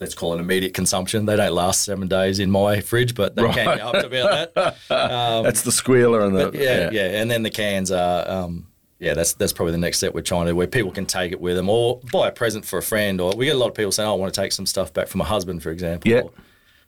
Let's 0.00 0.14
call 0.14 0.32
it 0.34 0.40
immediate 0.40 0.72
consumption. 0.72 1.26
They 1.26 1.36
don't 1.36 1.52
last 1.52 1.82
seven 1.84 2.08
days 2.08 2.38
in 2.38 2.50
my 2.50 2.80
fridge, 2.80 3.14
but 3.14 3.36
they 3.36 3.42
can 3.50 3.66
Right. 3.66 3.78
go 3.78 3.88
up 3.88 3.92
to 3.92 4.06
about 4.06 4.54
that. 4.54 4.76
That's 5.44 5.60
the 5.62 5.72
squealer 5.72 6.22
and 6.24 6.34
the 6.34 6.46
But 6.46 6.54
yeah, 6.54 6.88
yeah, 6.90 7.20
and 7.20 7.30
then 7.30 7.42
the 7.42 7.50
cans 7.50 7.90
are, 7.92 8.28
um, 8.28 8.66
yeah, 8.98 9.14
that's 9.14 9.32
that's 9.34 9.52
probably 9.52 9.72
the 9.72 9.78
next 9.78 9.98
step 9.98 10.12
we're 10.14 10.20
trying 10.22 10.46
to, 10.46 10.52
do, 10.52 10.56
where 10.56 10.66
people 10.66 10.90
can 10.90 11.06
take 11.06 11.32
it 11.32 11.40
with 11.40 11.56
them 11.56 11.68
or 11.70 12.00
buy 12.12 12.28
a 12.28 12.32
present 12.32 12.64
for 12.66 12.78
a 12.78 12.82
friend, 12.82 13.20
or 13.20 13.32
we 13.36 13.44
get 13.46 13.54
a 13.54 13.58
lot 13.58 13.68
of 13.68 13.74
people 13.74 13.92
saying, 13.92 14.08
oh, 14.08 14.12
"I 14.12 14.16
want 14.16 14.32
to 14.34 14.40
take 14.40 14.52
some 14.52 14.66
stuff 14.66 14.92
back 14.92 15.08
for 15.08 15.16
my 15.18 15.24
husband," 15.24 15.62
for 15.62 15.70
example. 15.70 16.10
Yeah. 16.10 16.22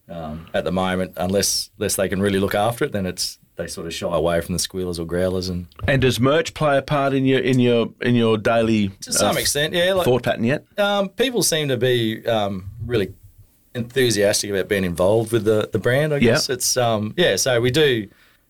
Um, 0.09 0.47
at 0.53 0.65
the 0.65 0.73
moment, 0.73 1.13
unless 1.17 1.71
unless 1.79 1.97
they 1.97 2.09
can 2.09 2.21
really 2.21 2.39
look 2.39 2.55
after 2.55 2.85
it, 2.85 2.93
then 2.93 3.07
it's 3.07 3.39
they 3.57 3.67
sort 3.67 3.87
of 3.87 3.95
shy 3.95 4.09
away 4.15 4.41
from 4.43 4.55
the 4.55 4.59
squealers 4.59 4.99
or 4.99 5.07
growlers, 5.07 5.49
and 5.49 5.69
And 5.87 6.03
does 6.03 6.19
merch 6.21 6.53
play 6.55 6.77
a 6.77 6.83
part 6.83 7.15
in 7.15 7.25
your 7.25 7.41
in 7.41 7.59
your 7.61 7.89
in 8.03 8.15
your 8.15 8.37
daily 8.37 8.89
to 9.03 9.13
some 9.13 9.37
uh, 9.37 9.41
extent, 9.41 9.73
yeah, 9.73 9.95
like 9.95 10.05
thought 10.05 10.23
pattern 10.25 10.45
yet? 10.45 10.65
um, 10.79 11.09
people 11.11 11.43
seem 11.43 11.69
to 11.69 11.77
be 11.79 12.27
um, 12.27 12.71
really 12.87 13.13
enthusiastic 13.75 14.51
about 14.51 14.69
being 14.69 14.85
involved 14.85 15.33
with 15.33 15.45
the, 15.45 15.69
the 15.73 15.79
brand. 15.79 16.13
I 16.13 16.17
Yeah. 16.17 16.33
guess 16.33 16.51
it's 16.51 16.77
um, 16.77 17.15
yeah. 17.17 17.37
So 17.37 17.61
we 17.61 17.71
do 17.71 18.09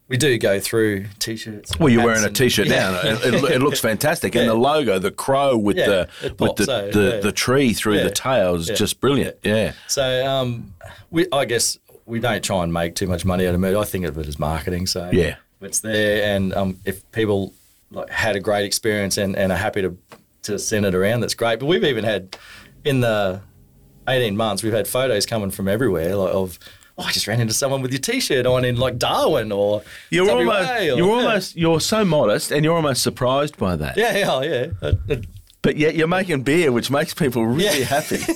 we 0.08 0.16
do 0.16 0.36
go 0.36 0.60
through 0.60 1.06
t-shirts. 1.20 1.78
Well, 1.78 1.88
you're 1.88 2.04
wearing 2.04 2.22
a 2.24 2.26
and- 2.26 2.36
t-shirt 2.36 2.66
Yeah. 2.66 2.90
now. 2.90 3.00
It, 3.10 3.34
it, 3.34 3.44
it 3.52 3.62
looks 3.62 3.80
fantastic, 3.80 4.34
and 4.34 4.48
the 4.48 4.54
logo, 4.54 4.98
the 4.98 5.10
crow 5.12 5.56
with 5.56 5.76
Yeah, 5.76 5.86
the 5.86 6.08
it 6.24 6.40
with 6.40 6.56
the 6.56 6.72
out, 6.86 6.92
the, 6.92 7.00
yeah. 7.14 7.20
the 7.20 7.32
tree 7.32 7.72
through 7.72 7.96
Yeah. 7.98 8.04
the 8.04 8.10
tail 8.10 8.56
is 8.56 8.68
Yeah. 8.68 8.74
just 8.74 9.00
brilliant. 9.00 9.36
Yeah. 9.42 9.72
So 9.88 10.26
um, 10.26 10.74
we, 11.10 11.26
I 11.32 11.44
guess 11.44 11.78
we 12.04 12.18
don't 12.20 12.42
try 12.42 12.62
and 12.64 12.72
make 12.72 12.94
too 12.96 13.06
much 13.06 13.24
money 13.24 13.46
out 13.46 13.54
of 13.54 13.64
it. 13.64 13.76
I 13.76 13.84
think 13.84 14.04
of 14.04 14.18
it 14.18 14.26
as 14.26 14.38
marketing. 14.38 14.86
So 14.86 15.08
Yeah. 15.12 15.36
it's 15.60 15.80
there, 15.80 16.34
and 16.36 16.52
um, 16.54 16.78
if 16.84 17.10
people 17.12 17.54
like 17.90 18.10
had 18.10 18.36
a 18.36 18.40
great 18.40 18.64
experience 18.64 19.16
and, 19.18 19.36
and 19.36 19.52
are 19.52 19.58
happy 19.58 19.82
to 19.82 19.96
to 20.42 20.58
send 20.58 20.84
it 20.84 20.94
around, 20.96 21.20
that's 21.20 21.34
great. 21.34 21.60
But 21.60 21.66
we've 21.66 21.84
even 21.84 22.02
had 22.04 22.36
in 22.84 23.00
the 23.00 23.40
eighteen 24.08 24.36
months, 24.36 24.62
we've 24.62 24.72
had 24.72 24.86
photos 24.88 25.26
coming 25.26 25.50
from 25.50 25.68
everywhere 25.68 26.16
like, 26.16 26.34
of. 26.34 26.58
Oh, 26.98 27.04
I 27.04 27.10
just 27.12 27.26
ran 27.26 27.40
into 27.40 27.54
someone 27.54 27.80
with 27.80 27.90
your 27.90 28.00
T-shirt 28.00 28.44
on 28.44 28.66
in 28.66 28.76
like 28.76 28.98
Darwin 28.98 29.50
or 29.50 29.82
You're 30.10 30.26
WA 30.26 30.34
almost 30.34 30.70
or- 30.70 30.82
you're 30.82 31.10
almost 31.10 31.56
you're 31.56 31.80
so 31.80 32.04
modest, 32.04 32.50
and 32.52 32.64
you're 32.64 32.76
almost 32.76 33.02
surprised 33.02 33.56
by 33.56 33.76
that. 33.76 33.96
yeah 33.96 34.14
yeah 34.18 34.42
yeah. 34.42 34.66
Uh, 34.82 34.92
uh, 35.08 35.16
But 35.62 35.76
yet 35.78 35.94
you're 35.94 36.06
making 36.08 36.42
beer, 36.42 36.70
which 36.70 36.90
makes 36.90 37.14
people 37.14 37.46
really 37.46 37.80
Yeah. 37.80 37.84
happy. 37.86 38.18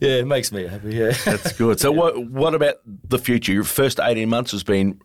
Yeah, 0.00 0.16
it 0.18 0.26
makes 0.26 0.52
me 0.52 0.66
happy. 0.66 0.94
Yeah. 0.94 1.12
That's 1.24 1.52
good. 1.54 1.80
So 1.80 1.90
what 2.00 2.26
what 2.26 2.54
about 2.54 2.76
the 3.08 3.18
future? 3.18 3.52
Your 3.52 3.64
first 3.64 3.98
18 4.00 4.28
months 4.28 4.52
has 4.52 4.62
been 4.62 5.00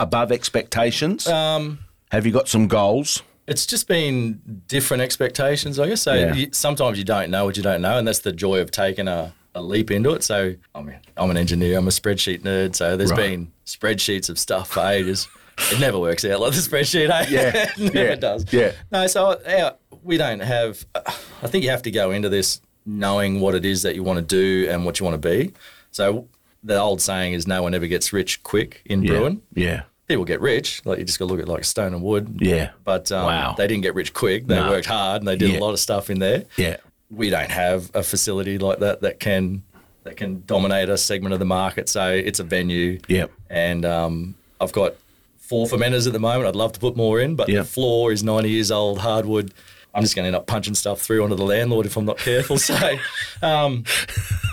above 0.00 0.32
expectations. 0.32 1.28
Um, 1.28 1.78
Have 2.10 2.26
you 2.26 2.32
got 2.32 2.48
some 2.48 2.66
goals? 2.66 3.22
It's 3.50 3.66
just 3.66 3.86
been 3.88 4.40
different 4.68 5.02
expectations, 5.02 5.78
I 5.78 5.88
guess. 5.88 6.00
So 6.02 6.14
Yeah. 6.14 6.32
you, 6.34 6.48
sometimes 6.52 6.96
you 6.98 7.04
don't 7.04 7.30
know 7.30 7.44
what 7.44 7.56
you 7.58 7.62
don't 7.62 7.82
know, 7.82 7.98
and 7.98 8.08
that's 8.08 8.20
the 8.20 8.32
joy 8.32 8.60
of 8.60 8.70
taking 8.70 9.08
a, 9.08 9.34
a 9.54 9.60
leap 9.60 9.90
into 9.90 10.10
it. 10.12 10.22
So 10.22 10.54
I 10.74 10.80
mean, 10.82 10.96
I'm 11.16 11.30
an 11.30 11.36
engineer, 11.36 11.76
I'm 11.78 11.86
a 11.88 11.90
spreadsheet 11.90 12.42
nerd, 12.42 12.74
so 12.76 12.96
there's 12.96 13.10
Right. 13.10 13.16
been 13.30 13.52
spreadsheets 13.66 14.30
of 14.30 14.38
stuff 14.38 14.70
for 14.70 14.80
ages. 14.86 15.28
It 15.72 15.78
never 15.78 15.98
works 15.98 16.24
out 16.24 16.40
like 16.40 16.52
the 16.52 16.58
spreadsheet, 16.58 17.10
eh? 17.10 17.26
Yeah, 17.28 17.68
it 17.76 17.78
never 17.94 18.08
yeah, 18.10 18.14
does. 18.14 18.50
yeah. 18.52 18.72
No, 18.90 19.06
so 19.08 19.38
our, 19.46 19.74
we 20.02 20.16
don't 20.16 20.40
have. 20.40 20.86
I 21.42 21.46
think 21.48 21.64
you 21.64 21.70
have 21.70 21.82
to 21.82 21.90
go 21.90 22.12
into 22.12 22.30
this 22.30 22.62
knowing 22.86 23.40
what 23.40 23.54
it 23.54 23.66
is 23.66 23.82
that 23.82 23.94
you 23.94 24.02
want 24.02 24.16
to 24.18 24.24
do 24.24 24.70
and 24.70 24.86
what 24.86 24.98
you 24.98 25.04
want 25.04 25.20
to 25.20 25.28
be. 25.28 25.52
So 25.90 26.28
the 26.64 26.80
old 26.80 27.02
saying 27.02 27.34
is, 27.34 27.46
"No 27.46 27.62
one 27.62 27.74
ever 27.74 27.86
gets 27.88 28.10
rich 28.12 28.42
quick 28.42 28.80
in 28.86 29.04
brewing." 29.04 29.42
Yeah. 29.54 29.82
People 30.10 30.24
get 30.24 30.40
rich, 30.40 30.82
like 30.84 30.98
you 30.98 31.04
just 31.04 31.20
got 31.20 31.26
to 31.28 31.32
look 31.32 31.40
at 31.40 31.46
like 31.48 31.62
Stone 31.64 31.94
and 31.94 32.02
Wood. 32.02 32.38
Yeah. 32.40 32.70
But 32.82 33.12
um, 33.12 33.26
Wow. 33.26 33.54
they 33.56 33.68
didn't 33.68 33.82
get 33.84 33.94
rich 33.94 34.12
quick. 34.12 34.44
They 34.48 34.56
No. 34.56 34.68
worked 34.68 34.86
hard 34.86 35.22
and 35.22 35.28
they 35.28 35.36
did 35.36 35.50
Yeah. 35.52 35.58
a 35.58 35.60
lot 35.60 35.70
of 35.72 35.78
stuff 35.78 36.10
in 36.10 36.18
there. 36.18 36.46
Yeah. 36.56 36.78
We 37.12 37.30
don't 37.30 37.48
have 37.50 37.92
a 37.94 38.02
facility 38.02 38.58
like 38.58 38.80
that 38.80 39.02
that 39.02 39.20
can 39.20 39.62
that 40.02 40.16
can 40.16 40.42
dominate 40.46 40.88
a 40.88 40.96
segment 40.98 41.32
of 41.32 41.38
the 41.38 41.44
market. 41.44 41.88
So 41.88 42.08
it's 42.10 42.40
a 42.40 42.42
venue. 42.42 42.98
Yeah. 43.06 43.26
And 43.48 43.84
um, 43.84 44.34
I've 44.60 44.72
got 44.72 44.94
four 45.38 45.66
fermenters 45.66 46.08
at 46.08 46.12
the 46.12 46.18
moment. 46.18 46.48
I'd 46.48 46.56
love 46.56 46.72
to 46.72 46.80
put 46.80 46.96
more 46.96 47.20
in, 47.20 47.36
but 47.36 47.48
Yep. 47.48 47.58
the 47.64 47.70
floor 47.70 48.10
is 48.10 48.24
90 48.24 48.50
years 48.50 48.72
old, 48.72 48.98
hardwood. 48.98 49.52
I'm 49.94 50.02
just 50.02 50.16
going 50.16 50.24
to 50.24 50.26
end 50.26 50.34
up 50.36 50.46
punching 50.48 50.74
stuff 50.74 51.00
through 51.02 51.22
onto 51.22 51.36
the 51.36 51.44
landlord 51.44 51.86
if 51.86 51.96
I'm 51.96 52.04
not 52.04 52.18
careful. 52.18 52.58
So, 52.70 52.76
um, 53.42 53.84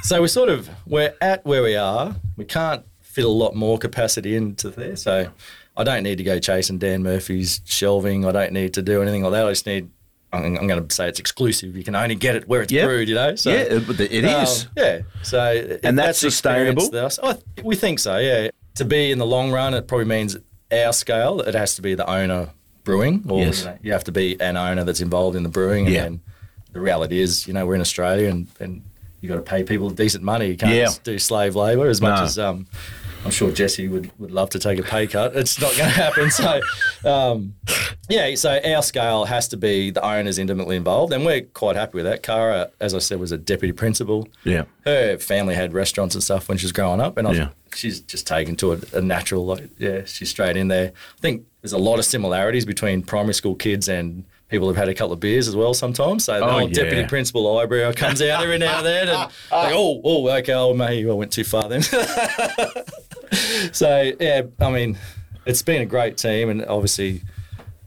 so 0.03 0.21
we're 0.21 0.27
sort 0.27 0.49
of 0.49 0.69
we're 0.85 1.15
at 1.19 1.43
where 1.45 1.63
we 1.63 1.75
are. 1.75 2.15
We 2.35 2.45
can't 2.45 2.83
fit 3.17 3.25
a 3.25 3.29
lot 3.43 3.55
more 3.55 3.77
capacity 3.79 4.35
into 4.35 4.69
there. 4.69 4.95
So, 4.95 5.29
I 5.75 5.83
don't 5.83 6.03
need 6.03 6.17
to 6.19 6.23
go 6.23 6.37
chasing 6.39 6.77
Dan 6.77 7.01
Murphy's 7.03 7.61
shelving. 7.65 8.25
I 8.25 8.31
don't 8.31 8.53
need 8.53 8.73
to 8.75 8.81
do 8.83 9.01
anything 9.01 9.23
like 9.23 9.31
that. 9.33 9.45
I 9.47 9.51
just 9.51 9.65
need. 9.65 9.89
I'm, 10.33 10.57
I'm 10.57 10.67
going 10.67 10.85
to 10.87 10.93
say 10.95 11.07
it's 11.07 11.19
exclusive. 11.19 11.75
You 11.75 11.83
can 11.83 11.95
only 11.95 12.15
get 12.15 12.35
it 12.35 12.47
where 12.47 12.61
it's 12.61 12.71
Yep. 12.71 12.85
brewed. 12.87 13.09
You 13.09 13.15
know. 13.15 13.35
So, 13.35 13.49
yeah, 13.51 13.59
it, 13.61 13.99
it 14.11 14.25
um, 14.25 14.47
yeah. 14.75 14.99
So 15.23 15.77
And 15.83 15.97
that's 15.97 16.21
experience 16.23 16.83
sustainable? 16.85 17.23
that 17.23 17.41
I 17.57 17.61
we 17.63 17.75
think 17.75 17.99
so. 17.99 18.17
Yeah. 18.17 18.49
To 18.75 18.85
be 18.85 19.11
in 19.11 19.17
the 19.19 19.25
long 19.25 19.51
run, 19.51 19.73
it 19.73 19.87
probably 19.87 20.05
means 20.05 20.37
our 20.71 20.93
scale. 20.93 21.41
It 21.41 21.55
has 21.55 21.75
to 21.75 21.81
be 21.81 21.95
the 21.95 22.07
owner 22.09 22.49
brewing, 22.83 23.23
or 23.29 23.39
Yes. 23.39 23.59
you, 23.59 23.65
know, 23.65 23.77
you 23.83 23.91
have 23.93 24.03
to 24.05 24.11
be 24.11 24.39
an 24.41 24.57
owner 24.57 24.83
that's 24.83 25.01
involved 25.01 25.35
in 25.35 25.43
the 25.43 25.49
brewing. 25.49 25.85
And 25.85 25.95
Yeah. 25.95 26.03
then 26.03 26.19
the 26.73 26.81
reality 26.81 27.19
is, 27.19 27.47
you 27.47 27.53
know, 27.53 27.65
we're 27.65 27.75
in 27.75 27.81
Australia, 27.81 28.29
and, 28.29 28.47
and 28.59 28.83
you 29.21 29.29
got 29.29 29.35
to 29.35 29.41
pay 29.41 29.63
people 29.63 29.89
decent 29.89 30.23
money. 30.23 30.47
You 30.49 30.57
can't 30.57 30.73
Yeah. 30.73 30.85
just 30.85 31.03
do 31.03 31.17
slave 31.19 31.55
labour 31.55 31.87
as 31.87 32.01
much 32.01 32.19
No. 32.19 32.23
as 32.25 32.37
um, 32.39 32.67
I'm 33.27 33.31
sure 33.31 33.51
Jesse 33.51 33.89
would, 33.89 34.09
would 34.19 34.31
love 34.31 34.49
to 34.51 34.59
take 34.59 34.79
a 34.79 34.83
pay 34.83 35.05
cut. 35.05 35.35
It's 35.35 35.59
not 35.59 35.75
going 35.75 35.89
to 35.93 35.95
happen. 35.95 36.31
So, 36.31 36.61
um, 37.03 37.55
yeah, 38.09 38.33
so 38.35 38.57
our 38.63 38.81
scale 38.81 39.25
has 39.25 39.49
to 39.49 39.57
be 39.57 39.91
the 39.91 40.01
owners 40.01 40.37
intimately 40.39 40.77
involved, 40.77 41.11
and 41.11 41.25
we're 41.25 41.41
quite 41.41 41.75
happy 41.75 41.95
with 41.95 42.05
that. 42.05 42.23
Cara, 42.23 42.71
as 42.79 42.95
I 42.95 42.99
said, 42.99 43.19
was 43.19 43.33
a 43.33 43.37
deputy 43.37 43.73
principal. 43.73 44.29
Yeah. 44.45 44.63
Her 44.85 45.17
family 45.17 45.55
had 45.55 45.73
restaurants 45.73 46.15
and 46.15 46.23
stuff 46.23 46.47
when 46.47 46.57
she 46.57 46.65
was 46.65 46.71
growing 46.71 47.01
up, 47.01 47.17
and 47.17 47.27
I 47.27 47.31
was, 47.31 47.39
Yeah. 47.39 47.49
she's 47.75 47.99
just 47.99 48.25
taken 48.25 48.55
to 48.57 48.71
a, 48.73 48.77
a 48.93 49.01
natural, 49.01 49.45
like, 49.45 49.69
yeah, 49.77 50.05
she's 50.05 50.29
straight 50.29 50.55
in 50.55 50.69
there. 50.69 50.93
I 51.17 51.19
think 51.21 51.45
there's 51.61 51.73
a 51.73 51.77
lot 51.77 51.99
of 51.99 52.05
similarities 52.05 52.63
between 52.63 53.01
primary 53.03 53.33
school 53.33 53.55
kids 53.55 53.89
and 53.89 54.23
people 54.49 54.67
who've 54.67 54.77
had 54.77 54.87
a 54.89 54.93
couple 54.93 55.13
of 55.13 55.19
beers 55.19 55.47
as 55.47 55.55
well 55.55 55.73
sometimes. 55.73 56.25
So 56.25 56.39
the 56.39 56.45
Oh, 56.45 56.59
old 56.61 56.71
deputy 56.73 57.05
principal 57.07 57.57
eyebrow 57.59 57.91
comes 57.93 58.21
out 58.21 58.43
every 58.43 58.57
now 58.57 58.77
and 58.77 58.85
then, 58.85 59.09
and 59.09 59.17
like, 59.51 59.73
oh, 59.73 60.01
oh, 60.03 60.29
okay, 60.37 60.53
oh, 60.53 60.73
maybe 60.73 61.09
I 61.09 61.13
went 61.13 61.31
too 61.31 61.43
far 61.43 61.67
then. 61.69 61.81
so 63.71 64.11
yeah, 64.19 64.41
I 64.59 64.71
mean, 64.71 64.97
it's 65.45 65.61
been 65.61 65.81
a 65.81 65.85
great 65.85 66.17
team, 66.17 66.49
and 66.49 66.65
obviously, 66.65 67.21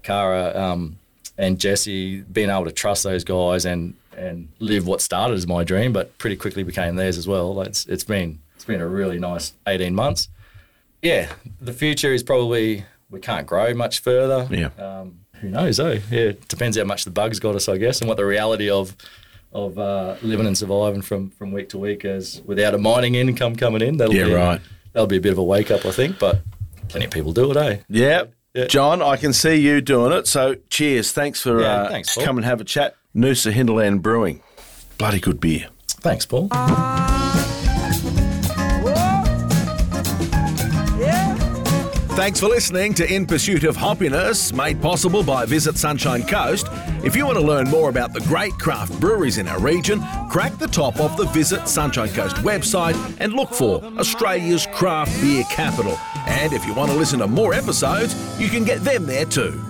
Cara 0.02 0.52
um, 0.58 0.98
and 1.38 1.58
Jesse 1.58 2.20
being 2.22 2.50
able 2.50 2.64
to 2.64 2.72
trust 2.72 3.04
those 3.04 3.24
guys 3.24 3.64
and 3.64 3.94
and 4.16 4.48
live 4.58 4.86
what 4.86 5.00
started 5.00 5.34
as 5.34 5.46
my 5.46 5.64
dream, 5.64 5.92
but 5.92 6.16
pretty 6.18 6.36
quickly 6.36 6.62
became 6.62 6.96
theirs 6.96 7.16
as 7.16 7.26
well. 7.26 7.54
Like, 7.54 7.68
It's 7.68 7.86
it's 7.86 8.04
been 8.04 8.38
it's 8.54 8.64
been 8.64 8.80
a 8.80 8.86
really 8.88 9.18
nice 9.18 9.52
eighteen 9.66 9.94
months. 9.94 10.28
Yeah, 11.02 11.32
the 11.60 11.72
future 11.72 12.12
is 12.12 12.22
probably 12.22 12.84
we 13.08 13.20
can't 13.20 13.46
grow 13.46 13.72
much 13.74 14.00
further. 14.00 14.46
Yeah. 14.54 14.68
Um, 14.78 15.20
who 15.40 15.48
knows? 15.48 15.76
though? 15.78 15.92
yeah, 16.10 16.20
it 16.30 16.48
depends 16.48 16.76
how 16.76 16.84
much 16.84 17.04
the 17.04 17.10
bugs 17.10 17.38
got 17.40 17.54
us, 17.54 17.68
I 17.68 17.76
guess, 17.78 18.00
and 18.00 18.08
what 18.08 18.16
the 18.16 18.26
reality 18.26 18.70
of 18.70 18.96
of 19.52 19.78
uh, 19.78 20.14
living 20.22 20.46
and 20.46 20.56
surviving 20.56 21.02
from 21.02 21.30
from 21.30 21.50
week 21.52 21.68
to 21.70 21.78
week 21.78 22.04
as 22.04 22.40
without 22.44 22.74
a 22.74 22.78
mining 22.78 23.14
income 23.16 23.56
coming 23.56 23.82
in. 23.82 23.96
That'll 23.96 24.14
Yeah, 24.14 24.24
be, 24.26 24.32
right. 24.34 24.60
That'll 24.92 25.06
be 25.08 25.16
a 25.16 25.20
bit 25.20 25.32
of 25.32 25.38
a 25.38 25.44
wake 25.44 25.70
up, 25.70 25.84
I 25.86 25.90
think. 25.90 26.18
But 26.18 26.40
plenty 26.88 27.06
of 27.06 27.10
people 27.12 27.32
do 27.32 27.50
it, 27.50 27.56
eh? 27.56 27.78
Yeah. 27.88 28.24
Yeah. 28.54 28.66
John, 28.66 29.00
I 29.00 29.16
can 29.16 29.32
see 29.32 29.54
you 29.56 29.80
doing 29.80 30.12
it. 30.12 30.26
So 30.26 30.56
cheers. 30.70 31.12
Thanks 31.12 31.40
for 31.40 31.60
Yeah, 31.62 31.82
uh, 31.82 31.88
thanks, 31.88 32.14
Paul. 32.14 32.24
come 32.24 32.36
and 32.38 32.44
have 32.44 32.60
a 32.60 32.64
chat. 32.64 32.96
Noosa 33.14 33.52
Hinterland 33.52 34.02
Brewing. 34.02 34.40
Bloody 34.98 35.20
good 35.20 35.40
beer. 35.40 35.68
Thanks, 35.86 36.26
Paul. 36.26 36.48
Thanks 42.20 42.38
for 42.38 42.48
listening 42.48 42.92
to 42.94 43.10
In 43.10 43.24
Pursuit 43.24 43.64
of 43.64 43.78
Hoppiness, 43.78 44.52
made 44.52 44.82
possible 44.82 45.22
by 45.22 45.46
Visit 45.46 45.78
Sunshine 45.78 46.22
Coast. 46.22 46.66
If 47.02 47.16
you 47.16 47.24
want 47.24 47.38
to 47.38 47.42
learn 47.44 47.70
more 47.70 47.88
about 47.88 48.12
the 48.12 48.20
great 48.20 48.52
craft 48.58 49.00
breweries 49.00 49.38
in 49.38 49.48
our 49.48 49.58
region, 49.58 50.02
crack 50.28 50.52
the 50.58 50.66
top 50.66 51.00
of 51.00 51.16
the 51.16 51.24
Visit 51.28 51.66
Sunshine 51.66 52.10
Coast 52.10 52.36
website 52.36 52.94
and 53.20 53.32
look 53.32 53.54
for 53.54 53.82
Australia's 53.98 54.66
craft 54.66 55.18
beer 55.22 55.44
capital. 55.44 55.98
And 56.26 56.52
if 56.52 56.66
you 56.66 56.74
want 56.74 56.90
to 56.90 56.98
listen 56.98 57.20
to 57.20 57.26
more 57.26 57.54
episodes, 57.54 58.14
you 58.38 58.50
can 58.50 58.64
get 58.64 58.84
them 58.84 59.06
there 59.06 59.24
too. 59.24 59.69